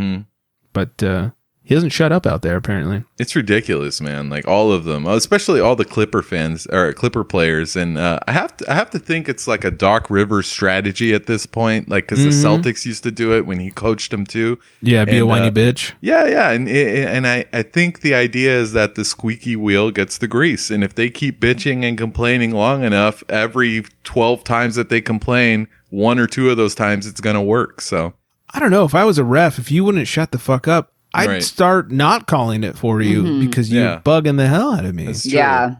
But 0.73 1.03
uh, 1.03 1.31
he 1.71 1.77
doesn't 1.77 1.91
shut 1.91 2.11
up 2.11 2.27
out 2.27 2.43
there 2.43 2.57
apparently. 2.57 3.05
It's 3.17 3.37
ridiculous, 3.37 4.01
man. 4.01 4.29
Like 4.29 4.49
all 4.49 4.73
of 4.73 4.83
them, 4.83 5.07
especially 5.07 5.61
all 5.61 5.77
the 5.77 5.85
Clipper 5.85 6.21
fans 6.21 6.67
or 6.67 6.93
Clipper 6.93 7.23
players. 7.23 7.77
And 7.77 7.97
uh, 7.97 8.19
I 8.27 8.33
have 8.33 8.57
to, 8.57 8.69
I 8.69 8.75
have 8.75 8.91
to 8.91 8.99
think 8.99 9.29
it's 9.29 9.47
like 9.47 9.63
a 9.63 9.71
Doc 9.71 10.11
Rivers 10.11 10.49
strategy 10.49 11.15
at 11.15 11.27
this 11.27 11.47
point. 11.47 11.89
Like 11.89 12.09
because 12.09 12.25
the 12.25 12.31
Celtics 12.31 12.85
used 12.87 13.05
to 13.05 13.13
do 13.13 13.37
it 13.37 13.47
when 13.47 13.61
he 13.61 13.71
coached 13.71 14.11
them 14.11 14.27
too. 14.27 14.59
Yeah, 14.83 15.05
be 15.05 15.19
a 15.19 15.25
whiny 15.25 15.47
uh, 15.47 15.53
bitch. 15.53 15.93
Yeah, 16.01 16.27
yeah, 16.27 16.51
and 16.51 16.69
and 16.69 17.25
I 17.25 17.45
I 17.53 17.63
think 17.63 18.01
the 18.01 18.15
idea 18.15 18.59
is 18.59 18.73
that 18.73 18.97
the 18.97 19.05
squeaky 19.05 19.55
wheel 19.55 19.93
gets 19.93 20.19
the 20.19 20.27
grease, 20.27 20.73
and 20.73 20.83
if 20.83 20.97
they 20.97 21.09
keep 21.09 21.39
bitching 21.39 21.85
and 21.85 21.97
complaining 21.97 22.51
long 22.51 22.83
enough, 22.83 23.23
every 23.29 23.85
twelve 24.03 24.43
times 24.43 24.75
that 24.75 24.89
they 24.89 25.01
complain, 25.01 25.69
one 25.91 26.19
or 26.19 26.27
two 26.27 26.51
of 26.51 26.57
those 26.57 26.75
times 26.75 27.07
it's 27.07 27.21
gonna 27.21 27.41
work. 27.41 27.81
So 27.81 28.15
I 28.53 28.59
don't 28.59 28.73
know 28.73 28.85
if 28.85 28.95
I 28.97 29.05
was 29.05 29.19
a 29.19 29.25
ref, 29.25 29.61
if 29.61 29.71
you 29.71 29.85
wouldn't 29.85 30.09
shut 30.09 30.33
the 30.33 30.39
fuck 30.41 30.67
up, 30.67 30.95
I'd 31.15 31.29
Right. 31.29 31.43
start 31.43 31.91
not 31.91 32.27
calling 32.27 32.63
it 32.65 32.77
for 32.77 33.01
you 33.03 33.41
because 33.41 33.73
you're 33.73 33.85
Yeah. 33.85 34.01
bugging 34.05 34.37
the 34.37 34.47
hell 34.47 34.75
out 34.75 34.85
of 34.85 34.95
me. 34.95 35.07
That's 35.07 35.23
true. 35.23 35.33
Yeah. 35.39 35.77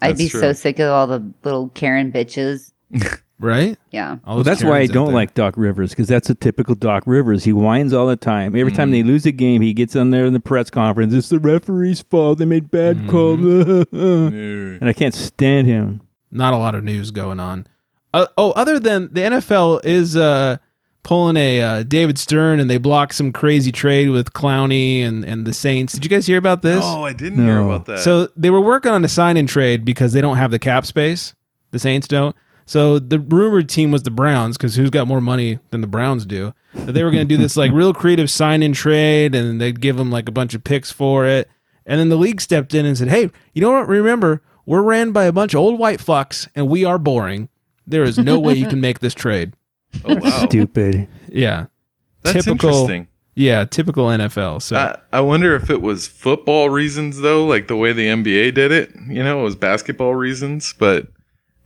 I'd 0.00 0.16
be 0.16 0.24
That's 0.28 0.40
so 0.40 0.52
sick 0.52 0.78
of 0.78 0.90
all 0.90 1.06
the 1.06 1.22
little 1.44 1.68
Karen 1.74 2.10
bitches. 2.10 2.72
right? 3.38 3.76
Yeah. 3.90 4.16
All 4.24 4.36
Well, 4.36 4.36
those 4.38 4.44
that's 4.46 4.64
why 4.64 4.78
I 4.80 4.86
don't 4.86 5.12
like 5.12 5.34
Doc 5.34 5.54
Rivers 5.56 5.90
because 5.90 6.08
that's 6.08 6.30
a 6.30 6.34
typical 6.34 6.74
Doc 6.74 7.04
Rivers. 7.06 7.44
He 7.44 7.52
whines 7.52 7.92
all 7.92 8.06
the 8.06 8.16
time. 8.16 8.56
Every 8.56 8.72
time 8.72 8.90
they 8.92 9.02
lose 9.02 9.26
a 9.26 9.32
game, 9.32 9.62
he 9.62 9.72
gets 9.74 9.94
on 9.96 10.10
there 10.10 10.24
in 10.24 10.32
the 10.32 10.40
press 10.40 10.70
conference. 10.70 11.12
It's 11.14 11.28
the 11.28 11.38
referee's 11.38 12.00
fault. 12.02 12.38
They 12.38 12.44
made 12.46 12.70
bad 12.70 13.08
calls, 13.08 13.40
and 13.92 14.82
I 14.88 14.92
can't 14.92 15.14
stand 15.14 15.66
him. 15.66 16.00
not 16.30 16.54
a 16.54 16.56
lot 16.56 16.74
of 16.74 16.82
news 16.84 17.10
going 17.10 17.38
on. 17.40 17.66
Uh, 18.14 18.26
oh, 18.36 18.50
other 18.52 18.78
than 18.78 19.08
the 19.12 19.20
NFL 19.22 19.80
is 19.84 20.16
uh, 20.16 20.56
pulling 21.02 21.36
a 21.36 21.60
uh, 21.60 21.82
David 21.82 22.18
Stern 22.18 22.60
and 22.60 22.70
they 22.70 22.78
blocked 22.78 23.14
some 23.14 23.32
crazy 23.32 23.72
trade 23.72 24.10
with 24.10 24.32
Clowney 24.32 25.02
and, 25.02 25.24
and 25.24 25.46
the 25.46 25.52
Saints. 25.52 25.92
Did 25.92 26.04
you 26.04 26.08
guys 26.10 26.26
hear 26.26 26.38
about 26.38 26.62
this? 26.62 26.82
oh, 26.84 27.04
I 27.04 27.12
didn't 27.12 27.44
hear 27.44 27.58
about 27.60 27.86
that. 27.86 28.00
So 28.00 28.28
they 28.36 28.50
were 28.50 28.60
working 28.60 28.92
on 28.92 29.04
a 29.04 29.08
sign 29.08 29.36
and 29.36 29.48
trade 29.48 29.84
because 29.84 30.12
they 30.12 30.20
don't 30.20 30.36
have 30.36 30.50
the 30.50 30.58
cap 30.58 30.86
space. 30.86 31.34
The 31.70 31.78
Saints 31.78 32.06
don't. 32.06 32.36
So 32.64 32.98
the 32.98 33.18
rumored 33.18 33.68
team 33.68 33.90
was 33.90 34.04
the 34.04 34.10
Browns 34.10 34.56
because 34.56 34.76
who's 34.76 34.90
got 34.90 35.08
more 35.08 35.20
money 35.20 35.58
than 35.70 35.80
the 35.80 35.86
Browns 35.86 36.24
do? 36.24 36.54
That 36.74 36.92
they 36.92 37.02
were 37.02 37.10
going 37.10 37.26
to 37.26 37.34
do 37.36 37.40
this 37.40 37.56
like 37.56 37.72
real 37.72 37.92
creative 37.92 38.30
sign 38.30 38.62
and 38.62 38.74
trade, 38.74 39.34
and 39.34 39.60
they'd 39.60 39.80
give 39.80 39.96
them 39.96 40.10
like 40.10 40.28
a 40.28 40.32
bunch 40.32 40.54
of 40.54 40.62
picks 40.64 40.90
for 40.90 41.26
it. 41.26 41.48
And 41.84 41.98
then 41.98 42.08
the 42.08 42.16
league 42.16 42.40
stepped 42.40 42.72
in 42.72 42.86
and 42.86 42.96
said, 42.96 43.08
"Hey, 43.08 43.30
you 43.52 43.60
know 43.60 43.72
what? 43.72 43.88
Remember, 43.88 44.40
we're 44.64 44.82
ran 44.82 45.10
by 45.10 45.24
a 45.24 45.32
bunch 45.32 45.52
of 45.54 45.60
old 45.60 45.78
white 45.78 45.98
fucks, 45.98 46.48
and 46.54 46.68
we 46.68 46.84
are 46.84 46.98
boring. 46.98 47.48
There 47.86 48.04
is 48.04 48.16
no 48.16 48.38
way 48.38 48.54
you 48.54 48.68
can 48.68 48.80
make 48.80 49.00
this 49.00 49.12
trade." 49.14 49.54
Oh 50.04 50.16
wow, 50.16 50.46
Stupid. 50.46 51.08
Yeah, 51.28 51.66
that's 52.22 52.44
typical- 52.44 52.68
interesting. 52.70 53.08
yeah, 53.34 53.64
typical 53.64 54.06
NFL. 54.06 54.62
So 54.62 54.76
I, 54.76 54.98
I 55.12 55.20
wonder 55.20 55.54
if 55.54 55.70
it 55.70 55.80
was 55.82 56.06
football 56.06 56.70
reasons 56.70 57.20
though, 57.20 57.44
like 57.46 57.68
the 57.68 57.76
way 57.76 57.92
the 57.92 58.06
NBA 58.06 58.54
did 58.54 58.72
it. 58.72 58.90
You 59.08 59.22
know, 59.22 59.40
it 59.40 59.42
was 59.44 59.56
basketball 59.56 60.14
reasons, 60.14 60.74
but 60.78 61.08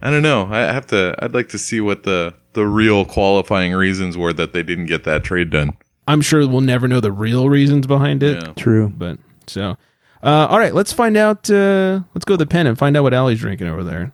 I 0.03 0.11
don't 0.11 0.23
know. 0.23 0.47
I 0.51 0.59
have 0.59 0.87
to. 0.89 1.15
I'd 1.21 1.35
like 1.35 1.49
to 1.51 1.59
see 1.59 1.81
what 1.81 2.03
the 2.03 2.35
the 2.53 2.67
real 2.67 3.05
qualifying 3.05 3.73
reasons 3.75 4.17
were 4.17 4.33
that 4.33 4.53
they 4.53 4.63
didn't 4.63 4.87
get 4.87 5.05
that 5.05 5.25
trade 5.25 5.51
done. 5.51 5.71
I'm 6.09 6.21
sure 6.21 6.47
we'll 6.47 6.61
never 6.61 6.87
know 6.87 7.01
the 7.01 7.13
real 7.13 7.49
reasons 7.49 7.87
behind 7.87 8.23
it. 8.23 8.43
Yeah. 8.43 8.53
True. 8.55 8.93
But 8.97 9.19
so, 9.47 9.77
uh, 10.23 10.47
all 10.49 10.59
right, 10.59 10.75
let's 10.75 10.93
find 10.93 11.17
out. 11.17 11.51
Uh, 11.51 12.01
let's 12.15 12.25
go 12.25 12.35
to 12.35 12.39
the 12.39 12.47
pen 12.47 12.67
and 12.67 12.79
find 12.79 12.97
out 12.97 13.03
what 13.03 13.15
Ally's 13.15 13.41
drinking 13.41 13.67
over 13.69 13.83
there. 13.85 14.13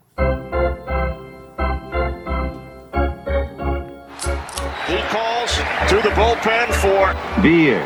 Beer. 7.42 7.82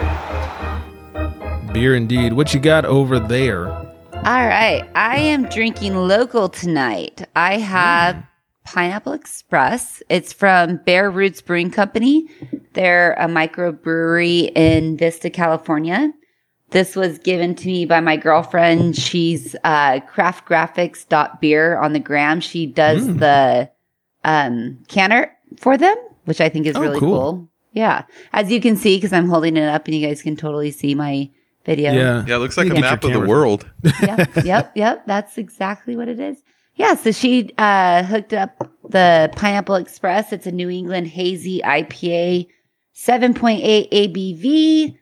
Beer 1.72 1.94
indeed. 1.96 2.34
What 2.34 2.52
you 2.52 2.60
got 2.60 2.84
over 2.84 3.18
there? 3.18 3.68
All 3.68 4.46
right. 4.46 4.84
I 4.94 5.16
am 5.18 5.44
drinking 5.48 5.96
local 5.96 6.48
tonight. 6.50 7.26
I 7.34 7.58
have 7.58 8.22
Pineapple 8.64 9.12
Express. 9.14 10.02
It's 10.10 10.32
from 10.32 10.76
Bear 10.84 11.10
Roots 11.10 11.40
Brewing 11.40 11.70
Company. 11.70 12.28
They're 12.74 13.14
a 13.14 13.26
microbrewery 13.26 14.52
in 14.54 14.98
Vista, 14.98 15.30
California. 15.30 16.12
This 16.70 16.94
was 16.96 17.18
given 17.18 17.54
to 17.54 17.66
me 17.66 17.86
by 17.86 18.00
my 18.00 18.16
girlfriend. 18.16 18.96
She's 18.96 19.56
uh, 19.64 20.00
craftgraphics.beer 20.12 21.78
on 21.78 21.92
the 21.94 22.00
gram. 22.00 22.40
She 22.40 22.66
does 22.66 23.06
the 23.06 23.70
um, 24.24 24.78
canner 24.88 25.32
for 25.58 25.78
them, 25.78 25.96
which 26.26 26.40
I 26.42 26.48
think 26.50 26.66
is 26.66 26.76
Oh, 26.76 26.80
really 26.80 26.98
cool. 27.00 27.18
cool. 27.32 27.48
Yeah. 27.76 28.04
As 28.32 28.50
you 28.50 28.58
can 28.58 28.74
see, 28.74 28.96
because 28.96 29.12
I'm 29.12 29.28
holding 29.28 29.58
it 29.58 29.68
up 29.68 29.84
and 29.86 29.94
you 29.94 30.04
guys 30.04 30.22
can 30.22 30.34
totally 30.34 30.70
see 30.70 30.94
my 30.94 31.30
video 31.66 31.92
Yeah. 31.92 32.24
Yeah, 32.26 32.36
it 32.36 32.38
looks 32.38 32.56
like 32.56 32.68
You 32.68 32.74
a 32.74 32.80
map 32.80 33.04
of 33.04 33.12
the 33.12 33.20
world. 33.20 33.70
yep, 34.00 34.34
yep, 34.44 34.72
yep. 34.74 35.06
That's 35.06 35.36
exactly 35.36 35.94
what 35.94 36.08
it 36.08 36.18
is. 36.18 36.38
Yeah, 36.76 36.94
so 36.94 37.12
she 37.12 37.50
uh, 37.58 38.02
hooked 38.04 38.32
up 38.32 38.70
the 38.88 39.30
Pineapple 39.36 39.74
Express. 39.74 40.32
It's 40.32 40.46
a 40.46 40.52
New 40.52 40.70
England 40.70 41.08
hazy 41.08 41.60
IPA, 41.60 42.46
7.8 42.94 43.90
ABV, 43.92 44.96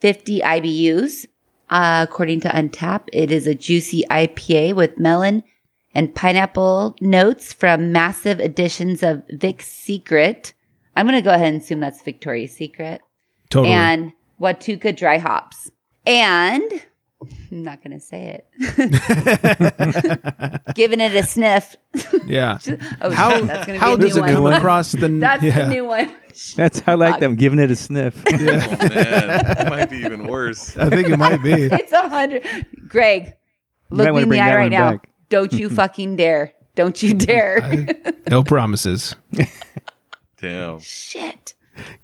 50 0.00 0.40
IBUs. 0.40 1.26
Uh, 1.70 2.06
according 2.08 2.40
to 2.40 2.48
Untappd, 2.48 3.08
it 3.12 3.30
is 3.30 3.46
a 3.46 3.54
juicy 3.54 4.04
IPA 4.10 4.74
with 4.74 4.98
melon 4.98 5.42
and 5.94 6.14
pineapple 6.14 6.94
notes 7.00 7.54
from 7.54 7.90
massive 7.90 8.38
additions 8.38 9.02
of 9.02 9.22
Vic's 9.30 9.66
Secret. 9.66 10.52
I'm 10.98 11.06
going 11.06 11.14
to 11.16 11.22
go 11.22 11.32
ahead 11.32 11.54
and 11.54 11.62
assume 11.62 11.78
that's 11.78 12.02
Victoria's 12.02 12.50
Secret 12.56 13.00
Totally. 13.50 13.72
and 13.72 14.12
Watuka 14.40 14.96
dry 14.96 15.18
hops. 15.18 15.70
And 16.04 16.64
I'm 17.22 17.62
not 17.62 17.84
going 17.84 17.92
to 17.96 18.00
say 18.00 18.40
it. 18.58 20.60
Giving 20.74 21.00
it 21.00 21.14
a 21.14 21.22
sniff. 21.22 21.76
yeah. 22.26 22.58
Oh, 23.00 23.10
How 23.12 23.40
that's 23.42 23.64
going 23.66 23.78
to 23.78 23.84
how 23.84 23.96
be 23.96 24.06
a 24.06 24.08
does 24.08 24.16
new 24.16 24.24
it 24.24 24.32
come 24.32 24.42
one. 24.42 24.52
across 24.54 24.90
the? 24.90 25.06
That's 25.06 25.42
yeah. 25.44 25.66
the 25.66 25.68
new 25.68 25.84
one. 25.84 26.12
That's 26.56 26.80
how 26.80 26.92
I 26.92 26.94
like 26.96 27.20
them 27.20 27.36
giving 27.36 27.60
it 27.60 27.70
a 27.70 27.76
sniff. 27.76 28.20
Oh 28.26 28.32
man, 28.36 28.60
it 28.90 29.68
might 29.70 29.90
be 29.90 29.98
even 29.98 30.26
worse. 30.26 30.76
I 30.76 30.90
think 30.90 31.08
it 31.10 31.16
might 31.16 31.42
be. 31.44 31.52
It's 31.52 31.92
a 31.92 32.08
hundred. 32.08 32.44
Greg, 32.88 33.34
might 33.90 34.06
look 34.10 34.14
me 34.16 34.22
in 34.22 34.28
the 34.30 34.40
eye 34.40 34.56
right 34.56 34.70
now. 34.70 34.92
back. 34.92 35.08
Don't 35.28 35.52
you 35.52 35.70
fucking 35.70 36.16
dare. 36.16 36.52
Don't 36.74 37.00
you 37.02 37.14
dare. 37.14 37.86
No 38.30 38.42
promises. 38.44 39.16
Damn. 40.40 40.80
Shit. 40.80 41.54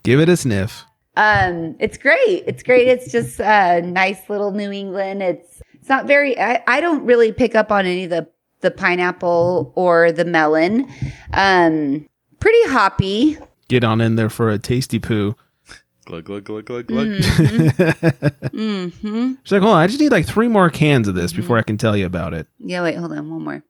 Give 0.02 0.20
it 0.20 0.28
a 0.28 0.36
sniff. 0.36 0.84
Um, 1.16 1.76
it's 1.78 1.96
great. 1.96 2.44
It's 2.46 2.62
great. 2.62 2.88
It's 2.88 3.10
just 3.12 3.40
a 3.40 3.80
nice 3.82 4.28
little 4.28 4.50
New 4.50 4.70
England. 4.72 5.22
It's 5.22 5.62
it's 5.74 5.88
not 5.88 6.06
very. 6.06 6.38
I, 6.38 6.62
I 6.66 6.80
don't 6.80 7.04
really 7.04 7.32
pick 7.32 7.54
up 7.54 7.70
on 7.70 7.86
any 7.86 8.04
of 8.04 8.10
the 8.10 8.28
the 8.60 8.70
pineapple 8.70 9.72
or 9.76 10.10
the 10.10 10.24
melon. 10.24 10.90
Um, 11.32 12.08
pretty 12.40 12.68
hoppy. 12.68 13.38
Get 13.68 13.84
on 13.84 14.00
in 14.00 14.16
there 14.16 14.30
for 14.30 14.50
a 14.50 14.58
tasty 14.58 14.98
poo. 14.98 15.36
Glug 16.04 16.24
glug 16.24 16.44
glug 16.44 16.66
glug 16.66 16.86
glug. 16.86 17.06
Mm-hmm. 18.52 19.34
She's 19.42 19.52
like, 19.52 19.62
hold 19.62 19.74
on, 19.74 19.80
I 19.80 19.86
just 19.86 20.00
need 20.00 20.12
like 20.12 20.26
three 20.26 20.48
more 20.48 20.68
cans 20.68 21.08
of 21.08 21.14
this 21.14 21.32
before 21.32 21.56
I 21.56 21.62
can 21.62 21.78
tell 21.78 21.96
you 21.96 22.06
about 22.06 22.34
it. 22.34 22.46
Yeah. 22.58 22.82
Wait. 22.82 22.96
Hold 22.96 23.12
on. 23.12 23.30
One 23.30 23.42
more. 23.42 23.62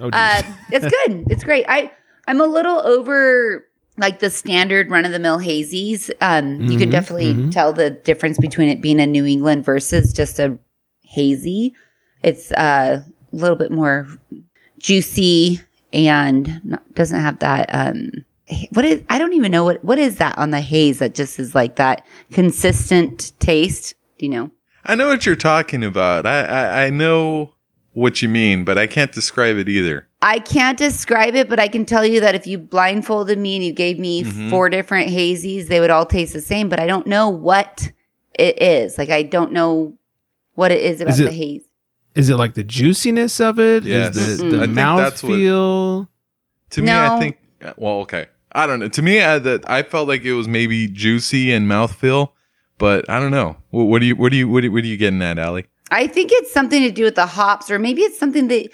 Oh. 0.00 0.10
Uh, 0.12 0.42
it's 0.72 0.84
good. 0.84 1.24
It's 1.30 1.44
great. 1.44 1.64
I 1.68 1.92
I'm 2.26 2.40
a 2.40 2.46
little 2.46 2.78
over 2.80 3.66
like 3.98 4.18
the 4.18 4.30
standard 4.30 4.90
run 4.90 5.04
of 5.04 5.12
the 5.12 5.18
mill 5.18 5.38
hazies. 5.38 6.10
Um, 6.20 6.62
you 6.66 6.78
can 6.78 6.88
Mhm, 6.88 6.92
definitely 6.92 7.34
mhm. 7.34 7.50
tell 7.50 7.72
the 7.72 7.90
difference 7.90 8.38
between 8.38 8.68
it 8.68 8.80
being 8.80 9.00
a 9.00 9.06
New 9.06 9.24
England 9.24 9.64
versus 9.64 10.12
just 10.12 10.38
a 10.38 10.58
hazy. 11.02 11.74
It's 12.22 12.52
uh, 12.52 13.02
a 13.32 13.36
little 13.36 13.56
bit 13.56 13.70
more 13.70 14.06
juicy 14.78 15.60
and 15.92 16.60
not, 16.64 16.94
doesn't 16.94 17.20
have 17.20 17.38
that. 17.40 17.68
Um, 17.72 18.10
what 18.72 18.84
is? 18.84 19.02
I 19.08 19.18
don't 19.18 19.32
even 19.32 19.50
know 19.50 19.64
what 19.64 19.82
what 19.84 19.98
is 19.98 20.16
that 20.16 20.36
on 20.38 20.50
the 20.50 20.60
haze 20.60 20.98
that 21.00 21.14
just 21.14 21.38
is 21.38 21.54
like 21.54 21.76
that 21.76 22.04
consistent 22.32 23.32
taste. 23.40 23.94
Do 24.18 24.26
you 24.26 24.30
know? 24.32 24.50
I 24.84 24.94
know 24.94 25.08
what 25.08 25.26
you're 25.26 25.34
talking 25.36 25.82
about. 25.82 26.26
I, 26.26 26.42
I 26.44 26.84
I 26.86 26.90
know 26.90 27.54
what 27.92 28.22
you 28.22 28.28
mean, 28.28 28.64
but 28.64 28.78
I 28.78 28.86
can't 28.86 29.10
describe 29.12 29.56
it 29.56 29.68
either. 29.68 30.06
I 30.26 30.40
can't 30.40 30.76
describe 30.76 31.34
it, 31.36 31.48
but 31.48 31.60
I 31.60 31.68
can 31.68 31.84
tell 31.84 32.04
you 32.04 32.20
that 32.20 32.34
if 32.34 32.46
you 32.46 32.58
blindfolded 32.58 33.38
me 33.38 33.54
and 33.56 33.64
you 33.64 33.72
gave 33.72 33.98
me 33.98 34.24
Mhm. 34.24 34.50
four 34.50 34.68
different 34.68 35.08
hazies, 35.10 35.68
they 35.68 35.78
would 35.78 35.90
all 35.90 36.04
taste 36.06 36.32
the 36.32 36.40
same, 36.40 36.68
but 36.68 36.80
I 36.80 36.86
don't 36.86 37.06
know 37.06 37.28
what 37.28 37.92
it 38.38 38.60
is. 38.60 38.98
Like 38.98 39.10
I 39.10 39.22
don't 39.22 39.52
know 39.52 39.94
what 40.54 40.72
it 40.72 40.80
is 40.82 41.00
about 41.00 41.14
Is 41.14 41.20
it- 41.20 41.24
the 41.26 41.32
haze. 41.32 41.62
Is 42.16 42.28
it 42.30 42.36
like 42.36 42.54
the 42.54 42.64
juiciness 42.64 43.40
of 43.40 43.60
it? 43.60 43.84
Is 43.86 43.88
Yes. 43.88 44.14
the, 44.14 44.44
Mm-mm. 44.44 44.50
the 44.50 44.56
I 44.56 44.60
think 44.62 44.74
mouth 44.74 45.20
feel? 45.20 46.08
To 46.70 46.82
me, 46.82 46.90
I 46.90 47.18
think. 47.20 47.36
Well, 47.76 48.00
okay. 48.00 48.26
I 48.52 48.66
don't 48.66 48.80
know. 48.80 48.88
To 48.88 49.02
me, 49.02 49.20
I, 49.22 49.38
that 49.38 49.68
I 49.70 49.82
felt 49.82 50.08
like 50.08 50.24
it 50.24 50.32
was 50.32 50.48
maybe 50.48 50.88
juicy 50.88 51.52
and 51.52 51.68
mouthfeel, 51.70 52.30
but 52.78 53.08
I 53.10 53.20
don't 53.20 53.30
know. 53.32 53.58
What, 53.70 53.84
what 53.84 54.00
do 54.00 54.06
you 54.06 54.16
what 54.16 54.32
do 54.32 54.38
you 54.38 54.48
what, 54.48 54.62
do- 54.62 54.72
what 54.72 54.82
are 54.82 54.86
you 54.86 54.96
getting 54.96 55.20
at, 55.22 55.38
Ally? 55.38 55.62
I 55.90 56.06
think 56.08 56.30
it's 56.32 56.52
something 56.52 56.82
to 56.82 56.90
do 56.90 57.04
with 57.04 57.14
the 57.14 57.26
hops, 57.26 57.70
or 57.70 57.78
maybe 57.78 58.00
it's 58.02 58.18
something 58.18 58.48
that 58.48 58.70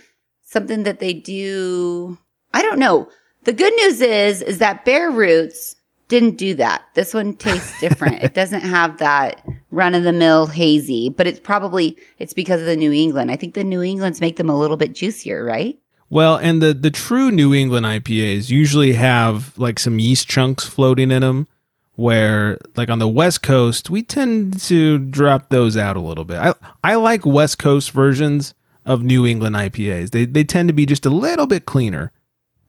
something 0.52 0.82
that 0.84 1.00
they 1.00 1.14
do. 1.14 2.18
I 2.54 2.62
don't 2.62 2.78
know. 2.78 3.08
The 3.44 3.52
good 3.52 3.72
news 3.74 4.00
is 4.00 4.42
is 4.42 4.58
that 4.58 4.84
Bear 4.84 5.10
Roots 5.10 5.74
didn't 6.08 6.36
do 6.36 6.54
that. 6.54 6.82
This 6.94 7.14
one 7.14 7.34
tastes 7.34 7.80
different. 7.80 8.22
it 8.22 8.34
doesn't 8.40 8.60
have 8.60 8.98
that 8.98 9.42
run 9.70 9.94
of 9.94 10.04
the 10.04 10.12
mill 10.12 10.46
hazy, 10.46 11.08
but 11.08 11.26
it's 11.26 11.40
probably 11.40 11.96
it's 12.18 12.34
because 12.34 12.60
of 12.60 12.66
the 12.66 12.76
New 12.76 12.92
England. 12.92 13.30
I 13.30 13.36
think 13.36 13.54
the 13.54 13.64
New 13.64 13.82
Englands 13.82 14.20
make 14.20 14.36
them 14.36 14.50
a 14.50 14.58
little 14.58 14.76
bit 14.76 14.94
juicier, 14.94 15.42
right? 15.44 15.78
Well, 16.10 16.36
and 16.36 16.60
the 16.60 16.74
the 16.74 16.90
true 16.90 17.30
New 17.30 17.54
England 17.54 17.86
IPAs 17.86 18.50
usually 18.50 18.92
have 18.92 19.56
like 19.58 19.78
some 19.78 19.98
yeast 19.98 20.28
chunks 20.28 20.66
floating 20.66 21.10
in 21.10 21.22
them. 21.22 21.48
Where 21.94 22.58
like 22.74 22.88
on 22.88 23.00
the 23.00 23.08
West 23.08 23.42
Coast, 23.42 23.90
we 23.90 24.02
tend 24.02 24.60
to 24.62 24.98
drop 24.98 25.50
those 25.50 25.76
out 25.76 25.96
a 25.96 26.00
little 26.00 26.24
bit. 26.24 26.38
I 26.38 26.54
I 26.82 26.94
like 26.94 27.26
West 27.26 27.58
Coast 27.58 27.90
versions 27.90 28.54
of 28.84 29.02
New 29.02 29.26
England 29.26 29.56
IPAs. 29.56 30.10
They 30.10 30.24
they 30.24 30.44
tend 30.44 30.68
to 30.68 30.72
be 30.72 30.86
just 30.86 31.06
a 31.06 31.10
little 31.10 31.46
bit 31.46 31.66
cleaner. 31.66 32.12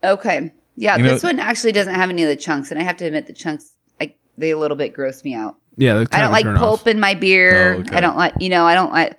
Okay. 0.03 0.51
Yeah, 0.76 0.97
You 0.97 1.03
know- 1.03 1.09
this 1.14 1.24
one 1.24 1.39
actually 1.39 1.72
doesn't 1.72 1.93
have 1.93 2.09
any 2.09 2.24
of 2.24 2.30
the 2.30 2.36
chunks, 2.36 2.72
and 2.72 2.80
I 2.80 2.84
have 2.84 2.97
to 2.97 3.05
admit 3.05 3.28
the 3.28 3.34
chunks, 3.34 3.72
I, 4.01 4.16
they 4.38 4.51
a 4.51 4.57
little 4.57 4.76
bit 4.78 4.93
gross 4.93 5.24
me 5.24 5.34
out. 5.36 5.55
Yeah, 5.78 5.93
they're 5.93 6.07
I 6.11 6.18
don't 6.20 6.26
of 6.28 6.32
like 6.32 6.45
pulp 6.57 6.82
off. 6.82 6.88
in 6.88 6.99
my 6.99 7.14
beer. 7.14 7.76
Oh, 7.76 7.80
okay. 7.80 7.95
I 7.95 7.99
don't 8.01 8.18
like, 8.18 8.34
you 8.39 8.49
know, 8.49 8.66
I 8.66 8.76
don't 8.76 8.91
like. 8.91 9.18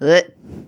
Ugh. 0.00 0.24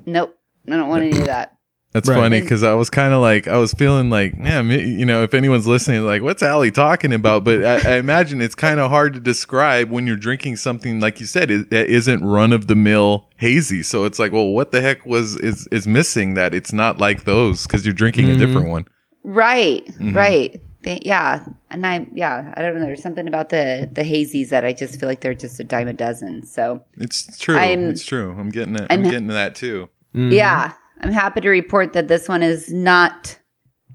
nope, 0.06 0.38
I 0.66 0.70
don't 0.70 0.88
want 0.88 1.04
any 1.04 1.18
of 1.18 1.26
that. 1.26 1.56
That's 1.98 2.08
Right. 2.08 2.16
funny 2.16 2.40
because 2.40 2.62
I 2.62 2.74
was 2.74 2.90
kind 2.90 3.12
of 3.12 3.20
like 3.20 3.48
I 3.48 3.56
was 3.58 3.72
feeling 3.72 4.08
like, 4.08 4.34
yeah, 4.40 4.62
me- 4.62 4.84
you 4.84 5.04
know, 5.04 5.22
if 5.24 5.34
anyone's 5.34 5.66
listening, 5.66 6.02
like, 6.04 6.22
what's 6.22 6.42
Ally 6.42 6.70
talking 6.70 7.12
about? 7.12 7.42
But 7.42 7.64
I, 7.64 7.94
I 7.94 7.96
imagine 7.98 8.40
it's 8.40 8.54
kind 8.54 8.78
of 8.78 8.90
hard 8.90 9.14
to 9.14 9.20
describe 9.20 9.90
when 9.90 10.06
you're 10.06 10.16
drinking 10.16 10.56
something 10.58 11.00
like 11.00 11.18
you 11.18 11.26
said 11.26 11.50
it, 11.50 11.70
that 11.70 11.88
isn't 11.88 12.24
run 12.24 12.52
of 12.52 12.68
the 12.68 12.76
mill 12.76 13.28
hazy. 13.36 13.82
So 13.82 14.04
it's 14.04 14.18
like, 14.20 14.30
well, 14.32 14.48
what 14.48 14.70
the 14.70 14.80
heck 14.80 15.04
was 15.04 15.36
is 15.38 15.66
is 15.72 15.86
missing 15.88 16.34
that 16.34 16.54
it's 16.54 16.72
not 16.72 16.98
like 16.98 17.24
those 17.24 17.66
because 17.66 17.84
you're 17.84 17.94
drinking 17.94 18.26
Mhm. 18.28 18.34
a 18.34 18.36
different 18.36 18.68
one. 18.68 18.84
Right, 19.24 19.84
Mhm. 20.00 20.14
right. 20.14 20.60
Yeah, 20.84 21.44
and 21.70 21.84
I, 21.84 22.06
yeah, 22.14 22.54
I 22.56 22.62
don't 22.62 22.76
know. 22.78 22.86
There's 22.86 23.02
something 23.02 23.26
about 23.26 23.48
the 23.50 23.90
the 23.92 24.02
hazies 24.02 24.50
that 24.50 24.64
I 24.64 24.72
just 24.72 24.98
feel 25.00 25.08
like 25.08 25.20
they're 25.20 25.34
just 25.34 25.58
a 25.60 25.64
dime 25.64 25.88
a 25.88 25.92
dozen. 25.92 26.46
So 26.46 26.82
It's 26.96 27.36
true. 27.38 27.56
I'm- 27.58 27.90
it's 27.90 28.04
true. 28.06 28.34
I'm 28.38 28.50
getting 28.50 28.76
it. 28.76 28.82
I'm, 28.88 29.00
I'm- 29.00 29.10
getting 29.10 29.26
that 29.26 29.54
too. 29.56 29.88
Mhm. 30.14 30.32
yeah, 30.32 30.72
I'm 31.00 31.12
happy 31.12 31.40
to 31.40 31.48
report 31.48 31.92
that 31.92 32.08
this 32.08 32.28
one 32.28 32.42
is 32.42 32.72
not. 32.72 33.38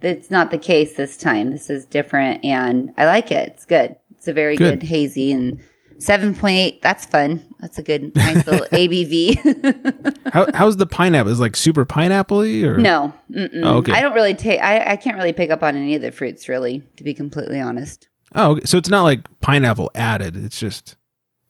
It's 0.01 0.29
not 0.29 0.51
the 0.51 0.57
case 0.57 0.95
this 0.95 1.15
time. 1.15 1.51
This 1.51 1.69
is 1.69 1.85
different, 1.85 2.43
and 2.43 2.91
I 2.97 3.05
like 3.05 3.31
it. 3.31 3.49
It's 3.49 3.65
good. 3.65 3.95
It's 4.11 4.27
a 4.27 4.33
very 4.33 4.55
Good. 4.57 4.79
good, 4.81 4.87
hazy 4.87 5.31
and. 5.31 5.59
7.8 5.99 6.81
that's 6.81 7.05
fun 7.05 7.45
that's 7.59 7.77
a 7.77 7.83
good 7.83 8.13
nice 8.15 8.45
little 8.47 8.65
abv 8.71 10.17
How, 10.33 10.47
how's 10.53 10.75
the 10.75 10.87
pineapple? 10.87 11.31
Is 11.31 11.39
it 11.39 11.41
like 11.41 11.55
super 11.55 11.85
pineapple-y 11.85 12.63
or 12.63 12.77
No. 12.77 13.13
Oh, 13.33 13.77
okay. 13.77 13.93
I 13.93 14.01
don't 14.01 14.13
really 14.13 14.33
take. 14.33 14.59
I, 14.59 14.93
I 14.93 14.95
can't 14.97 15.15
really 15.15 15.31
pick 15.31 15.49
up 15.51 15.63
on 15.63 15.77
any 15.77 15.95
of 15.95 16.01
the 16.01 16.11
fruits, 16.11 16.49
really, 16.49 16.81
to 16.97 17.03
be 17.03 17.13
completely 17.13 17.61
honest. 17.61 18.09
Oh, 18.35 18.53
okay. 18.53 18.65
so 18.65 18.77
it's 18.77 18.89
not 18.89 19.03
like 19.03 19.21
pineapple 19.39 19.91
added. 19.95 20.35
It's 20.35 20.59
just 20.59 20.97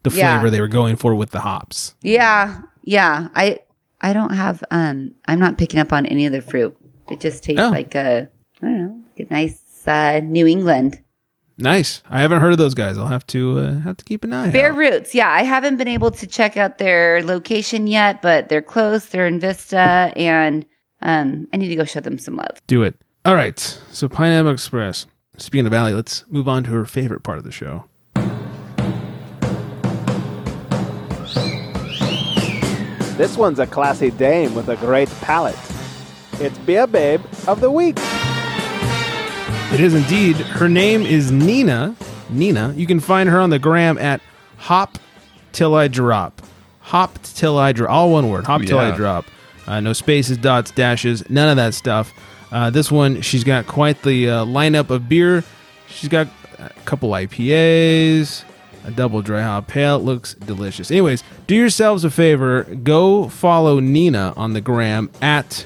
the 0.03 0.11
Yeah. 0.11 0.37
flavor 0.37 0.51
they 0.51 0.61
were 0.61 0.67
going 0.67 0.97
for 0.97 1.15
with 1.15 1.31
the 1.31 1.39
hops. 1.39 1.95
Yeah, 2.01 2.61
yeah. 2.83 3.29
I 3.35 3.59
I 4.03 4.13
don't 4.13 4.33
have. 4.35 4.63
Um, 4.69 5.15
I'm 5.25 5.39
not 5.39 5.57
picking 5.57 5.79
up 5.79 5.91
on 5.91 6.05
any 6.05 6.25
of 6.27 6.31
the 6.31 6.41
fruit. 6.41 6.77
It 7.09 7.19
just 7.19 7.43
tastes 7.43 7.61
Oh. 7.61 7.69
like 7.69 7.95
a. 7.95 8.29
I 8.61 8.65
don't 8.65 8.77
know, 8.77 9.03
like 9.17 9.29
a 9.29 9.33
nice 9.33 9.87
uh, 9.87 10.19
New 10.23 10.45
England 10.47 10.99
Nice. 11.57 12.01
I 12.09 12.21
haven't 12.21 12.41
heard 12.41 12.51
of 12.51 12.57
those 12.57 12.73
guys. 12.73 12.97
I'll 12.97 13.05
have 13.07 13.27
to 13.27 13.59
uh, 13.59 13.79
have 13.81 13.97
to 13.97 14.05
keep 14.05 14.23
an 14.23 14.33
eye. 14.33 14.49
Bear 14.49 14.71
out. 14.71 14.77
Roots. 14.77 15.13
Yeah, 15.13 15.29
I 15.29 15.43
haven't 15.43 15.77
been 15.77 15.87
able 15.87 16.09
to 16.11 16.25
check 16.25 16.57
out 16.57 16.79
their 16.79 17.21
location 17.23 17.85
yet, 17.85 18.21
but 18.23 18.49
they're 18.49 18.61
close. 18.63 19.05
They're 19.05 19.27
in 19.27 19.39
Vista, 19.39 20.11
and 20.15 20.65
um, 21.03 21.47
I 21.53 21.57
need 21.57 21.67
to 21.69 21.75
go 21.75 21.83
show 21.83 21.99
them 21.99 22.17
some 22.17 22.37
love. 22.37 22.59
Do 22.65 22.81
it. 22.81 22.95
All 23.23 23.35
right. 23.35 23.59
So 23.91 24.09
Pineapple 24.09 24.51
Express. 24.51 25.05
Speaking 25.37 25.67
of 25.67 25.73
Allie, 25.73 25.93
let's 25.93 26.25
move 26.27 26.47
on 26.47 26.63
to 26.63 26.71
her 26.71 26.85
favorite 26.85 27.21
part 27.21 27.37
of 27.37 27.43
the 27.43 27.51
show. 27.51 27.85
This 33.17 33.37
one's 33.37 33.59
a 33.59 33.67
classy 33.67 34.09
dame 34.09 34.55
with 34.55 34.69
a 34.69 34.75
great 34.77 35.07
palate. 35.21 35.57
It's 36.39 36.57
Beer 36.59 36.87
Babe 36.87 37.21
of 37.47 37.61
the 37.61 37.69
Week. 37.69 37.95
It 39.71 39.79
is 39.79 39.93
indeed. 39.93 40.35
Her 40.35 40.67
name 40.67 41.03
is 41.03 41.31
Nina. 41.31 41.95
Nina. 42.29 42.73
You 42.75 42.87
can 42.87 42.99
find 42.99 43.29
her 43.29 43.39
on 43.39 43.51
the 43.51 43.59
gram 43.59 43.99
at 43.99 44.19
Hop 44.57 44.97
Till 45.51 45.75
I 45.75 45.87
Drop. 45.87 46.41
Hop 46.79 47.19
Till 47.21 47.59
I 47.59 47.71
Drop. 47.71 47.91
All 47.91 48.11
one 48.11 48.29
word. 48.29 48.45
Hop 48.45 48.63
Till 48.63 48.79
I 48.79 48.95
Drop. 48.95 49.25
Uh, 49.67 49.79
no 49.79 49.93
spaces, 49.93 50.37
dots, 50.37 50.71
dashes, 50.71 51.29
none 51.29 51.49
of 51.49 51.55
that 51.57 51.75
stuff. 51.75 52.11
Uh, 52.51 52.71
this 52.71 52.91
one, 52.91 53.21
she's 53.21 53.43
got 53.43 53.67
quite 53.67 54.01
the 54.01 54.27
uh, 54.27 54.45
lineup 54.45 54.89
of 54.89 55.07
beer. 55.07 55.43
She's 55.87 56.09
got 56.09 56.27
a 56.57 56.69
couple 56.85 57.09
IPAs, 57.11 58.43
a 58.85 58.91
double 58.91 59.21
dry 59.21 59.41
hop 59.41 59.67
pale. 59.67 59.99
Looks 59.99 60.33
delicious. 60.35 60.91
Anyways, 60.91 61.23
do 61.47 61.55
yourselves 61.55 62.03
a 62.03 62.09
favor. 62.09 62.63
Go 62.63 63.29
follow 63.29 63.79
Nina 63.79 64.33
on 64.37 64.53
the 64.53 64.61
gram 64.61 65.09
at 65.21 65.65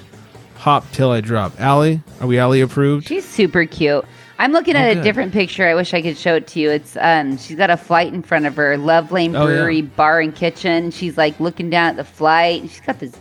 Hop 0.58 0.90
Till 0.92 1.12
I 1.12 1.22
Drop. 1.22 1.60
Ally, 1.60 1.98
are 2.22 2.28
we 2.28 2.38
Ally 2.40 2.58
approved? 2.58 3.08
She's 3.08 3.26
super 3.26 3.66
cute. 3.66 4.06
I'm 4.40 4.52
looking 4.52 4.76
Oh, 4.76 4.80
at 4.80 4.94
good. 4.94 4.98
a 5.00 5.04
different 5.04 5.34
picture. 5.34 5.68
I 5.68 5.74
wish 5.74 5.94
I 5.96 6.02
could 6.04 6.16
show 6.18 6.36
it 6.36 6.46
to 6.50 6.60
you. 6.60 6.70
It's 6.70 6.96
um 7.02 7.38
she's 7.38 7.58
got 7.58 7.70
a 7.72 7.78
flight 7.78 8.14
in 8.14 8.22
front 8.22 8.46
of 8.46 8.56
her, 8.56 8.78
Love 8.78 9.12
Lane 9.12 9.36
Oh, 9.36 9.48
yeah. 9.48 9.56
Brewery 9.56 9.82
Bar 9.82 10.20
and 10.22 10.36
Kitchen. 10.36 10.92
She's 10.92 11.18
like 11.18 11.40
looking 11.40 11.70
down 11.72 11.90
at 11.90 11.96
the 11.96 12.04
flight 12.04 12.62
she's 12.64 12.82
got 12.82 13.00
this 13.00 13.14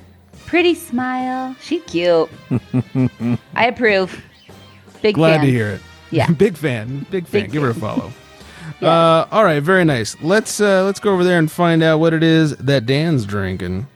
pretty 0.46 0.74
smile. 0.74 1.56
She's 1.62 1.82
cute. 1.84 2.28
I 3.54 3.66
approve. 3.66 4.22
Big 5.02 5.14
Glad 5.14 5.36
fan. 5.38 5.46
to 5.46 5.50
hear 5.50 5.68
it. 5.70 5.80
Yeah. 6.10 6.30
big 6.32 6.56
fan. 6.56 7.06
Big 7.10 7.26
fan. 7.26 7.42
Big 7.44 7.52
Give 7.52 7.62
her 7.62 7.70
a 7.70 7.74
follow. 7.74 8.12
uh, 8.82 9.26
all 9.30 9.44
right, 9.44 9.62
very 9.62 9.84
nice. 9.84 10.16
Let's 10.22 10.60
uh, 10.60 10.84
let's 10.84 11.00
go 11.00 11.12
over 11.12 11.24
there 11.24 11.38
and 11.38 11.50
find 11.50 11.82
out 11.82 11.98
what 11.98 12.12
it 12.12 12.22
is 12.22 12.56
that 12.56 12.86
Dan's 12.86 13.24
drinking. 13.24 13.86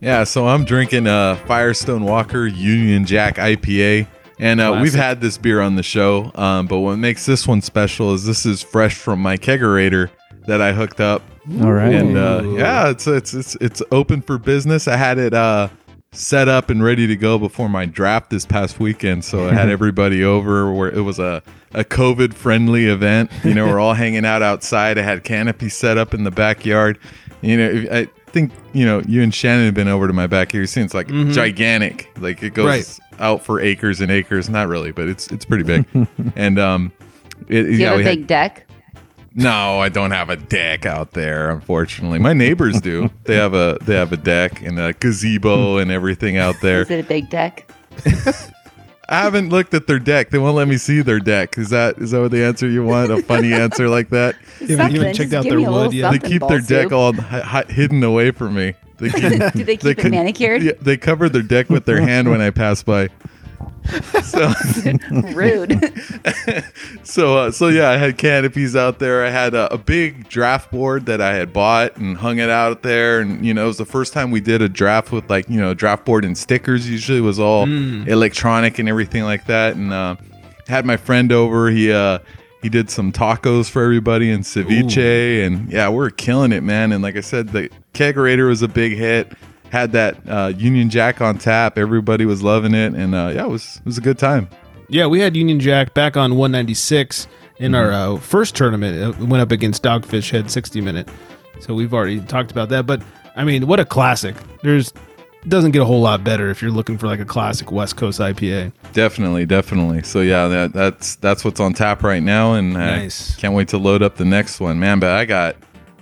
Yeah, 0.00 0.24
so 0.24 0.46
I'm 0.46 0.66
drinking 0.66 1.06
a 1.06 1.40
Firestone 1.46 2.04
Walker 2.04 2.46
Union 2.46 3.06
Jack 3.06 3.36
IPA, 3.36 4.06
and 4.38 4.60
uh, 4.60 4.78
we've 4.82 4.92
had 4.92 5.22
this 5.22 5.38
beer 5.38 5.62
on 5.62 5.76
the 5.76 5.82
show. 5.82 6.30
Um, 6.34 6.66
but 6.66 6.80
what 6.80 6.96
makes 6.96 7.24
this 7.24 7.48
one 7.48 7.62
special 7.62 8.12
is 8.12 8.26
this 8.26 8.44
is 8.44 8.62
fresh 8.62 8.96
from 8.96 9.20
my 9.20 9.38
kegerator 9.38 10.10
that 10.46 10.60
I 10.60 10.72
hooked 10.74 11.00
up, 11.00 11.22
All 11.62 11.72
right. 11.72 11.94
and 11.94 12.18
uh, 12.18 12.42
yeah, 12.44 12.90
it's 12.90 13.06
it's 13.06 13.32
it's 13.32 13.54
it's 13.62 13.82
open 13.92 14.20
for 14.20 14.36
business. 14.36 14.88
I 14.88 14.96
had 14.96 15.16
it 15.16 15.32
uh, 15.32 15.68
set 16.14 16.48
up 16.48 16.70
and 16.70 16.82
ready 16.82 17.06
to 17.06 17.16
go 17.16 17.38
before 17.38 17.68
my 17.68 17.86
draft 17.86 18.30
this 18.30 18.46
past 18.46 18.80
weekend, 18.80 19.24
so 19.24 19.48
I 19.48 19.52
had 19.52 19.68
everybody 19.78 20.24
over. 20.24 20.72
Where 20.72 20.90
it 20.90 21.02
was 21.02 21.18
a 21.18 21.42
a 21.72 21.84
COVID 21.84 22.34
friendly 22.34 22.86
event. 22.86 23.30
You 23.44 23.54
know, 23.54 23.66
we're 23.66 23.80
all 23.80 23.94
hanging 24.04 24.24
out 24.24 24.42
outside. 24.42 24.98
I 24.98 25.02
had 25.02 25.24
canopy 25.24 25.68
set 25.68 25.98
up 25.98 26.14
in 26.14 26.24
the 26.24 26.30
backyard. 26.30 26.98
You 27.42 27.56
know, 27.56 27.86
I 27.92 28.08
think 28.28 28.52
you 28.72 28.84
know 28.86 29.02
you 29.06 29.22
and 29.22 29.34
Shannon 29.34 29.66
have 29.66 29.74
been 29.74 29.88
over 29.88 30.06
to 30.06 30.12
my 30.12 30.26
backyard. 30.26 30.62
You've 30.62 30.70
seen 30.70 30.84
it's 30.84 30.94
like 30.94 31.08
gigantic. 31.08 32.10
Like 32.18 32.42
it 32.42 32.54
goes 32.54 32.66
Right. 32.66 32.98
out 33.20 33.44
for 33.44 33.60
acres 33.60 34.00
and 34.00 34.10
acres. 34.10 34.48
Not 34.48 34.68
really, 34.68 34.92
but 34.92 35.08
it's 35.08 35.26
it's 35.28 35.44
pretty 35.44 35.64
big. 35.64 35.84
and 36.36 36.58
um, 36.58 36.92
it, 37.48 37.62
Do 37.64 37.70
you 37.72 37.78
yeah, 37.78 37.86
have 37.90 37.94
a 37.94 37.98
we 37.98 38.04
had- 38.04 38.16
big 38.18 38.26
deck? 38.26 38.66
No, 39.34 39.80
I 39.80 39.88
don't 39.88 40.12
have 40.12 40.30
a 40.30 40.36
deck 40.36 40.86
out 40.86 41.12
there. 41.12 41.50
Unfortunately, 41.50 42.18
my 42.20 42.32
neighbors 42.32 42.80
do. 42.80 43.10
They 43.24 43.34
have 43.34 43.52
a 43.54 43.78
they 43.82 43.94
have 43.94 44.12
a 44.12 44.16
deck 44.16 44.62
and 44.62 44.78
a 44.78 44.92
gazebo 44.92 45.74
hmm. 45.74 45.82
and 45.82 45.90
everything 45.90 46.36
out 46.36 46.60
there. 46.60 46.82
Is 46.82 46.90
it 46.90 47.04
a 47.04 47.08
big 47.08 47.30
deck? 47.30 47.70
I 49.08 49.20
haven't 49.20 49.50
looked 49.50 49.74
at 49.74 49.86
their 49.86 49.98
deck. 49.98 50.30
They 50.30 50.38
won't 50.38 50.56
let 50.56 50.66
me 50.68 50.78
see 50.78 51.02
their 51.02 51.18
deck. 51.20 51.58
Is 51.58 51.70
that 51.70 51.98
is 51.98 52.12
that 52.12 52.20
what 52.20 52.30
the 52.30 52.44
answer 52.44 52.68
you 52.68 52.84
want? 52.84 53.10
A 53.10 53.22
funny 53.22 53.52
answer 53.52 53.88
like 53.88 54.10
that? 54.10 54.36
You 54.60 54.76
haven't 54.78 54.96
even 54.96 55.14
Something. 55.14 55.14
checked 55.14 55.32
out 55.34 55.44
their 55.44 55.58
me 55.58 55.64
a 55.64 55.70
little 55.70 55.88
wood 55.88 55.92
yet. 55.92 56.10
They 56.12 56.18
keep 56.26 56.40
their 56.48 56.60
deck 56.60 56.84
soup. 56.84 56.92
all 56.92 57.12
hi- 57.12 57.40
hi- 57.40 57.64
hidden 57.68 58.02
away 58.02 58.30
from 58.30 58.54
me. 58.54 58.74
They 58.98 59.10
keep, 59.10 59.52
Do 59.52 59.64
they 59.64 59.76
keep 59.76 59.86
it 59.86 59.98
can- 59.98 60.10
manicured? 60.12 60.62
Yeah, 60.62 60.72
they 60.80 60.96
cover 60.96 61.28
their 61.28 61.42
deck 61.42 61.68
with 61.68 61.84
their 61.84 62.00
hand 62.00 62.30
when 62.30 62.40
I 62.40 62.50
pass 62.50 62.82
by. 62.82 63.08
So 64.24 64.52
Rude. 65.10 65.80
so 67.04 67.38
uh, 67.38 67.50
so 67.50 67.68
yeah, 67.68 67.90
I 67.90 67.96
had 67.96 68.18
canopies 68.18 68.74
out 68.74 68.98
there. 68.98 69.24
I 69.24 69.30
had 69.30 69.54
a, 69.54 69.72
a 69.72 69.78
big 69.78 70.28
draft 70.28 70.70
board 70.70 71.06
that 71.06 71.20
I 71.20 71.34
had 71.34 71.52
bought 71.52 71.96
and 71.96 72.16
hung 72.16 72.38
it 72.38 72.50
out 72.50 72.82
there. 72.82 73.20
And 73.20 73.44
you 73.44 73.54
know, 73.54 73.64
it 73.64 73.68
was 73.68 73.78
the 73.78 73.84
first 73.84 74.12
time 74.12 74.30
we 74.30 74.40
did 74.40 74.62
a 74.62 74.68
draft 74.68 75.12
with 75.12 75.28
like 75.30 75.48
you 75.48 75.60
know 75.60 75.74
draft 75.74 76.04
board 76.04 76.24
and 76.24 76.36
stickers. 76.36 76.88
Usually 76.88 77.18
it 77.18 77.22
was 77.22 77.38
all 77.38 77.64
electronic 78.08 78.78
and 78.78 78.88
everything 78.88 79.22
like 79.22 79.46
that. 79.46 79.76
And 79.76 79.92
uh, 79.92 80.16
had 80.66 80.86
my 80.86 80.96
friend 80.96 81.30
over. 81.30 81.70
He 81.70 81.92
uh, 81.92 82.18
he 82.62 82.68
did 82.68 82.88
some 82.90 83.12
tacos 83.12 83.68
for 83.68 83.82
everybody 83.82 84.30
and 84.30 84.42
ceviche. 84.42 85.46
And 85.46 85.70
yeah, 85.70 85.90
we 85.90 86.04
are 86.06 86.10
killing 86.10 86.50
it, 86.52 86.62
man. 86.62 86.92
And 86.92 87.02
like 87.02 87.16
I 87.16 87.20
said, 87.20 87.48
the 87.48 87.70
kegerator 87.92 88.48
was 88.48 88.62
a 88.62 88.68
big 88.68 88.92
hit. 88.94 89.32
Had 89.74 89.90
that 89.90 90.16
uh, 90.28 90.52
Union 90.56 90.88
Jack 90.88 91.20
on 91.20 91.36
tap. 91.36 91.76
Everybody 91.78 92.26
was 92.26 92.44
loving 92.44 92.74
it, 92.74 92.94
and 92.94 93.12
uh, 93.12 93.32
yeah, 93.34 93.42
it 93.44 93.48
was 93.50 93.78
it 93.78 93.84
was 93.84 93.98
a 93.98 94.00
good 94.00 94.18
time. 94.18 94.48
Yeah, 94.88 95.06
we 95.08 95.18
had 95.18 95.34
Union 95.36 95.58
Jack 95.58 95.94
back 95.94 96.16
on 96.16 96.36
196 96.36 97.26
in 97.58 97.74
our 97.74 97.90
uh, 97.90 98.18
first 98.20 98.54
tournament. 98.54 99.18
It 99.20 99.26
went 99.26 99.42
up 99.42 99.50
against 99.50 99.82
Dogfish 99.82 100.30
Head 100.30 100.48
60 100.48 100.80
minute. 100.80 101.08
So 101.58 101.74
we've 101.74 101.92
already 101.92 102.20
talked 102.20 102.52
about 102.52 102.68
that. 102.68 102.86
But 102.86 103.02
I 103.34 103.42
mean, 103.42 103.66
what 103.66 103.80
a 103.80 103.84
classic! 103.84 104.36
There's 104.62 104.92
doesn't 105.48 105.72
get 105.72 105.82
a 105.82 105.84
whole 105.84 106.00
lot 106.00 106.22
better 106.22 106.50
if 106.50 106.62
you're 106.62 106.70
looking 106.70 106.96
for 106.96 107.08
like 107.08 107.18
a 107.18 107.24
classic 107.24 107.72
West 107.72 107.96
Coast 107.96 108.20
IPA. 108.20 108.70
Definitely, 108.92 109.44
definitely. 109.44 110.04
So 110.04 110.20
yeah, 110.20 110.46
that, 110.46 110.72
that's 110.72 111.16
that's 111.16 111.44
what's 111.44 111.58
on 111.58 111.74
tap 111.74 112.04
right 112.04 112.22
now, 112.22 112.54
and 112.54 112.78
I 112.78 112.98
Nice. 112.98 113.34
can't 113.34 113.54
wait 113.54 113.66
to 113.68 113.78
load 113.78 114.04
up 114.04 114.18
the 114.18 114.24
next 114.24 114.60
one, 114.60 114.78
man. 114.78 115.00
But 115.00 115.10
I 115.10 115.24
got 115.24 115.56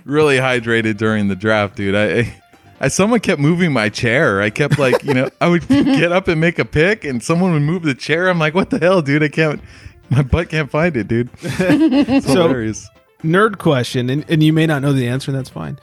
really 0.05 0.37
hydrated 0.37 0.97
during 0.97 1.27
the 1.27 1.35
draft, 1.35 1.75
dude. 1.75 1.95
I, 1.95 2.35
I 2.83 2.87
someone 2.89 3.19
kept 3.21 3.39
moving 3.41 3.71
my 3.71 3.89
chair. 3.89 4.41
I 4.41 4.49
kept 4.49 4.77
like, 4.77 5.03
you 5.03 5.13
know, 5.13 5.29
I 5.41 5.47
would 5.47 5.67
get 5.69 6.11
up 6.11 6.27
and 6.27 6.39
make 6.41 6.59
a 6.59 6.65
pick, 6.65 7.03
and 7.05 7.23
someone 7.23 7.53
would 7.53 7.61
move 7.61 7.83
the 7.83 7.95
chair. 7.95 8.29
I'm 8.29 8.39
like, 8.39 8.53
what 8.53 8.69
the 8.69 8.79
hell, 8.79 9.01
dude? 9.01 9.23
I 9.23 9.29
can't. 9.29 9.61
My 10.09 10.21
butt 10.21 10.49
can't 10.49 10.69
find 10.69 10.95
it, 10.97 11.07
dude. 11.07 11.29
It's 11.41 12.27
So- 12.27 12.33
hilarious. 12.47 12.89
Nerd 13.23 13.57
question, 13.57 14.09
and, 14.09 14.25
and 14.29 14.43
you 14.43 14.51
may 14.51 14.65
not 14.65 14.81
know 14.81 14.91
the 14.91 15.07
answer. 15.07 15.31
That's 15.31 15.49
fine. 15.49 15.79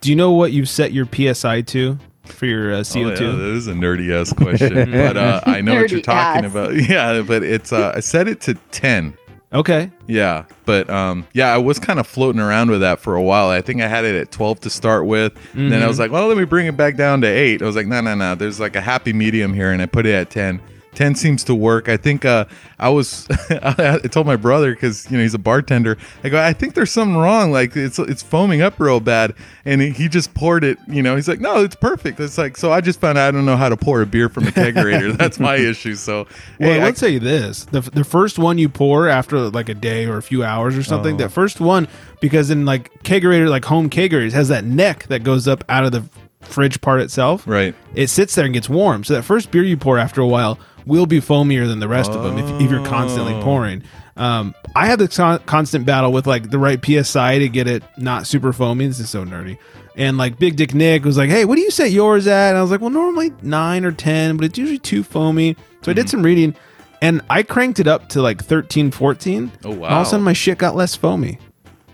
Do 0.00 0.10
you 0.10 0.16
know 0.16 0.30
what 0.30 0.52
you've 0.52 0.68
set 0.68 0.92
your 0.92 1.06
PSI 1.12 1.62
to 1.62 1.98
for 2.24 2.46
your 2.46 2.72
uh, 2.72 2.78
Oh, 2.78 2.80
CO2? 2.82 3.20
yeah, 3.20 3.32
that 3.32 3.50
is 3.56 3.66
a 3.66 3.72
nerdy 3.72 4.12
ass 4.18 4.32
question, 4.32 4.92
but 4.92 5.16
uh, 5.16 5.40
I 5.44 5.60
know 5.60 5.74
what 5.74 5.90
you're 5.90 6.00
talking 6.02 6.44
ass. 6.44 6.50
about. 6.52 6.74
Yeah, 6.76 7.22
but 7.22 7.42
it's 7.42 7.72
uh, 7.72 7.92
I 7.96 8.00
set 8.00 8.28
it 8.28 8.40
to 8.42 8.54
ten. 8.70 9.14
Okay. 9.54 9.90
Yeah, 10.08 10.44
but 10.64 10.90
um, 10.90 11.26
yeah, 11.32 11.54
I 11.54 11.58
was 11.58 11.78
kind 11.78 12.00
of 12.00 12.06
floating 12.08 12.40
around 12.40 12.70
with 12.70 12.80
that 12.80 12.98
for 12.98 13.14
a 13.14 13.22
while. 13.22 13.48
I 13.50 13.60
think 13.60 13.80
I 13.80 13.86
had 13.86 14.04
it 14.04 14.16
at 14.16 14.32
twelve 14.32 14.58
to 14.60 14.70
start 14.70 15.06
with. 15.06 15.32
Then 15.54 15.72
I 15.72 15.76
Mm-hmm. 15.76 15.88
was 15.88 15.98
like, 16.00 16.10
well, 16.10 16.26
let 16.26 16.36
me 16.36 16.44
bring 16.44 16.66
it 16.66 16.76
back 16.76 16.96
down 16.96 17.20
to 17.20 17.28
eight. 17.28 17.62
I 17.62 17.66
was 17.66 17.76
like, 17.76 17.86
no, 17.86 18.00
no, 18.00 18.14
no. 18.16 18.34
There's 18.34 18.58
like 18.58 18.74
a 18.74 18.80
happy 18.80 19.12
medium 19.12 19.54
here, 19.54 19.70
and 19.70 19.80
I 19.80 19.86
put 19.86 20.06
it 20.06 20.12
at 20.14 20.30
ten. 20.30 20.60
Ten 20.94 21.14
seems 21.14 21.42
to 21.44 21.54
work. 21.54 21.88
I 21.88 21.96
think 21.96 22.24
uh, 22.24 22.44
I 22.78 22.88
was. 22.88 23.26
I 23.50 23.98
told 24.10 24.26
my 24.26 24.36
brother 24.36 24.72
because 24.72 25.10
you 25.10 25.16
know 25.16 25.22
he's 25.22 25.34
a 25.34 25.38
bartender. 25.38 25.96
I 26.22 26.28
go, 26.28 26.40
I 26.42 26.52
think 26.52 26.74
there's 26.74 26.90
something 26.92 27.16
wrong. 27.16 27.50
Like 27.50 27.76
it's 27.76 27.98
it's 27.98 28.22
foaming 28.22 28.62
up 28.62 28.78
real 28.78 29.00
bad, 29.00 29.34
and 29.64 29.80
he, 29.82 30.08
just 30.08 30.34
poured 30.34 30.62
it. 30.64 30.78
You 30.88 31.02
know, 31.02 31.16
he's 31.16 31.26
like, 31.28 31.40
no, 31.40 31.62
it's 31.64 31.74
perfect. 31.76 32.20
It's 32.20 32.38
like 32.38 32.56
so. 32.56 32.72
I 32.72 32.80
just 32.80 33.00
found 33.00 33.18
out 33.18 33.28
I 33.28 33.30
don't 33.32 33.44
know 33.46 33.56
how 33.56 33.68
to 33.68 33.76
pour 33.76 34.00
a 34.02 34.06
beer 34.06 34.28
from 34.28 34.46
a 34.46 34.50
kegerator. 34.50 35.16
That's 35.18 35.40
my 35.40 35.56
issue. 35.56 35.94
So 35.96 36.26
Well, 36.60 36.70
hey, 36.70 36.80
I- 36.80 36.84
let's 36.84 37.00
say 37.00 37.18
this: 37.18 37.64
the 37.64 37.80
the 37.80 38.04
first 38.04 38.38
one 38.38 38.58
you 38.58 38.68
pour 38.68 39.08
after 39.08 39.38
like 39.50 39.68
a 39.68 39.74
day 39.74 40.06
or 40.06 40.16
a 40.16 40.22
few 40.22 40.44
hours 40.44 40.76
or 40.76 40.80
Oh. 40.80 40.82
something, 40.82 41.16
that 41.16 41.32
first 41.32 41.60
one, 41.60 41.88
because 42.20 42.50
in 42.50 42.64
like 42.64 43.02
kegerator, 43.02 43.48
like 43.48 43.64
home 43.64 43.90
kegerators, 43.90 44.32
has 44.32 44.48
that 44.48 44.64
neck 44.64 45.06
that 45.08 45.24
goes 45.24 45.48
up 45.48 45.64
out 45.68 45.84
of 45.84 45.92
the 45.92 46.04
fridge 46.42 46.80
part 46.82 47.00
itself. 47.00 47.46
right. 47.46 47.74
It 47.94 48.08
sits 48.08 48.34
there 48.34 48.44
and 48.44 48.52
gets 48.52 48.68
warm. 48.68 49.02
So 49.02 49.14
that 49.14 49.22
first 49.22 49.50
beer 49.50 49.62
you 49.62 49.76
pour 49.78 49.98
after 49.98 50.20
a 50.20 50.26
while 50.26 50.58
will 50.86 51.06
be 51.06 51.20
foamier 51.20 51.66
than 51.66 51.78
the 51.80 51.88
rest 51.88 52.10
of 52.12 52.22
them 52.22 52.38
if, 52.38 52.60
if 52.62 52.70
you're 52.70 52.84
constantly 52.84 53.34
Oh. 53.34 53.42
pouring. 53.42 53.82
Um, 54.16 54.54
I 54.76 54.86
had 54.86 54.98
this 55.00 55.16
con- 55.16 55.40
constant 55.46 55.86
battle 55.86 56.12
with 56.12 56.26
like 56.26 56.50
the 56.50 56.58
right 56.58 56.78
psi 56.84 57.38
to 57.38 57.48
get 57.48 57.66
it 57.66 57.82
not 57.98 58.26
super 58.26 58.52
foamy. 58.52 58.86
This 58.86 59.00
is 59.00 59.10
so 59.10 59.24
nerdy. 59.24 59.58
And 59.96 60.16
like 60.18 60.38
Big 60.38 60.56
Dick 60.56 60.74
Nick 60.74 61.04
was 61.04 61.16
like, 61.16 61.30
"Hey, 61.30 61.44
what 61.44 61.54
do 61.56 61.62
you 61.62 61.70
set 61.70 61.90
yours 61.92 62.26
at?" 62.26 62.50
And 62.50 62.58
I 62.58 62.62
was 62.62 62.70
like, 62.70 62.80
"Well, 62.80 62.90
normally 62.90 63.32
nine 63.42 63.84
or 63.84 63.92
ten, 63.92 64.36
but 64.36 64.44
it's 64.46 64.58
usually 64.58 64.78
too 64.78 65.02
foamy." 65.04 65.56
So 65.82 65.90
I 65.90 65.94
did 65.94 66.08
some 66.08 66.22
reading, 66.22 66.54
and 67.02 67.20
I 67.30 67.42
cranked 67.44 67.78
it 67.80 67.86
up 67.86 68.08
to 68.10 68.22
like 68.22 68.42
13, 68.42 68.90
14. 68.90 69.52
Oh, 69.64 69.72
And 69.72 69.84
all 69.84 70.00
of 70.00 70.06
a 70.06 70.10
sudden, 70.10 70.24
my 70.24 70.32
shit 70.32 70.58
got 70.58 70.74
less 70.76 70.94
foamy. 70.96 71.38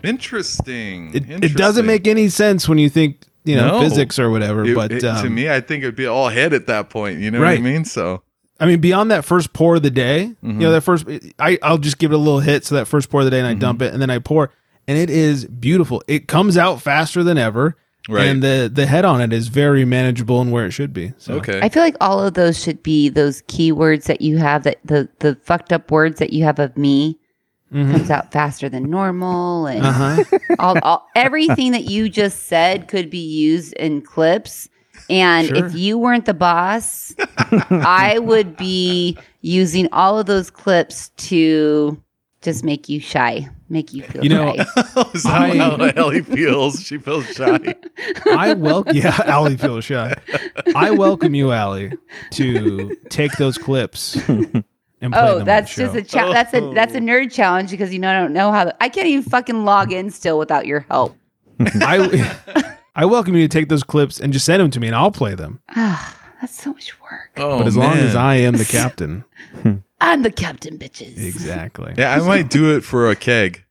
Interesting. 0.03 1.11
It, 1.13 1.43
it 1.43 1.55
doesn't 1.55 1.85
make 1.85 2.07
any 2.07 2.29
sense 2.29 2.67
when 2.67 2.77
you 2.77 2.89
think 2.89 3.17
you 3.43 3.55
know 3.55 3.67
No. 3.67 3.81
physics 3.81 4.19
or 4.19 4.29
whatever. 4.29 4.65
It- 4.65 4.75
but 4.75 4.91
it- 4.91 4.99
to 5.01 5.11
um, 5.13 5.33
me, 5.35 5.49
I 5.49 5.61
think 5.61 5.83
it'd 5.83 5.95
be 5.95 6.05
all 6.07 6.29
head 6.29 6.53
at 6.53 6.67
that 6.67 6.89
point. 6.89 7.19
You 7.19 7.31
know 7.31 7.39
what 7.39 7.47
I 7.47 7.57
mean? 7.57 7.85
So 7.85 8.21
I 8.61 8.65
mean, 8.67 8.79
beyond 8.79 9.11
that 9.11 9.25
first 9.25 9.51
pour 9.53 9.75
of 9.75 9.83
the 9.83 9.89
day, 9.91 10.33
Mm-hmm. 10.43 10.61
you 10.61 10.67
know, 10.67 10.71
that 10.71 10.81
first, 10.81 11.05
I, 11.39 11.57
I'll 11.63 11.77
just 11.79 11.97
give 11.97 12.11
it 12.11 12.15
a 12.15 12.17
little 12.17 12.39
hit. 12.39 12.63
So 12.63 12.75
that 12.75 12.85
first 12.85 13.09
pour 13.09 13.21
of 13.21 13.25
the 13.25 13.31
day, 13.31 13.39
and 13.39 13.47
Mm-hmm. 13.47 13.57
I 13.57 13.59
dump 13.59 13.81
it, 13.81 13.91
and 13.93 14.01
then 14.01 14.09
I 14.09 14.19
pour, 14.19 14.51
and 14.87 14.97
it 14.97 15.09
is 15.09 15.45
beautiful. 15.45 16.03
It 16.07 16.27
comes 16.27 16.57
out 16.57 16.81
faster 16.81 17.23
than 17.23 17.37
ever, 17.37 17.75
Right. 18.09 18.27
and 18.27 18.41
the 18.41 18.69
the 18.73 18.85
head 18.87 19.05
on 19.05 19.21
it 19.21 19.31
is 19.33 19.47
very 19.47 19.85
manageable 19.85 20.41
and 20.41 20.51
where 20.51 20.65
it 20.65 20.71
should 20.71 20.91
be. 20.93 21.13
So 21.17 21.35
okay, 21.35 21.59
I 21.61 21.69
feel 21.69 21.83
like 21.83 21.95
all 22.01 22.19
of 22.25 22.33
those 22.33 22.61
should 22.61 22.81
be 22.81 23.09
those 23.09 23.41
keywords 23.43 24.05
that 24.05 24.21
you 24.21 24.37
have 24.37 24.63
that 24.63 24.79
the 24.85 25.07
the 25.19 25.35
fucked 25.43 25.71
up 25.73 25.91
words 25.91 26.17
that 26.19 26.31
you 26.33 26.43
have 26.43 26.57
of 26.59 26.75
me 26.77 27.17
comes 27.71 28.09
out 28.09 28.33
faster 28.33 28.67
than 28.67 28.89
normal 28.89 29.65
and 29.67 29.85
uh 29.85 29.91
huh. 29.93 30.23
all, 30.59 30.77
all 30.83 31.07
everything 31.15 31.71
that 31.71 31.85
you 31.85 32.09
just 32.09 32.47
said 32.47 32.87
could 32.89 33.09
be 33.09 33.19
used 33.25 33.71
in 33.73 34.01
clips. 34.01 34.67
And 35.11 35.47
Sure. 35.47 35.65
if 35.65 35.75
you 35.75 35.97
weren't 35.97 36.25
the 36.25 36.33
boss, 36.33 37.13
I 37.69 38.17
would 38.19 38.55
be 38.55 39.17
using 39.41 39.87
all 39.91 40.17
of 40.17 40.25
those 40.25 40.49
clips 40.49 41.09
to 41.29 42.01
just 42.41 42.63
make 42.63 42.87
you 42.89 42.99
shy, 42.99 43.47
make 43.69 43.93
you 43.93 44.03
feel 44.03 44.23
You 44.23 44.29
know, 44.29 44.55
shy. 44.55 44.61
is 45.13 45.23
that 45.23 45.33
I- 45.51 45.57
how 45.57 45.91
Ally 46.01 46.21
feels? 46.35 46.81
She 46.81 46.97
feels 46.97 47.25
shy. 47.33 47.75
I 48.31 48.53
welcome. 48.53 48.95
Yeah, 48.95 49.15
Ally 49.25 49.57
feels 49.57 49.83
shy. 49.85 50.15
I 50.75 50.91
welcome 50.91 51.35
you, 51.35 51.51
Ally, 51.51 51.89
to 52.31 52.95
take 53.09 53.33
those 53.33 53.57
clips 53.57 54.15
and 54.27 54.63
play 54.63 55.11
Oh, 55.13 55.39
on 55.39 55.45
that's 55.45 55.75
just 55.75 55.95
a 55.95 56.01
cha- 56.03 56.31
that's 56.31 56.53
a 56.53 56.71
that's 56.73 56.93
a 56.93 56.97
oh. 56.97 57.01
nerd 57.01 57.31
challenge 57.31 57.69
because 57.71 57.91
you 57.91 57.99
know 57.99 58.09
I 58.09 58.19
don't 58.19 58.33
know 58.33 58.51
how 58.51 58.65
the- 58.65 58.83
I 58.83 58.87
can't 58.89 59.07
even 59.07 59.29
fucking 59.29 59.65
log 59.65 59.91
in 59.91 60.09
still 60.09 60.39
without 60.39 60.65
your 60.65 60.81
help. 60.89 61.15
I 61.59 62.77
I 62.95 63.05
welcome 63.05 63.35
you 63.35 63.41
to 63.43 63.47
take 63.47 63.69
those 63.69 63.83
clips 63.83 64.19
and 64.19 64.33
just 64.33 64.45
send 64.45 64.61
them 64.61 64.69
to 64.71 64.79
me, 64.79 64.87
and 64.87 64.95
I'll 64.95 65.11
play 65.11 65.33
them. 65.35 65.61
Ah, 65.75 66.15
that's 66.41 66.61
so 66.61 66.73
much 66.73 66.99
work. 67.01 67.31
Oh, 67.37 67.59
But 67.59 67.67
as 67.67 67.77
long 67.77 67.93
as. 67.97 68.15
I 68.15 68.35
am 68.35 68.57
the 68.57 68.65
captain, 68.69 69.23
I'm 70.01 70.23
the 70.23 70.31
captain, 70.31 70.77
bitches. 70.77 71.17
exactly. 71.23 71.93
yeah, 71.97 72.13
I 72.15 72.19
might 72.27 72.49
do 72.49 72.75
it 72.75 72.81
for 72.81 73.09
a 73.09 73.15
keg. 73.15 73.63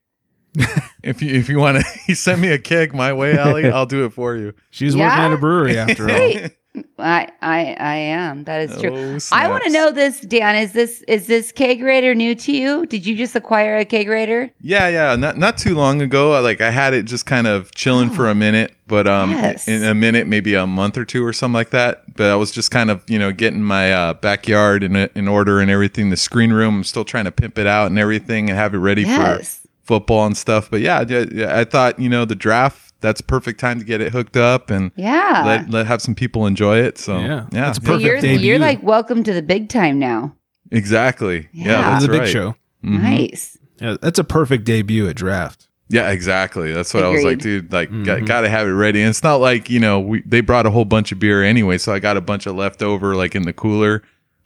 if 1.03 1.21
you 1.21 1.33
if 1.33 1.47
you 1.47 1.59
want 1.59 1.77
to, 1.77 1.85
you 2.07 2.15
send 2.15 2.41
me 2.41 2.49
a 2.49 2.57
keg 2.59 2.93
my 2.93 3.13
way, 3.13 3.37
Ally. 3.37 3.69
I'll 3.69 3.85
do 3.85 4.03
it 4.05 4.11
for 4.13 4.35
you. 4.35 4.53
She's 4.69 4.95
Yeah? 4.95 5.07
working 5.07 5.23
at 5.31 5.33
a 5.33 5.37
brewery 5.37 5.77
after 5.77 6.09
all. 6.09 6.15
Wait, 6.15 6.51
I 6.97 7.27
I 7.41 7.75
I 7.79 7.95
am. 7.95 8.45
That 8.45 8.61
is 8.61 8.79
true. 8.79 8.93
Oh, 8.95 9.19
I 9.31 9.49
want 9.49 9.63
to 9.65 9.69
know 9.71 9.91
this, 9.91 10.21
Dan. 10.21 10.55
Is 10.55 10.71
this 10.71 11.01
is 11.07 11.27
this 11.27 11.51
kegerator 11.51 12.15
new 12.15 12.33
to 12.35 12.51
you? 12.53 12.85
Did 12.85 13.05
you 13.05 13.17
just 13.17 13.35
acquire 13.35 13.77
a 13.77 13.83
kegerator? 13.85 14.51
Yeah, 14.61 14.87
yeah. 14.87 15.15
Not 15.17 15.37
not 15.37 15.57
too 15.57 15.75
long 15.75 16.01
ago, 16.01 16.31
I, 16.33 16.39
like 16.39 16.61
I 16.61 16.69
had 16.71 16.93
it 16.93 17.03
just 17.03 17.25
kind 17.25 17.45
of 17.45 17.73
chilling 17.75 18.09
for 18.09 18.29
a 18.29 18.35
minute, 18.35 18.73
but 18.87 19.05
um, 19.05 19.31
Yes. 19.31 19.67
in 19.67 19.83
a 19.83 19.93
minute, 19.93 20.27
maybe 20.27 20.53
a 20.53 20.65
month 20.65 20.97
or 20.97 21.03
two 21.03 21.25
or 21.25 21.33
something 21.33 21.55
like 21.55 21.71
that. 21.71 22.15
But 22.15 22.27
I 22.31 22.35
was 22.35 22.51
just 22.51 22.71
kind 22.71 22.89
of 22.89 23.03
you 23.09 23.19
know 23.19 23.33
getting 23.33 23.61
my 23.63 23.91
uh, 23.91 24.13
backyard 24.13 24.81
in 24.83 24.95
in 24.95 25.27
order 25.27 25.59
and 25.59 25.69
everything. 25.69 26.09
The 26.09 26.15
screen 26.17 26.53
room, 26.53 26.77
I'm 26.77 26.83
still 26.85 27.03
trying 27.05 27.25
to 27.25 27.31
pimp 27.31 27.57
it 27.57 27.67
out 27.67 27.87
and 27.87 27.99
everything 27.99 28.49
and 28.49 28.57
have 28.57 28.73
it 28.73 28.77
ready 28.79 29.01
Yes. 29.01 29.59
for 29.83 29.97
football 29.99 30.25
and 30.25 30.37
stuff. 30.37 30.71
But 30.71 30.79
yeah, 30.79 31.03
yeah, 31.05 31.25
yeah, 31.31 31.59
I 31.59 31.65
thought 31.65 31.99
you 31.99 32.07
know 32.07 32.23
the 32.23 32.35
draft. 32.35 32.90
That's 33.01 33.19
perfect 33.21 33.59
time 33.59 33.79
to 33.79 33.85
get 33.85 33.99
it 34.01 34.11
hooked 34.13 34.37
up 34.37 34.69
and 34.69 34.91
Yeah. 34.95 35.43
let 35.45 35.69
let 35.69 35.87
have 35.87 36.01
some 36.01 36.15
people 36.15 36.45
enjoy 36.47 36.77
it. 36.77 36.97
So 36.97 37.19
Yeah, 37.19 37.27
yeah, 37.27 37.45
that's 37.51 37.77
So 37.79 37.83
perfect 37.83 38.03
you're 38.05 38.21
debut. 38.21 38.47
you're 38.47 38.59
like 38.59 38.81
welcome 38.83 39.23
to 39.23 39.33
the 39.33 39.41
big 39.41 39.67
time 39.69 39.99
now. 39.99 40.35
exactly. 40.71 41.47
Yeah, 41.51 41.65
Yeah. 41.71 41.81
that's 41.91 42.05
the 42.05 42.11
big 42.11 42.21
right. 42.21 42.29
show. 42.29 42.55
Mhm. 42.85 43.01
Nice. 43.01 43.57
Yeah, 43.79 43.97
that's 44.01 44.19
a 44.19 44.23
perfect 44.23 44.63
debut 44.63 45.07
at 45.07 45.15
draft. 45.15 45.67
Yeah, 45.89 46.09
exactly. 46.11 46.71
That's 46.71 46.93
what 46.93 47.03
I 47.03 47.09
was 47.09 47.23
like, 47.25 47.39
dude. 47.39 47.73
Like, 47.73 47.89
got, 48.05 48.23
gotta 48.25 48.47
have 48.47 48.65
it 48.65 48.71
ready. 48.71 49.01
And 49.01 49.09
it's 49.09 49.23
not 49.23 49.37
like 49.41 49.69
you 49.69 49.79
know 49.79 49.99
we 49.99 50.21
they 50.25 50.39
brought 50.41 50.65
a 50.65 50.69
whole 50.71 50.85
bunch 50.85 51.11
of 51.11 51.19
beer 51.19 51.43
anyway, 51.43 51.77
so 51.77 51.91
I 51.93 51.99
got 51.99 52.15
a 52.15 52.21
bunch 52.21 52.45
of 52.45 52.55
leftover 52.55 53.15
like 53.15 53.35
in 53.35 53.43
the 53.43 53.51
cooler 53.53 54.01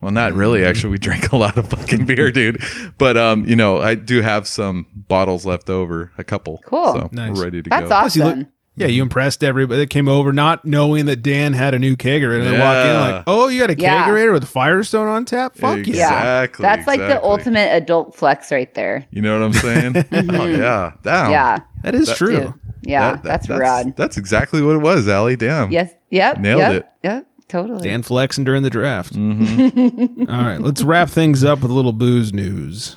Well, 0.06 0.12
not 0.14 0.34
really. 0.34 0.64
Actually, 0.64 0.92
we 0.92 0.98
drank 1.00 1.32
a 1.32 1.36
lot 1.36 1.58
of 1.58 1.68
fucking 1.68 2.06
beer, 2.06 2.32
dude. 2.32 2.62
But 3.00 3.18
um, 3.18 3.44
you 3.48 3.56
know, 3.56 3.80
I 3.82 3.96
do 3.96 4.22
have 4.22 4.48
some 4.48 4.86
bottles 4.94 5.48
left 5.48 5.68
over, 5.68 6.12
a 6.20 6.24
couple. 6.24 6.60
Cool. 6.64 6.94
So 6.94 7.10
Nice. 7.12 7.36
we're 7.36 7.44
ready 7.46 7.64
to 7.64 7.70
That's 7.72 7.82
go. 7.84 7.88
Plus, 7.90 8.16
you 8.16 8.24
look- 8.24 8.34
awesome. 8.36 8.52
Yeah, 8.78 8.88
you 8.88 9.02
impressed 9.02 9.42
everybody 9.44 9.80
that 9.80 9.90
came 9.90 10.08
over, 10.08 10.32
not 10.34 10.64
knowing 10.66 11.06
that 11.08 11.24
Dan 11.24 11.54
had 11.54 11.74
a 11.74 11.80
new 11.80 11.96
kegerator. 11.96 12.40
And 12.46 12.46
they 12.54 12.60
walk 12.60 12.86
in 12.86 12.94
like, 13.16 13.24
"Oh, 13.26 13.48
you 13.48 13.62
got 13.62 13.70
a 13.72 13.80
Yeah. 13.80 14.06
kegerator 14.06 14.34
with 14.34 14.48
Firestone 14.48 15.08
on 15.08 15.24
tap? 15.26 15.56
Fuck 15.56 15.78
Exactly. 15.80 15.98
yeah!" 15.98 16.42
Yeah. 16.70 16.76
That's 16.76 16.86
like 16.86 17.00
the 17.00 17.24
ultimate 17.24 17.70
adult 17.74 18.16
flex 18.16 18.52
right 18.52 18.72
there. 18.76 19.08
You 19.10 19.22
know 19.24 19.40
what 19.40 19.46
I'm 19.46 19.54
saying? 19.54 19.96
oh 20.30 20.46
yeah, 20.46 20.92
damn. 21.04 21.32
Yeah. 21.32 21.60
That 21.84 21.96
is 21.96 22.08
That- 22.10 22.18
true. 22.18 22.40
Dude. 22.40 22.54
Yeah. 22.84 23.14
That- 23.14 23.24
that- 23.24 23.24
that's, 23.24 23.48
that's 23.48 23.60
rad. 23.60 23.94
That's 23.98 24.18
exactly 24.18 24.62
what 24.62 24.76
it 24.76 24.82
was, 24.84 25.08
Ally. 25.08 25.34
Damn. 25.36 25.72
Yes. 25.72 25.92
Yep. 26.12 26.40
Nailed 26.40 26.60
yep, 26.60 26.72
it. 26.74 26.86
Yep. 27.04 27.28
Totally. 27.48 27.88
Dan 27.88 28.02
flexing 28.02 28.44
during 28.44 28.64
the 28.64 28.70
draft. 28.70 29.14
Mm-hmm. 29.14 30.30
All 30.30 30.44
right, 30.44 30.60
let's 30.60 30.82
wrap 30.84 31.10
things 31.10 31.44
up 31.44 31.62
with 31.62 31.72
a 31.72 31.74
little 31.74 31.94
booze 31.94 32.34
news. 32.34 32.96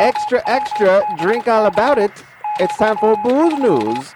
Extra, 0.00 0.42
extra, 0.46 1.04
drink 1.18 1.48
all 1.48 1.66
about 1.66 1.98
it. 1.98 2.10
It's 2.60 2.76
time 2.76 2.96
for 2.98 3.16
booze 3.22 3.58
news. 3.58 4.12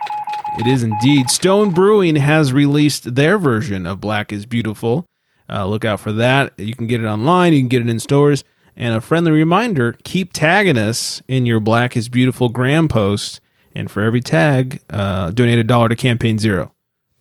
It 0.59 0.67
is 0.67 0.83
indeed. 0.83 1.31
Stone 1.31 1.71
Brewing 1.71 2.17
has 2.17 2.53
released 2.53 3.15
their 3.15 3.39
version 3.39 3.87
of 3.87 4.01
Black 4.01 4.33
is 4.33 4.47
Beautiful. 4.47 5.07
Uh, 5.49 5.67
look 5.67 5.85
out 5.85 6.01
for 6.01 6.13
that. 6.13 6.53
You 6.59 6.75
can 6.75 6.87
get 6.87 7.03
it 7.03 7.07
online, 7.07 7.53
you 7.53 7.61
can 7.61 7.69
get 7.69 7.83
it 7.83 7.89
in 7.89 8.01
stores. 8.01 8.43
And 8.75 8.95
a 8.95 9.01
friendly 9.01 9.31
reminder 9.31 9.97
keep 10.05 10.33
tagging 10.33 10.77
us 10.77 11.23
in 11.29 11.47
your 11.47 11.61
Black 11.61 11.97
is 11.97 12.09
Beautiful 12.09 12.49
gram 12.49 12.89
posts. 12.89 13.41
And 13.77 13.91
for 13.91 14.03
every 14.03 14.21
tag, 14.23 14.81
uh, 14.91 15.31
donate 15.31 15.59
a 15.59 15.65
dollar 15.65 15.89
to 15.91 15.97
Campaign 15.97 16.39
Zero. 16.39 16.73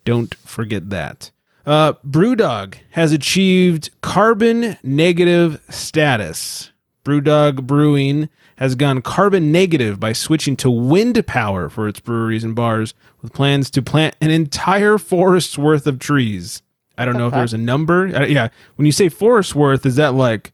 Don't 0.06 0.34
forget 0.36 0.90
that. 0.90 1.32
Uh, 1.66 1.94
Brewdog 2.08 2.76
has 2.92 3.12
achieved 3.12 3.90
carbon 4.02 4.78
negative 4.84 5.62
status. 5.70 6.72
Brewdog 7.04 7.64
Brewing 7.68 8.30
has 8.58 8.76
gone 8.76 9.02
carbon 9.02 9.52
negative 9.52 10.00
by 10.00 10.14
switching 10.14 10.56
to 10.58 10.70
wind 10.72 11.26
power 11.28 11.68
for 11.70 11.88
its 11.90 12.00
breweries 12.00 12.44
and 12.44 12.56
bars 12.56 12.94
with 13.22 13.34
plans 13.34 13.70
to 13.72 13.82
plant 13.82 14.16
an 14.22 14.32
entire 14.32 14.98
forest's 14.98 15.58
worth 15.58 15.86
of 15.88 16.00
trees. 16.00 16.62
I 16.98 17.04
don't 17.04 17.18
know 17.18 17.28
if 17.28 17.34
there's 17.34 17.54
a 17.54 17.58
number. 17.58 18.16
Uh, 18.16 18.26
yeah, 18.26 18.48
when 18.78 18.86
you 18.86 18.92
say 18.94 19.10
forest 19.10 19.56
worth, 19.56 19.86
is 19.86 19.98
that 19.98 20.14
like 20.14 20.54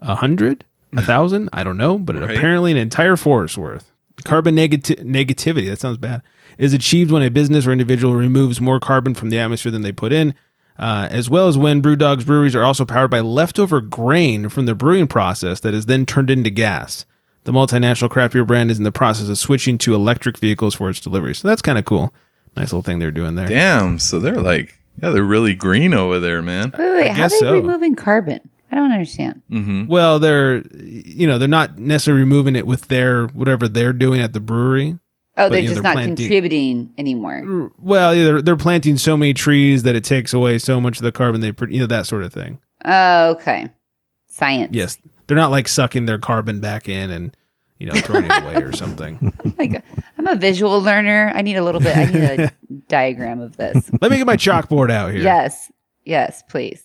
a 0.00 0.16
hundred, 0.16 0.64
a 0.94 1.00
thousand? 1.10 1.48
I 1.54 1.64
don't 1.64 1.78
know, 1.78 1.96
but 1.98 2.16
Right. 2.16 2.36
apparently 2.36 2.70
an 2.72 2.76
entire 2.76 3.16
forest 3.16 3.56
worth. 3.56 3.90
Carbon 4.28 4.54
negati- 4.56 5.02
negativity, 5.02 5.68
that 5.70 5.80
sounds 5.80 5.96
bad, 5.96 6.20
is 6.58 6.74
achieved 6.74 7.10
when 7.10 7.22
a 7.22 7.30
business 7.30 7.66
or 7.66 7.72
individual 7.72 8.14
removes 8.14 8.60
more 8.60 8.78
carbon 8.78 9.14
from 9.14 9.30
the 9.30 9.38
atmosphere 9.38 9.72
than 9.72 9.80
they 9.80 9.90
put 9.90 10.12
in, 10.12 10.34
uh, 10.78 11.08
as 11.10 11.30
well 11.30 11.48
as 11.48 11.56
when 11.56 11.80
Brewdog's 11.80 12.26
breweries 12.26 12.54
are 12.54 12.62
also 12.62 12.84
powered 12.84 13.10
by 13.10 13.20
leftover 13.20 13.80
grain 13.80 14.50
from 14.50 14.66
the 14.66 14.74
brewing 14.74 15.06
process 15.06 15.60
that 15.60 15.72
is 15.72 15.86
then 15.86 16.04
turned 16.04 16.28
into 16.28 16.50
gas. 16.50 17.06
The 17.44 17.52
multinational 17.52 18.10
craft 18.10 18.34
beer 18.34 18.44
brand 18.44 18.70
is 18.70 18.76
in 18.76 18.84
the 18.84 18.92
process 18.92 19.30
of 19.30 19.38
switching 19.38 19.78
to 19.78 19.94
electric 19.94 20.36
vehicles 20.36 20.74
for 20.74 20.90
its 20.90 21.00
delivery. 21.00 21.34
So 21.34 21.48
that's 21.48 21.62
kind 21.62 21.78
of 21.78 21.86
cool. 21.86 22.12
Nice 22.54 22.66
little 22.66 22.82
thing 22.82 22.98
they're 22.98 23.10
doing 23.10 23.34
there. 23.34 23.48
Damn. 23.48 23.98
So 23.98 24.18
they're 24.18 24.42
like, 24.42 24.78
yeah, 25.02 25.08
they're 25.08 25.22
really 25.22 25.54
green 25.54 25.94
over 25.94 26.20
there, 26.20 26.42
man. 26.42 26.74
Wait, 26.76 26.84
wait, 26.84 26.96
wait. 26.96 27.10
I 27.10 27.14
How 27.14 27.24
are 27.24 27.28
they 27.30 27.38
so. 27.38 27.52
removing 27.54 27.94
carbon? 27.94 28.40
I 28.70 28.76
don't 28.76 28.92
understand. 28.92 29.42
Mm-hmm. 29.50 29.86
Well, 29.86 30.18
they're 30.18 30.62
you 30.76 31.26
know 31.26 31.38
they're 31.38 31.48
not 31.48 31.78
necessarily 31.78 32.22
removing 32.22 32.54
it 32.56 32.66
with 32.66 32.88
their 32.88 33.26
whatever 33.28 33.68
they're 33.68 33.92
doing 33.92 34.20
at 34.20 34.32
the 34.32 34.40
brewery. 34.40 34.98
Oh, 35.36 35.44
But, 35.44 35.50
they're 35.50 35.60
you 35.60 35.68
know, 35.68 35.74
just 35.74 35.74
they're 35.76 35.82
not 35.84 35.92
planting- 35.94 36.16
contributing 36.16 36.90
anymore. 36.98 37.70
Well, 37.78 38.14
yeah, 38.14 38.24
they're 38.24 38.42
they're 38.42 38.56
planting 38.56 38.96
so 38.98 39.16
many 39.16 39.34
trees 39.34 39.84
that 39.84 39.94
it 39.94 40.04
takes 40.04 40.32
away 40.34 40.58
so 40.58 40.80
much 40.80 40.98
of 40.98 41.04
the 41.04 41.12
carbon 41.12 41.40
they 41.40 41.52
pr- 41.52 41.68
you 41.68 41.80
know 41.80 41.86
that 41.86 42.06
sort 42.06 42.24
of 42.24 42.32
thing. 42.32 42.58
Oh, 42.84 43.30
okay. 43.30 43.68
Science. 44.26 44.74
Yes, 44.74 44.98
they're 45.26 45.36
not 45.36 45.50
like 45.50 45.66
sucking 45.68 46.06
their 46.06 46.18
carbon 46.18 46.60
back 46.60 46.88
in 46.88 47.10
and 47.10 47.36
you 47.78 47.86
know 47.86 47.94
throwing 48.00 48.24
it 48.24 48.42
away 48.42 48.56
or 48.62 48.72
something. 48.76 49.32
Like, 49.58 49.82
I'm 50.18 50.26
a 50.26 50.34
visual 50.36 50.80
learner. 50.80 51.32
I 51.34 51.42
need 51.42 51.56
a 51.56 51.62
little 51.64 51.80
bit. 51.80 51.96
I 51.96 52.04
need 52.04 52.22
a 52.40 52.52
diagram 52.88 53.40
of 53.40 53.56
this. 53.56 53.90
Let 54.00 54.10
me 54.10 54.16
get 54.18 54.26
my 54.26 54.36
chalkboard 54.36 54.90
out 54.90 55.12
here. 55.12 55.22
Yes. 55.22 55.70
Yes, 56.04 56.42
please. 56.48 56.82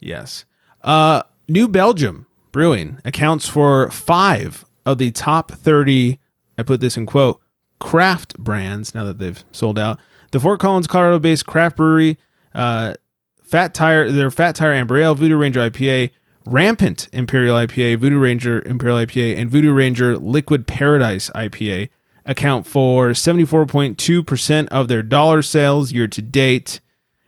Yes. 0.00 0.44
Uh, 0.84 1.22
New 1.48 1.66
Belgium 1.66 2.26
Brewing 2.52 3.00
accounts 3.04 3.48
for 3.48 3.90
five 3.90 4.64
of 4.86 4.98
the 4.98 5.10
top 5.10 5.50
30, 5.50 6.20
I 6.56 6.62
put 6.62 6.80
this 6.80 6.96
in 6.96 7.06
quote, 7.06 7.40
craft 7.80 8.38
brands 8.38 8.94
now 8.94 9.04
that 9.04 9.18
they've 9.18 9.44
sold 9.50 9.78
out. 9.78 9.98
The 10.30 10.38
Fort 10.38 10.60
Collins, 10.60 10.86
Colorado 10.86 11.18
based 11.18 11.46
craft 11.46 11.76
brewery, 11.76 12.18
uh, 12.54 12.94
Fat 13.42 13.74
Tire, 13.74 14.10
their 14.10 14.30
Fat 14.30 14.54
Tire 14.54 14.72
Amber 14.72 14.98
Ale, 14.98 15.14
Voodoo 15.14 15.36
Ranger 15.36 15.68
IPA, 15.68 16.10
Rampant 16.46 17.08
Imperial 17.12 17.56
IPA, 17.56 17.98
Voodoo 17.98 18.18
Ranger 18.18 18.62
Imperial 18.62 18.98
IPA, 18.98 19.36
and 19.38 19.50
Voodoo 19.50 19.72
Ranger 19.72 20.18
Liquid 20.18 20.66
Paradise 20.66 21.30
IPA 21.34 21.88
account 22.26 22.66
for 22.66 23.10
74.2% 23.10 24.68
of 24.68 24.88
their 24.88 25.02
dollar 25.02 25.42
sales 25.42 25.92
year 25.92 26.06
to 26.08 26.22
date 26.22 26.80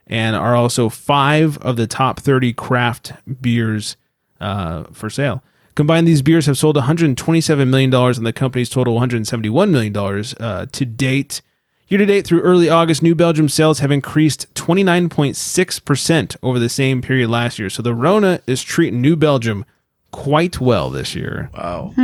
and 0.06 0.36
are 0.36 0.54
also 0.54 0.88
five 0.88 1.58
of 1.58 1.76
the 1.76 1.86
top 1.86 2.20
30 2.20 2.52
craft 2.52 3.12
beers 3.40 3.96
uh, 4.40 4.84
for 4.92 5.10
sale. 5.10 5.42
Combined, 5.74 6.08
these 6.08 6.22
beers 6.22 6.46
have 6.46 6.56
sold 6.56 6.76
$127 6.76 7.68
million, 7.68 7.92
and 7.94 8.26
the 8.26 8.32
company's 8.32 8.70
total 8.70 8.98
$171 8.98 9.70
million 9.70 9.96
uh, 10.40 10.66
to 10.72 10.84
date. 10.86 11.42
Year 11.88 11.98
to 11.98 12.06
date 12.06 12.26
through 12.26 12.40
early 12.40 12.68
August, 12.68 13.02
New 13.02 13.14
Belgium 13.14 13.48
sales 13.48 13.80
have 13.80 13.90
increased 13.90 14.52
29.6% 14.54 16.36
over 16.42 16.58
the 16.58 16.68
same 16.68 17.02
period 17.02 17.28
last 17.30 17.58
year. 17.58 17.70
So 17.70 17.82
the 17.82 17.94
Rona 17.94 18.40
is 18.46 18.62
treating 18.62 19.00
New 19.00 19.16
Belgium 19.16 19.64
quite 20.12 20.60
well 20.60 20.90
this 20.90 21.14
year. 21.14 21.50
Wow. 21.54 21.94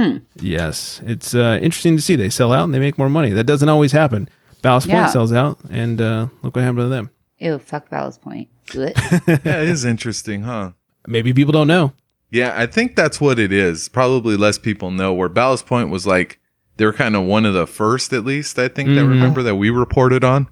Yes, 0.40 1.00
it's 1.05 1.34
uh, 1.34 1.59
interesting 1.62 1.96
to 1.96 2.03
see. 2.03 2.14
They 2.16 2.30
sell 2.30 2.53
out 2.53 2.64
and 2.64 2.74
they 2.74 2.78
make 2.78 2.98
more 2.98 3.09
money. 3.09 3.30
That 3.30 3.44
doesn't 3.44 3.68
always 3.68 3.92
happen. 3.92 4.28
Ballast 4.61 4.86
Yeah. 4.86 5.00
Point 5.00 5.12
sells 5.12 5.32
out, 5.32 5.59
and 5.70 6.00
uh, 6.00 6.28
look 6.42 6.55
what 6.55 6.62
happened 6.62 6.78
to 6.84 6.88
them. 6.88 7.11
Ew, 7.43 7.59
fuck 7.59 7.90
Ballast 7.90 8.22
Point. 8.22 8.49
Ugh. 8.78 8.93
yeah, 9.26 9.36
it 9.62 9.68
is 9.68 9.84
interesting, 9.84 10.43
huh? 10.43 10.72
Maybe 11.07 11.32
people 11.32 11.53
don't 11.53 11.66
know. 11.66 11.93
Yeah, 12.30 12.55
I 12.57 12.66
think 12.66 12.97
that's 12.97 13.20
what 13.20 13.38
it 13.38 13.53
is. 13.53 13.88
Probably 13.88 14.36
less 14.36 14.59
people 14.59 14.90
know 14.90 15.12
where 15.12 15.28
Ballast 15.28 15.66
Point 15.66 15.90
was 15.90 16.07
like 16.07 16.38
they 16.78 16.86
were 16.86 16.93
kind 16.93 17.14
of 17.16 17.24
one 17.24 17.45
of 17.45 17.53
the 17.55 17.66
first, 17.66 18.12
at 18.12 18.24
least 18.24 18.59
I 18.59 18.68
think 18.68 18.88
that 18.90 19.05
Mhm. 19.05 19.09
remember 19.11 19.43
that 19.43 19.57
we 19.57 19.68
reported 19.70 20.24
on. 20.24 20.47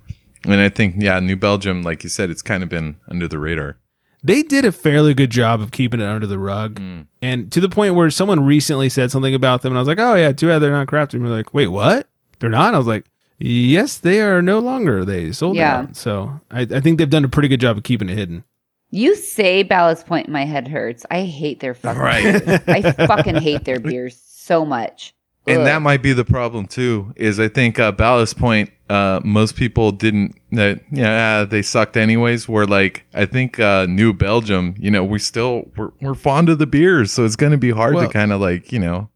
And 0.45 0.61
I 0.61 0.69
think 0.69 0.97
yeah, 0.99 1.19
New 1.21 1.37
Belgium, 1.37 1.83
like 1.83 2.03
you 2.03 2.09
said, 2.11 2.29
it's 2.31 2.43
kind 2.43 2.63
of 2.63 2.69
been 2.69 2.97
under 3.09 3.29
the 3.29 3.39
radar. 3.39 3.77
they 4.23 4.43
did 4.43 4.67
a 4.67 4.73
fairly 4.73 5.15
good 5.15 5.31
job 5.31 5.63
of 5.63 5.71
keeping 5.71 5.99
it 6.01 6.05
under 6.07 6.27
the 6.27 6.39
rug, 6.39 6.79
and 7.23 7.51
to 7.51 7.59
the 7.59 7.71
point 7.71 7.95
where 7.95 8.11
someone 8.11 8.45
recently 8.45 8.91
said 8.91 9.11
something 9.11 9.35
about 9.35 9.63
them, 9.63 9.73
and 9.73 9.79
I 9.79 9.81
was 9.81 9.89
like, 9.89 9.99
"Oh 9.99 10.15
yeah, 10.15 10.31
too 10.33 10.49
bad 10.49 10.59
they're 10.59 10.71
not 10.71 10.89
crafted." 10.89 11.15
And 11.15 11.23
we're 11.25 11.31
like, 11.31 11.55
"Wait, 11.55 11.69
what? 11.69 12.07
They're 12.39 12.51
not?" 12.51 12.75
I 12.75 12.79
was 12.79 12.87
like, 12.87 13.07
"Yes, 13.41 13.97
they 13.99 14.21
are 14.21 14.41
no 14.43 14.59
longer. 14.61 15.05
They 15.05 15.33
sold 15.33 15.57
Yeah. 15.57 15.79
out." 15.79 15.97
So 15.97 16.41
I, 16.51 16.61
I 16.63 16.81
think 16.81 16.99
they've 16.99 17.11
done 17.11 17.25
a 17.25 17.29
pretty 17.29 17.49
good 17.49 17.61
job 17.61 17.77
of 17.79 17.83
keeping 17.83 18.09
it 18.09 18.17
hidden. 18.17 18.45
You 18.93 19.15
say 19.17 19.63
Ballast 19.63 20.07
Point, 20.07 20.29
my 20.29 20.45
head 20.45 20.69
hurts. 20.69 21.07
I 21.11 21.23
hate 21.23 21.61
their 21.61 21.75
fucking 21.75 22.01
Right. 22.03 22.45
beers. 22.45 22.61
I 22.69 22.93
fucking 23.07 23.37
hate 23.37 23.65
their 23.65 23.79
beers 23.81 24.21
so 24.27 24.65
much. 24.65 25.15
And 25.47 25.65
that 25.67 25.81
might 25.83 26.03
be 26.03 26.13
the 26.13 26.25
problem 26.25 26.67
too. 26.67 27.13
Is 27.17 27.41
I 27.41 27.49
think 27.49 27.79
uh, 27.79 27.91
Ballast 27.93 28.37
Point, 28.39 28.71
uh, 28.89 29.21
most 29.25 29.57
people 29.57 29.91
didn't. 29.91 30.37
That 30.53 30.81
yeah, 30.93 31.45
they 31.45 31.63
sucked 31.63 31.97
anyways. 31.97 32.49
Where 32.49 32.67
like 32.67 33.05
I 33.15 33.25
think 33.27 33.59
uh, 33.59 33.87
New 33.89 34.13
Belgium, 34.13 34.75
you 34.79 34.91
know, 34.91 35.03
we 35.03 35.19
still 35.19 35.71
we're, 35.77 35.91
we're 36.01 36.15
fond 36.15 36.49
of 36.51 36.59
the 36.59 36.67
beers, 36.67 37.11
so 37.11 37.25
it's 37.25 37.37
going 37.37 37.53
to 37.53 37.59
be 37.59 37.71
hard 37.71 37.95
Well- 37.95 38.07
to 38.07 38.13
kind 38.13 38.33
of 38.33 38.41
like 38.41 38.71
you 38.71 38.79
know 38.81 39.09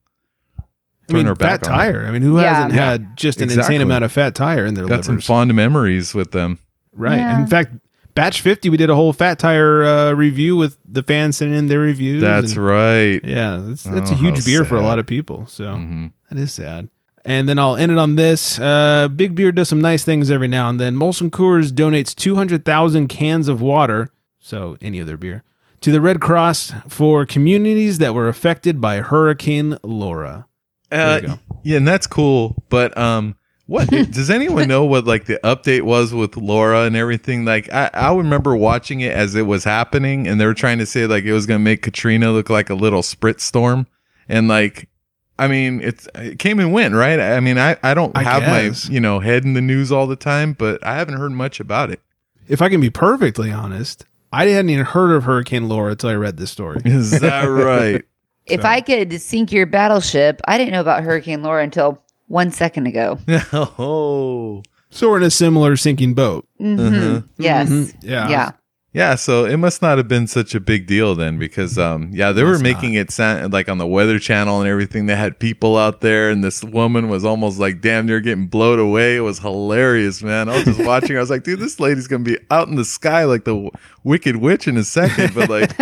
I 1.08 1.12
mean, 1.12 1.22
turn 1.24 1.28
our 1.30 1.34
fat 1.36 1.66
on. 1.68 1.76
tire. 1.78 2.06
I 2.06 2.10
mean, 2.10 2.22
who 2.22 2.40
Yeah. 2.40 2.54
hasn't 2.54 2.74
Yeah, 2.74 2.90
had 2.92 3.16
just 3.16 3.38
an 3.38 3.44
exactly. 3.44 3.74
insane 3.76 3.82
amount 3.82 4.04
of 4.04 4.12
fat 4.12 4.34
tire 4.34 4.64
in 4.64 4.74
their 4.74 4.86
Got 4.86 5.04
some 5.04 5.20
fond 5.20 5.52
memories 5.54 6.14
with 6.14 6.30
them. 6.32 6.58
Right. 6.96 7.16
Yeah. 7.18 7.40
In 7.40 7.46
fact, 7.46 7.72
batch 8.14 8.40
fifty, 8.40 8.68
we 8.70 8.76
did 8.76 8.88
a 8.90 8.94
whole 8.94 9.12
fat 9.12 9.38
tire 9.38 9.84
uh, 9.84 10.12
review 10.12 10.56
with 10.56 10.78
the 10.88 11.02
fans 11.02 11.36
sending 11.36 11.58
in 11.58 11.66
their 11.68 11.80
reviews. 11.80 12.22
That's 12.22 12.52
and- 12.52 12.64
right. 12.64 13.20
Yeah, 13.24 13.60
that's 13.66 13.82
that's 13.82 14.10
Oh, 14.10 14.14
a 14.14 14.16
huge 14.16 14.38
how 14.38 14.44
beer 14.44 14.64
for 14.64 14.76
a 14.76 14.82
lot 14.82 14.98
of 14.98 15.06
people. 15.06 15.46
So 15.46 15.64
Mhm. 15.64 16.12
that 16.30 16.38
is 16.38 16.52
sad. 16.52 16.88
And 17.26 17.48
then 17.48 17.58
I'll 17.58 17.74
end 17.76 17.90
it 17.90 17.96
on 17.98 18.16
this. 18.16 18.58
Uh, 18.60 19.08
Big 19.08 19.34
Beer 19.34 19.50
does 19.50 19.68
some 19.70 19.80
nice 19.80 20.04
things 20.04 20.30
every 20.30 20.46
now 20.48 20.68
and 20.68 20.78
then. 20.78 20.94
Molson 20.94 21.30
Coors 21.30 21.70
donates 21.72 22.14
200,000 22.14 23.08
cans 23.08 23.48
of 23.48 23.62
water, 23.62 24.10
so 24.38 24.76
any 24.82 25.00
other 25.00 25.16
beer, 25.16 25.42
to 25.80 25.90
the 25.90 26.02
Red 26.02 26.20
Cross 26.20 26.74
for 26.86 27.24
communities 27.24 27.96
that 27.96 28.14
were 28.14 28.28
affected 28.28 28.78
by 28.78 29.00
Hurricane 29.00 29.78
Laura. 29.82 30.44
Uh, 30.90 31.36
yeah, 31.62 31.78
and 31.78 31.88
that's 31.88 32.06
cool. 32.06 32.62
But 32.68 32.96
um, 32.96 33.36
what 33.66 33.88
does 33.90 34.30
anyone 34.30 34.68
know 34.68 34.84
what 34.84 35.04
like 35.04 35.26
the 35.26 35.40
update 35.44 35.82
was 35.82 36.12
with 36.12 36.36
Laura 36.36 36.82
and 36.82 36.96
everything? 36.96 37.44
Like, 37.44 37.72
I, 37.72 37.90
I 37.92 38.14
remember 38.14 38.54
watching 38.56 39.00
it 39.00 39.12
as 39.12 39.34
it 39.34 39.42
was 39.42 39.64
happening, 39.64 40.26
and 40.26 40.40
they 40.40 40.46
were 40.46 40.54
trying 40.54 40.78
to 40.78 40.86
say 40.86 41.06
like 41.06 41.24
it 41.24 41.32
was 41.32 41.46
gonna 41.46 41.58
make 41.58 41.82
Katrina 41.82 42.30
look 42.32 42.50
like 42.50 42.70
a 42.70 42.74
little 42.74 43.02
sprit 43.02 43.40
storm, 43.40 43.86
and 44.28 44.48
like. 44.48 44.88
I 45.36 45.48
mean, 45.48 45.80
it's 45.80 46.06
it 46.14 46.38
came 46.38 46.60
and 46.60 46.72
went, 46.72 46.94
right? 46.94 47.18
I 47.18 47.40
mean, 47.40 47.58
I, 47.58 47.76
I 47.82 47.92
don't 47.94 48.16
I 48.16 48.22
have 48.22 48.42
guess. 48.44 48.88
my 48.88 48.94
you 48.94 49.00
know 49.00 49.18
head 49.18 49.44
in 49.44 49.54
the 49.54 49.60
news 49.60 49.90
all 49.90 50.06
the 50.06 50.14
time, 50.14 50.52
but 50.52 50.86
I 50.86 50.94
haven't 50.94 51.16
heard 51.16 51.32
much 51.32 51.58
about 51.58 51.90
it. 51.90 52.00
If 52.46 52.62
I 52.62 52.68
can 52.68 52.80
be 52.80 52.88
perfectly 52.88 53.50
honest, 53.50 54.06
I 54.32 54.46
hadn't 54.46 54.70
even 54.70 54.84
heard 54.84 55.12
of 55.12 55.24
Hurricane 55.24 55.68
Laura 55.68 55.90
until 55.90 56.10
I 56.10 56.14
read 56.14 56.36
this 56.36 56.52
story. 56.52 56.80
Is 56.84 57.18
that 57.18 57.42
right? 57.46 58.04
If 58.46 58.64
I 58.64 58.80
could 58.80 59.20
sink 59.20 59.52
your 59.52 59.66
battleship, 59.66 60.40
I 60.46 60.58
didn't 60.58 60.72
know 60.72 60.80
about 60.80 61.02
Hurricane 61.02 61.42
Laura 61.42 61.62
until 61.62 62.02
one 62.26 62.50
second 62.50 62.86
ago. 62.86 63.18
oh. 63.52 64.62
So 64.90 65.08
we're 65.10 65.16
in 65.18 65.22
a 65.24 65.30
similar 65.30 65.76
sinking 65.76 66.14
boat. 66.14 66.46
hmm 66.58 67.18
Yes. 67.38 67.68
Mhm. 67.68 67.94
Yeah. 68.02 68.28
Yeah. 68.28 68.50
Yeah, 68.94 69.16
so 69.16 69.44
it 69.44 69.56
must 69.56 69.82
not 69.82 69.98
have 69.98 70.06
been 70.06 70.28
such 70.28 70.54
a 70.54 70.60
big 70.60 70.86
deal 70.86 71.16
then 71.16 71.36
because 71.36 71.76
um 71.78 72.10
yeah, 72.12 72.30
they 72.30 72.44
were 72.44 72.60
making 72.60 72.94
it 72.94 73.10
sound 73.10 73.52
like 73.52 73.68
on 73.68 73.78
the 73.78 73.88
weather 73.88 74.20
channel 74.20 74.60
and 74.60 74.68
everything 74.70 75.06
they 75.06 75.16
had 75.16 75.40
people 75.40 75.76
out 75.76 76.00
there 76.00 76.30
and 76.30 76.44
this 76.44 76.62
woman 76.62 77.08
was 77.08 77.24
almost 77.24 77.58
like 77.58 77.80
damn 77.80 78.06
near 78.06 78.20
getting 78.20 78.46
blown 78.46 78.78
away. 78.78 79.16
It 79.16 79.20
was 79.22 79.40
hilarious, 79.40 80.22
man. 80.22 80.48
I 80.48 80.54
was 80.54 80.64
just 80.64 80.84
watching. 80.84 81.16
I 81.16 81.20
was 81.20 81.28
like, 81.28 81.42
dude, 81.42 81.58
this 81.58 81.80
lady's 81.80 82.06
going 82.06 82.24
to 82.24 82.30
be 82.38 82.38
out 82.52 82.68
in 82.68 82.76
the 82.76 82.84
sky 82.84 83.24
like 83.24 83.44
the 83.44 83.54
w- 83.54 83.70
wicked 84.04 84.36
witch 84.36 84.68
in 84.68 84.76
a 84.76 84.84
second, 84.84 85.34
but 85.34 85.50
like 85.50 85.76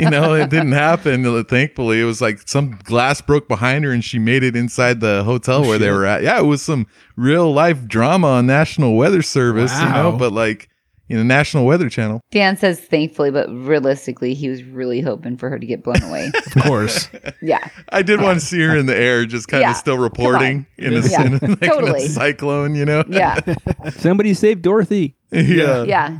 you 0.00 0.10
know, 0.10 0.34
it 0.34 0.50
didn't 0.50 0.72
happen 0.72 1.44
thankfully. 1.44 2.00
It 2.00 2.04
was 2.04 2.20
like 2.20 2.48
some 2.48 2.76
glass 2.82 3.20
broke 3.20 3.46
behind 3.46 3.84
her 3.84 3.92
and 3.92 4.04
she 4.04 4.18
made 4.18 4.42
it 4.42 4.56
inside 4.56 4.98
the 4.98 5.22
hotel 5.22 5.62
where 5.62 5.78
they 5.78 5.92
were 5.92 6.04
at. 6.04 6.24
Yeah, 6.24 6.40
it 6.40 6.46
was 6.46 6.62
some 6.62 6.88
real 7.14 7.52
life 7.52 7.86
drama 7.86 8.26
on 8.26 8.46
National 8.46 8.96
Weather 8.96 9.22
Service, 9.22 9.72
you 9.80 9.88
know, 9.88 10.10
but 10.18 10.32
like 10.32 10.68
you 11.10 11.16
know, 11.16 11.24
National 11.24 11.66
Weather 11.66 11.90
Channel. 11.90 12.20
Dan 12.30 12.56
says 12.56 12.78
thankfully, 12.80 13.32
but 13.32 13.48
realistically, 13.50 14.32
he 14.32 14.48
was 14.48 14.62
really 14.62 15.00
hoping 15.00 15.36
for 15.36 15.50
her 15.50 15.58
to 15.58 15.66
get 15.66 15.82
blown 15.82 16.00
away. 16.04 16.30
Of 16.56 16.62
course. 16.62 17.08
yeah. 17.42 17.68
I 17.88 18.02
did 18.02 18.20
want 18.22 18.38
to 18.38 18.46
see 18.46 18.60
her 18.60 18.76
in 18.76 18.86
the 18.86 18.96
air, 18.96 19.26
just 19.26 19.48
kind 19.48 19.60
Yeah, 19.62 19.72
of 19.72 19.76
still 19.76 19.98
reporting 19.98 20.66
in 20.78 20.94
a, 20.96 21.00
Yeah, 21.06 21.22
in 21.26 21.34
a- 21.34 21.38
like 21.48 21.62
in 21.62 21.94
a 21.96 22.00
cyclone, 22.08 22.74
you 22.76 22.84
know? 22.84 23.02
Yeah. 23.08 23.40
Somebody 23.90 24.34
save 24.34 24.62
Dorothy. 24.62 25.16
yeah. 25.32 25.82
Yeah. 25.82 26.18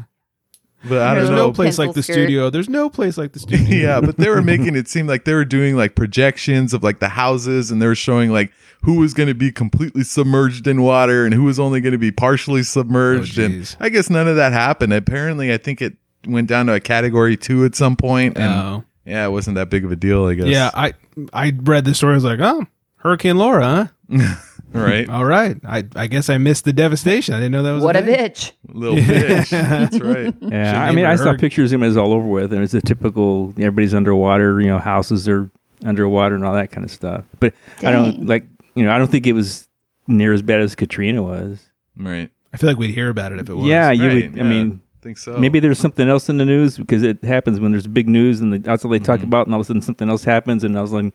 But 0.88 1.02
I 1.02 1.14
There's 1.14 1.28
don't 1.28 1.36
no 1.36 1.46
know. 1.48 1.52
place 1.52 1.78
like 1.78 1.92
the 1.92 2.02
skirt. 2.02 2.14
studio. 2.14 2.48
There's 2.50 2.68
no 2.68 2.88
place 2.88 3.18
like 3.18 3.32
the 3.32 3.38
studio. 3.38 3.76
yeah, 3.76 4.00
but 4.00 4.16
they 4.16 4.28
were 4.30 4.40
making 4.42 4.76
it 4.76 4.88
seem 4.88 5.06
like 5.06 5.24
they 5.26 5.34
were 5.34 5.44
doing 5.44 5.76
like 5.76 5.94
projections 5.94 6.72
of 6.72 6.82
like 6.82 7.00
the 7.00 7.10
houses 7.10 7.70
and 7.70 7.82
they 7.82 7.86
were 7.86 7.94
showing 7.94 8.32
like 8.32 8.50
who 8.82 8.94
was 8.98 9.12
going 9.14 9.28
to 9.28 9.34
be 9.34 9.52
completely 9.52 10.02
submerged 10.04 10.66
in 10.66 10.82
water 10.82 11.24
and 11.24 11.34
who 11.34 11.44
was 11.44 11.58
only 11.60 11.80
going 11.80 11.92
to 11.92 11.98
be 11.98 12.10
partially 12.10 12.62
submerged. 12.62 13.38
Oh, 13.38 13.44
and. 13.44 13.76
I 13.80 13.88
guess 13.88 14.08
none 14.10 14.26
of 14.28 14.36
that 14.36 14.52
happened. 14.52 14.92
Apparently, 14.92 15.52
I 15.52 15.56
think 15.58 15.82
it 15.82 15.94
went 16.26 16.48
down 16.48 16.66
to 16.66 16.74
a 16.74 16.80
category 16.80 17.36
two 17.36 17.64
at 17.64 17.74
some 17.74 17.96
point, 17.96 18.36
And 18.38 18.52
Oh. 18.52 18.84
yeah, 19.04 19.24
it 19.26 19.30
wasn't 19.30 19.56
that 19.56 19.70
big 19.70 19.84
of 19.84 19.92
a 19.92 19.96
deal, 19.96 20.24
I 20.26 20.34
guess. 20.34 20.46
Yeah, 20.46 20.70
I 20.74 20.94
I 21.32 21.52
read 21.62 21.84
the 21.84 21.94
story. 21.94 22.12
I 22.12 22.14
was 22.16 22.24
like, 22.24 22.40
oh, 22.40 22.66
Hurricane 22.96 23.36
Laura, 23.38 23.90
huh? 24.08 24.34
Right. 24.72 25.08
All 25.08 25.24
right. 25.24 25.56
I 25.66 25.84
I 25.96 26.06
guess 26.06 26.30
I 26.30 26.38
missed 26.38 26.64
the 26.64 26.72
devastation. 26.72 27.34
I 27.34 27.38
didn't 27.38 27.50
know 27.50 27.64
that 27.64 27.72
was 27.72 27.82
What 27.82 27.96
a 27.96 28.02
thing. 28.02 28.14
bitch. 28.16 28.52
Little 28.68 28.98
bitch. 28.98 29.50
That's 29.50 29.98
right. 30.00 30.32
Yeah, 30.40 30.80
I 30.80 30.86
Should've 30.86 30.94
mean, 30.94 31.06
I 31.06 31.16
saw 31.16 31.24
heard. 31.32 31.40
pictures 31.40 31.72
of 31.72 31.80
him 31.80 31.82
as 31.88 31.96
all 31.96 32.12
over 32.12 32.24
with, 32.28 32.52
and 32.52 32.62
it's 32.62 32.72
a 32.72 32.80
typical 32.80 33.48
everybody's 33.58 33.94
underwater. 33.94 34.60
You 34.60 34.68
know, 34.68 34.78
houses 34.78 35.28
are 35.28 35.50
underwater 35.84 36.36
and 36.36 36.44
all 36.44 36.54
that 36.54 36.70
kind 36.70 36.84
of 36.84 36.92
stuff. 36.92 37.24
But 37.40 37.52
I 37.82 37.90
don't 37.90 38.26
like, 38.26 38.44
you 38.74 38.84
know, 38.84 38.92
I 38.92 38.98
don't 38.98 39.10
think 39.10 39.26
it 39.26 39.32
was 39.32 39.68
near 40.06 40.32
as 40.32 40.42
bad 40.42 40.60
as 40.60 40.74
Katrina 40.74 41.22
was. 41.22 41.60
Right. 41.96 42.30
I 42.52 42.56
feel 42.56 42.68
like 42.68 42.78
we'd 42.78 42.94
hear 42.94 43.08
about 43.10 43.32
it 43.32 43.40
if 43.40 43.48
it 43.48 43.54
was. 43.54 43.66
Yeah, 43.66 43.90
you 43.90 44.06
Right, 44.08 44.14
would. 44.30 44.36
yeah. 44.36 44.42
I 44.42 44.46
mean, 44.46 44.80
I 45.00 45.02
think 45.02 45.18
so. 45.18 45.38
maybe 45.38 45.60
there's 45.60 45.78
something 45.78 46.08
else 46.08 46.28
in 46.28 46.38
the 46.38 46.44
news 46.44 46.76
because 46.76 47.02
it 47.02 47.22
happens 47.24 47.60
when 47.60 47.72
there's 47.72 47.86
big 47.86 48.08
news 48.08 48.40
and 48.40 48.52
the, 48.52 48.58
that's 48.58 48.84
all 48.84 48.90
they 48.90 48.98
talk 48.98 49.18
mm-hmm. 49.18 49.28
about, 49.28 49.46
and 49.46 49.54
all 49.54 49.60
of 49.60 49.66
a 49.66 49.68
sudden 49.68 49.82
something 49.82 50.08
else 50.10 50.24
happens, 50.24 50.64
and 50.64 50.76
I 50.76 50.82
was 50.82 50.92
like, 50.92 51.12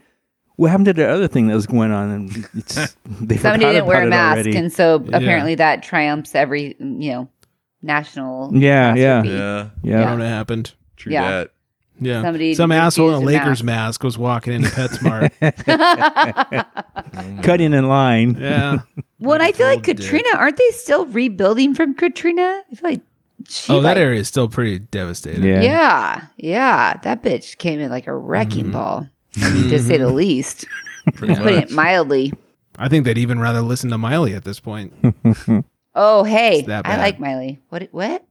what 0.56 0.72
happened 0.72 0.86
to 0.86 0.94
the 0.94 1.08
other 1.10 1.28
thing 1.28 1.48
that 1.48 1.56
was 1.56 1.68
going 1.68 1.92
on? 1.92 2.10
And 2.10 2.50
it's 2.56 2.76
they 3.06 3.36
Somebody 3.36 3.38
forgot 3.38 3.60
didn't 3.74 3.86
wear 3.88 4.04
a 4.04 4.08
mask, 4.08 4.36
already. 4.36 4.56
and 4.56 4.72
so 4.72 5.04
Yeah. 5.06 5.18
apparently 5.18 5.56
that 5.56 5.84
triumphs 5.84 6.34
every 6.34 6.76
you 6.80 7.12
know 7.12 7.30
national. 7.82 8.56
Yeah, 8.56 8.96
yeah. 8.96 9.22
catastrophe. 9.22 9.30
yeah. 9.38 9.70
yeah. 9.84 10.00
Yeah. 10.00 10.06
Corona 10.06 10.30
happened. 10.30 10.72
True 10.96 11.12
Yeah. 11.12 11.30
that. 11.32 11.52
Yeah. 12.00 12.22
Somebody 12.24 12.54
Some 12.56 12.72
asshole 12.72 13.10
in 13.10 13.16
a 13.16 13.20
Lakers 13.26 13.64
mask. 13.64 14.04
was 14.04 14.18
walking 14.18 14.54
into 14.54 14.70
PetSmart. 14.70 15.32
cutting 17.44 17.74
in 17.74 17.88
line. 17.88 18.38
yeah. 18.40 18.80
Well, 19.18 19.34
and 19.36 19.42
I 19.44 19.54
feel 19.54 19.66
like 19.66 19.82
Told 19.84 19.98
dick. 19.98 20.06
Katrina, 20.06 20.30
aren't 20.38 20.58
they 20.58 20.70
still 20.72 21.06
rebuilding 21.08 21.74
from 21.74 21.96
Katrina? 21.96 22.62
I 22.72 22.76
feel 22.76 22.90
like 22.92 23.02
she. 23.48 23.72
Oh, 23.74 23.78
that 23.82 23.92
like- 23.92 23.98
area 23.98 24.20
is 24.20 24.28
still 24.28 24.50
pretty 24.50 24.78
devastated. 24.80 25.42
Yeah. 25.44 25.62
Yeah, 25.62 26.22
yeah, 26.38 26.98
that 27.04 27.24
bitch 27.24 27.58
came 27.58 27.80
in 27.80 27.90
like 27.90 28.08
a 28.08 28.16
wrecking 28.16 28.66
Mm-hmm. 28.66 28.72
ball, 28.74 29.08
to 29.34 29.80
say 29.82 29.98
the 29.98 30.10
least. 30.10 30.66
Pretty 31.16 31.34
Putting 31.34 31.60
it 31.60 31.72
mildly. 31.72 32.34
I 32.78 32.90
think 32.90 33.06
they'd 33.06 33.18
even 33.18 33.40
rather 33.40 33.62
listen 33.62 33.90
to 33.92 33.98
Miley 33.98 34.34
at 34.36 34.44
this 34.44 34.60
point. 34.60 34.94
Oh, 35.96 36.24
hey, 36.24 36.66
I 36.68 36.98
like 36.98 37.20
Miley. 37.20 37.62
What? 37.70 37.88
What? 37.92 38.26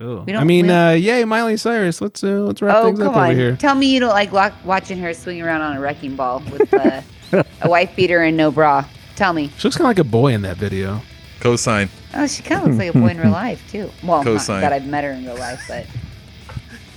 Ugh. 0.00 0.24
We 0.26 0.32
I 0.32 0.36
don't- 0.36 0.46
mean, 0.46 0.66
we- 0.66 0.72
uh, 0.72 0.90
yay, 0.92 1.24
Miley 1.24 1.56
Cyrus. 1.56 2.00
Let's 2.00 2.22
uh, 2.22 2.28
let's 2.42 2.62
wrap 2.62 2.76
Oh, 2.76 2.84
things 2.86 2.98
come 3.00 3.08
up 3.08 3.16
over 3.16 3.32
here. 3.32 3.56
Tell 3.56 3.74
me 3.74 3.86
you 3.86 4.00
don't 4.00 4.10
like 4.10 4.32
lo- 4.32 4.52
watching 4.64 4.98
her 5.00 5.12
swing 5.14 5.42
around 5.42 5.62
on 5.62 5.76
a 5.76 5.80
wrecking 5.80 6.14
ball 6.16 6.42
with 6.52 6.72
uh, 6.72 7.02
a 7.62 7.68
wife 7.68 7.94
beater 7.96 8.22
and 8.22 8.36
no 8.36 8.50
bra. 8.50 8.84
Tell 9.16 9.32
me. 9.32 9.48
She 9.58 9.66
looks 9.66 9.76
kind 9.76 9.86
of 9.86 9.96
like 9.96 9.98
a 9.98 10.08
boy 10.08 10.32
in 10.34 10.42
that 10.42 10.56
video. 10.56 11.00
Cosign. 11.40 11.88
Oh, 12.14 12.26
she 12.26 12.42
kind 12.42 12.60
of 12.62 12.66
looks 12.68 12.78
like 12.78 12.94
a 12.94 12.98
boy 12.98 13.08
in 13.08 13.18
real 13.20 13.30
life 13.30 13.62
too. 13.70 13.90
Well, 14.04 14.22
not 14.22 14.26
Cosign. 14.26 14.60
that 14.60 14.72
I've 14.72 14.86
met 14.86 15.04
her 15.04 15.10
in 15.10 15.24
real 15.24 15.36
life, 15.36 15.60
but 15.68 15.86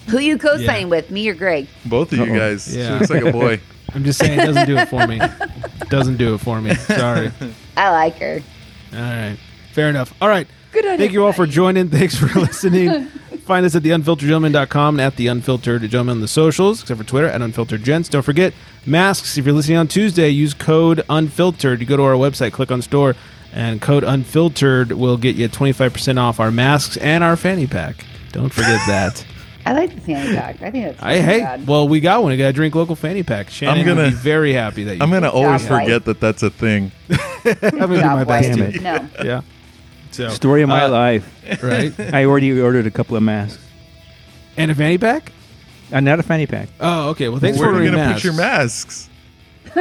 who 0.08 0.20
you 0.20 0.38
co-signing 0.38 0.90
with? 0.90 1.10
Me 1.12 1.28
or 1.30 1.34
Greg? 1.34 1.68
Both 1.86 2.12
of 2.12 2.20
you 2.20 2.26
Uh-oh. 2.26 2.38
guys. 2.38 2.76
Yeah. 2.76 2.88
She 2.88 2.94
looks 2.94 3.10
like 3.10 3.24
a 3.26 3.32
boy. 3.32 3.60
I'm 3.94 4.04
just 4.06 4.20
saying, 4.20 4.40
it 4.40 4.46
doesn't 4.46 4.68
do 4.68 4.78
it 4.78 4.88
for 4.90 5.06
me. 5.06 5.20
Doesn't 5.90 6.16
do 6.16 6.36
it 6.36 6.38
for 6.38 6.62
me. 6.62 6.74
Sorry. 6.76 7.30
I 7.76 7.90
like 7.92 8.16
her. 8.20 8.40
All 8.94 9.00
right. 9.00 9.38
Fair 9.74 9.90
enough. 9.90 10.14
All 10.22 10.30
right. 10.30 10.48
Good 10.72 10.86
idea. 10.86 10.98
Thank 10.98 11.12
you 11.14 11.26
all 11.26 11.34
for 11.34 11.46
joining. 11.46 11.90
Thanks 11.90 12.16
for 12.16 12.28
listening. 12.40 13.06
Find 13.46 13.66
us 13.66 13.76
at 13.76 13.84
theunfilteredgentleman.com 13.84 14.96
and 14.96 15.02
at 15.02 15.16
the 15.18 15.28
unfiltered 15.28 15.82
gentleman 15.82 16.16
on 16.18 16.22
the 16.22 16.28
socials, 16.28 16.82
except 16.82 17.00
for 17.00 17.06
Twitter 17.06 17.28
at 17.28 17.42
unfiltered 17.42 17.84
gents. 17.84 18.08
Don't 18.08 18.22
forget 18.22 18.54
masks. 18.86 19.38
If 19.38 19.46
you're 19.46 19.54
listening 19.56 19.78
on 19.78 19.88
Tuesday, 19.88 20.30
use 20.30 20.54
code 20.54 21.04
unfiltered. 21.10 21.82
You 21.82 21.86
go 21.86 21.98
to 21.98 22.04
our 22.04 22.14
website, 22.14 22.54
click 22.54 22.72
on 22.72 22.82
store, 22.82 23.16
and 23.54 23.82
code 23.82 24.04
unfiltered 24.04 24.94
will 24.94 25.18
get 25.18 25.36
you 25.36 25.50
25% 25.50 26.18
off 26.18 26.40
our 26.40 26.52
masks 26.52 26.96
and 26.98 27.24
our 27.24 27.36
fanny 27.36 27.68
pack. 27.68 28.06
Don't 28.32 28.54
forget 28.54 28.80
that. 28.88 29.26
I 29.66 29.74
like 29.74 29.94
the 29.94 30.02
fanny 30.02 30.36
pack. 30.36 30.62
I 30.62 30.72
think 30.72 30.86
that's 30.86 31.04
I 31.04 31.16
not 31.18 31.26
hey, 31.26 31.40
bad. 31.42 31.68
well, 31.68 31.88
we 31.88 32.00
got 32.00 32.24
one. 32.24 32.32
We 32.32 32.38
got 32.38 32.48
a 32.48 32.54
drink 32.54 32.74
local 32.74 32.96
fanny 32.96 33.22
pack. 33.24 33.50
Shannon 33.50 33.80
I'm 33.80 33.86
gonna- 33.86 34.04
would 34.04 34.10
be 34.12 34.16
very 34.16 34.54
happy 34.54 34.86
that 34.86 34.96
you. 34.96 35.04
I'm 35.04 35.10
going 35.12 35.22
to 35.24 35.32
always 35.32 35.62
job, 35.68 35.82
forget 35.82 36.06
that 36.06 36.20
that's 36.20 36.42
a 36.42 36.50
thing. 36.50 36.92
I'm 37.10 37.56
gonna 37.60 37.88
do 37.88 38.02
my 38.02 38.24
best. 38.24 38.50
Damn 38.58 38.62
it. 38.62 38.82
No. 38.82 39.08
Yeah. 39.24 39.42
So 40.12 40.30
Story 40.30 40.62
of 40.62 40.70
my 40.70 40.84
uh, 40.86 40.90
life. 40.90 41.30
right? 41.64 41.98
I 42.14 42.26
already 42.26 42.60
ordered 42.60 42.86
a 42.88 42.92
couple 42.92 43.16
of 43.18 43.24
masks. 43.24 43.62
And 44.58 44.70
a 44.72 44.76
fanny 44.76 44.98
pack. 44.98 45.32
Uh, 45.92 46.00
not 46.02 46.20
a 46.20 46.24
fanny 46.24 46.46
pack. 46.48 46.70
Oh, 46.80 47.10
okay. 47.10 47.30
Well, 47.30 47.40
thanks 47.40 47.58
Where 47.60 47.70
for 47.70 47.76
are 47.78 47.84
you 47.84 47.90
ordering 47.90 47.96
going 47.96 48.08
to 48.10 48.14
put 48.14 48.14
masks. 48.14 48.24
your 48.26 48.34
masks? 48.34 49.08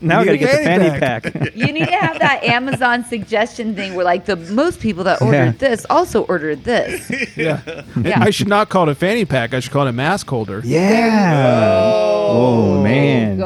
Now 0.00 0.20
I 0.20 0.22
You 0.22 0.24
got 0.24 0.24
to 0.24 0.30
a 0.30 0.36
get 0.38 0.58
the 0.58 0.64
fanny 0.64 0.88
fanny 0.88 1.00
pack. 1.00 1.54
You 1.56 1.72
need 1.72 1.86
to 1.86 1.96
have 1.96 2.20
that 2.20 2.44
Amazon 2.44 3.04
suggestion 3.04 3.74
thing 3.74 3.94
where 3.94 4.04
like 4.04 4.26
the 4.26 4.36
most 4.36 4.78
people 4.78 5.02
that 5.04 5.20
ordered 5.20 5.34
Yeah. 5.36 5.50
this 5.52 5.84
also 5.90 6.22
ordered 6.24 6.62
this. 6.62 7.10
Yeah. 7.36 7.60
Yeah. 8.00 8.20
I 8.22 8.30
should 8.30 8.46
not 8.48 8.68
call 8.68 8.88
it 8.88 8.92
a 8.92 8.94
fanny 8.94 9.24
pack. 9.24 9.54
I 9.54 9.60
should 9.60 9.72
call 9.72 9.86
it 9.86 9.90
a 9.90 9.92
mask 9.92 10.28
holder. 10.28 10.62
Yeah. 10.64 11.90
Oh, 12.30 12.80
man. 12.82 13.38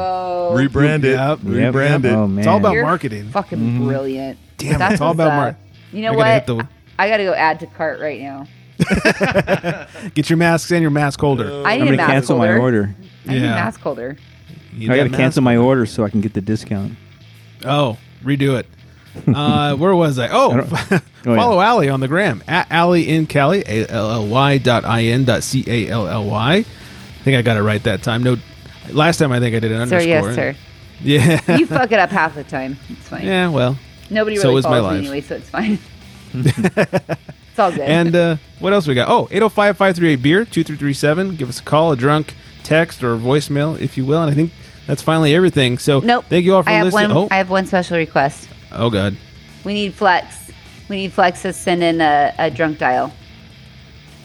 Go. 0.57 0.63
Rebrand 0.81 1.05
it. 1.05 1.13
Yep. 1.13 1.39
Yep. 1.45 1.75
Rebrand 1.75 2.05
it. 2.05 2.13
Oh 2.13 2.27
man. 2.27 2.39
It's 2.41 2.47
all 2.49 2.59
about 2.59 2.73
You're 2.73 2.85
marketing. 2.85 3.29
Fucking 3.31 3.85
brilliant. 3.87 4.39
Damn, 4.59 4.79
That's 4.79 4.95
it's 4.95 5.01
all 5.01 5.09
what's 5.09 5.17
about 5.17 5.27
up. 5.29 5.33
mar- 5.35 5.57
You 5.93 6.03
know 6.03 6.13
I 6.13 6.15
gotta 6.15 6.19
what? 6.19 6.29
hit 6.35 6.47
the- 6.47 6.69
I 6.99 7.09
gotta 7.09 7.25
go 7.25 7.33
add 7.35 7.61
to 7.61 7.67
cart 7.67 8.01
right 8.01 8.21
now. 8.21 8.47
Get 10.15 10.29
your 10.31 10.37
masks 10.37 10.71
and 10.71 10.83
your 10.83 10.91
mask 10.91 11.21
holder. 11.21 11.63
I 11.67 11.75
I'm 11.75 11.81
need 11.81 11.83
a 11.83 11.85
gonna 11.85 11.97
mask 11.99 12.11
cancel 12.11 12.37
holder. 12.39 12.53
my 12.55 12.59
order. 12.61 12.95
I 13.27 13.31
need 13.33 13.43
a 13.43 13.45
Yeah. 13.47 13.55
mask 13.55 13.81
holder. 13.81 14.17
You 14.75 14.89
I 14.89 14.93
need 14.93 14.97
gotta 14.99 15.11
mask 15.11 15.21
cancel 15.21 15.43
my 15.43 15.57
order 15.57 15.87
so 15.87 16.05
I 16.05 16.11
can 16.11 16.21
get 16.21 16.35
the 16.35 16.41
discount. 16.41 16.95
Oh, 17.65 17.99
redo 18.25 18.59
it. 18.59 18.67
uh, 19.35 19.75
where 19.77 19.95
was 19.95 20.19
I? 20.19 20.29
Oh, 20.29 20.53
I 20.53 21.01
Oh, 21.27 21.37
follow 21.37 21.61
Ally 21.61 21.89
on 21.89 22.01
the 22.01 22.09
gram 22.09 22.43
at 22.49 22.67
Ally 22.71 23.01
in 23.01 23.27
Cali, 23.27 23.63
A 23.67 23.87
L 23.89 24.11
L 24.11 24.27
Y 24.27 24.59
dot 24.59 24.85
I 24.85 25.05
N 25.05 25.25
dot 25.25 25.43
C 25.45 25.65
A 25.67 25.89
L 25.89 26.09
L 26.09 26.25
Y. 26.25 26.55
I 26.57 26.63
think 27.25 27.37
I 27.37 27.43
got 27.43 27.57
it 27.57 27.63
right 27.63 27.83
that 27.85 28.03
time. 28.03 28.23
No, 28.25 28.37
last 28.91 29.19
time 29.19 29.33
I 29.33 29.41
think 29.41 29.55
I 29.57 29.61
did 29.61 29.73
an 29.73 29.89
Sir, 29.89 29.97
underscore. 29.97 30.09
yes, 30.09 30.35
sir. 30.35 30.57
Yeah. 31.03 31.57
You 31.59 31.67
fuck 31.67 31.91
it 31.93 31.99
up 31.99 32.11
half 32.21 32.35
the 32.35 32.45
time. 32.45 32.77
It's 32.89 33.09
fine. 33.09 33.27
yeah. 33.27 33.49
Well, 33.49 33.79
Nobody 34.11 34.37
So 34.37 34.49
really 34.49 34.59
is 34.61 34.65
my 34.65 34.79
follows 34.79 34.93
me 34.93 34.99
anyway, 34.99 35.21
so 35.23 35.37
it's 35.37 35.49
fine. 35.49 35.79
it's 36.35 37.59
all 37.59 37.71
good. 37.71 37.81
And 37.81 38.15
uh, 38.15 38.37
what 38.59 38.73
else 38.73 38.87
we 38.87 38.95
got? 38.95 39.09
Oh, 39.09 39.25
805 39.31 39.77
538 39.77 40.17
beer, 40.17 40.45
2337. 40.45 41.37
Give 41.37 41.49
us 41.49 41.61
a 41.61 41.63
call, 41.63 41.93
a 41.93 41.97
drunk 41.97 42.35
text, 42.63 43.03
or 43.03 43.15
a 43.15 43.19
voicemail, 43.19 43.79
if 43.81 43.97
you 43.97 44.05
will. 44.05 44.23
And 44.23 44.31
I 44.31 44.35
think 44.35 44.53
that's 44.87 45.03
finally 45.03 45.35
everything. 45.35 45.79
So 45.79 46.01
nope. 46.01 46.27
thank 46.29 46.45
you 46.45 46.55
all 46.55 46.63
for 46.63 46.71
I 46.71 46.83
listening. 46.83 47.09
one. 47.15 47.17
oh, 47.17 47.29
I 47.31 47.37
have 47.39 47.51
one 47.51 47.67
special 47.67 47.97
request. 47.97 48.49
oh, 48.73 48.91
God. 48.91 49.17
We 49.65 49.75
need 49.75 49.95
Flex. 49.95 50.51
We 50.89 50.97
need 50.97 51.13
Flex 51.13 51.43
to 51.43 51.53
send 51.53 51.83
in 51.83 52.01
a, 52.01 52.35
a 52.39 52.51
drunk 52.51 52.79
dial. 52.79 53.13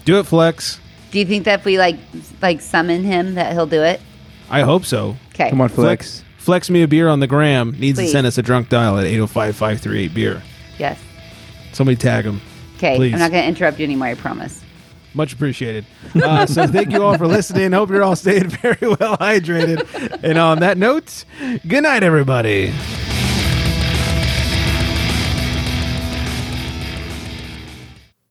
Do 0.06 0.20
it, 0.20 0.26
Flex. 0.26 0.80
Do 1.12 1.20
you 1.20 1.26
think 1.26 1.46
that 1.46 1.60
if 1.60 1.66
we 1.66 1.78
like 1.78 1.98
like 2.42 2.60
summon 2.60 3.04
him 3.04 3.36
that 3.36 3.54
he'll 3.54 3.66
do 3.68 3.82
it? 3.84 4.02
I 4.50 4.62
hope 4.62 4.86
so. 4.86 5.18
Okay. 5.30 5.50
Come 5.50 5.62
on, 5.62 5.70
Flex. 5.70 6.24
Flex 6.38 6.70
me 6.70 6.82
a 6.82 6.88
beer 6.88 7.10
on 7.10 7.20
the 7.20 7.28
gram. 7.28 7.72
Needs 7.78 8.00
Please. 8.00 8.06
to 8.08 8.12
send 8.12 8.28
us 8.28 8.38
a 8.38 8.42
drunk 8.42 8.70
dial 8.70 8.98
at 8.98 9.04
805 9.06 9.56
538 9.56 10.14
beer. 10.14 10.42
Yes. 10.78 11.00
Somebody 11.74 11.98
tag 11.98 12.26
him. 12.26 12.42
Okay. 12.78 12.96
Please. 12.96 13.14
I'm 13.14 13.20
not 13.20 13.32
going 13.32 13.44
to 13.44 13.48
interrupt 13.50 13.80
you 13.80 13.84
anymore. 13.86 14.08
I 14.08 14.14
promise. 14.16 14.64
Much 15.14 15.34
appreciated. 15.34 15.86
Uh, 16.16 16.46
so 16.46 16.68
thank 16.68 16.92
you 16.92 17.04
all 17.04 17.18
for 17.18 17.28
listening. 17.28 17.72
Hope 17.72 17.90
you're 17.90 18.04
all 18.04 18.16
staying 18.16 18.50
very 18.62 18.78
well 18.82 19.18
hydrated. 19.18 20.24
And 20.24 20.38
on 20.38 20.60
that 20.60 20.78
note, 20.78 21.26
good 21.68 21.84
night, 21.84 22.04
everybody. 22.04 22.72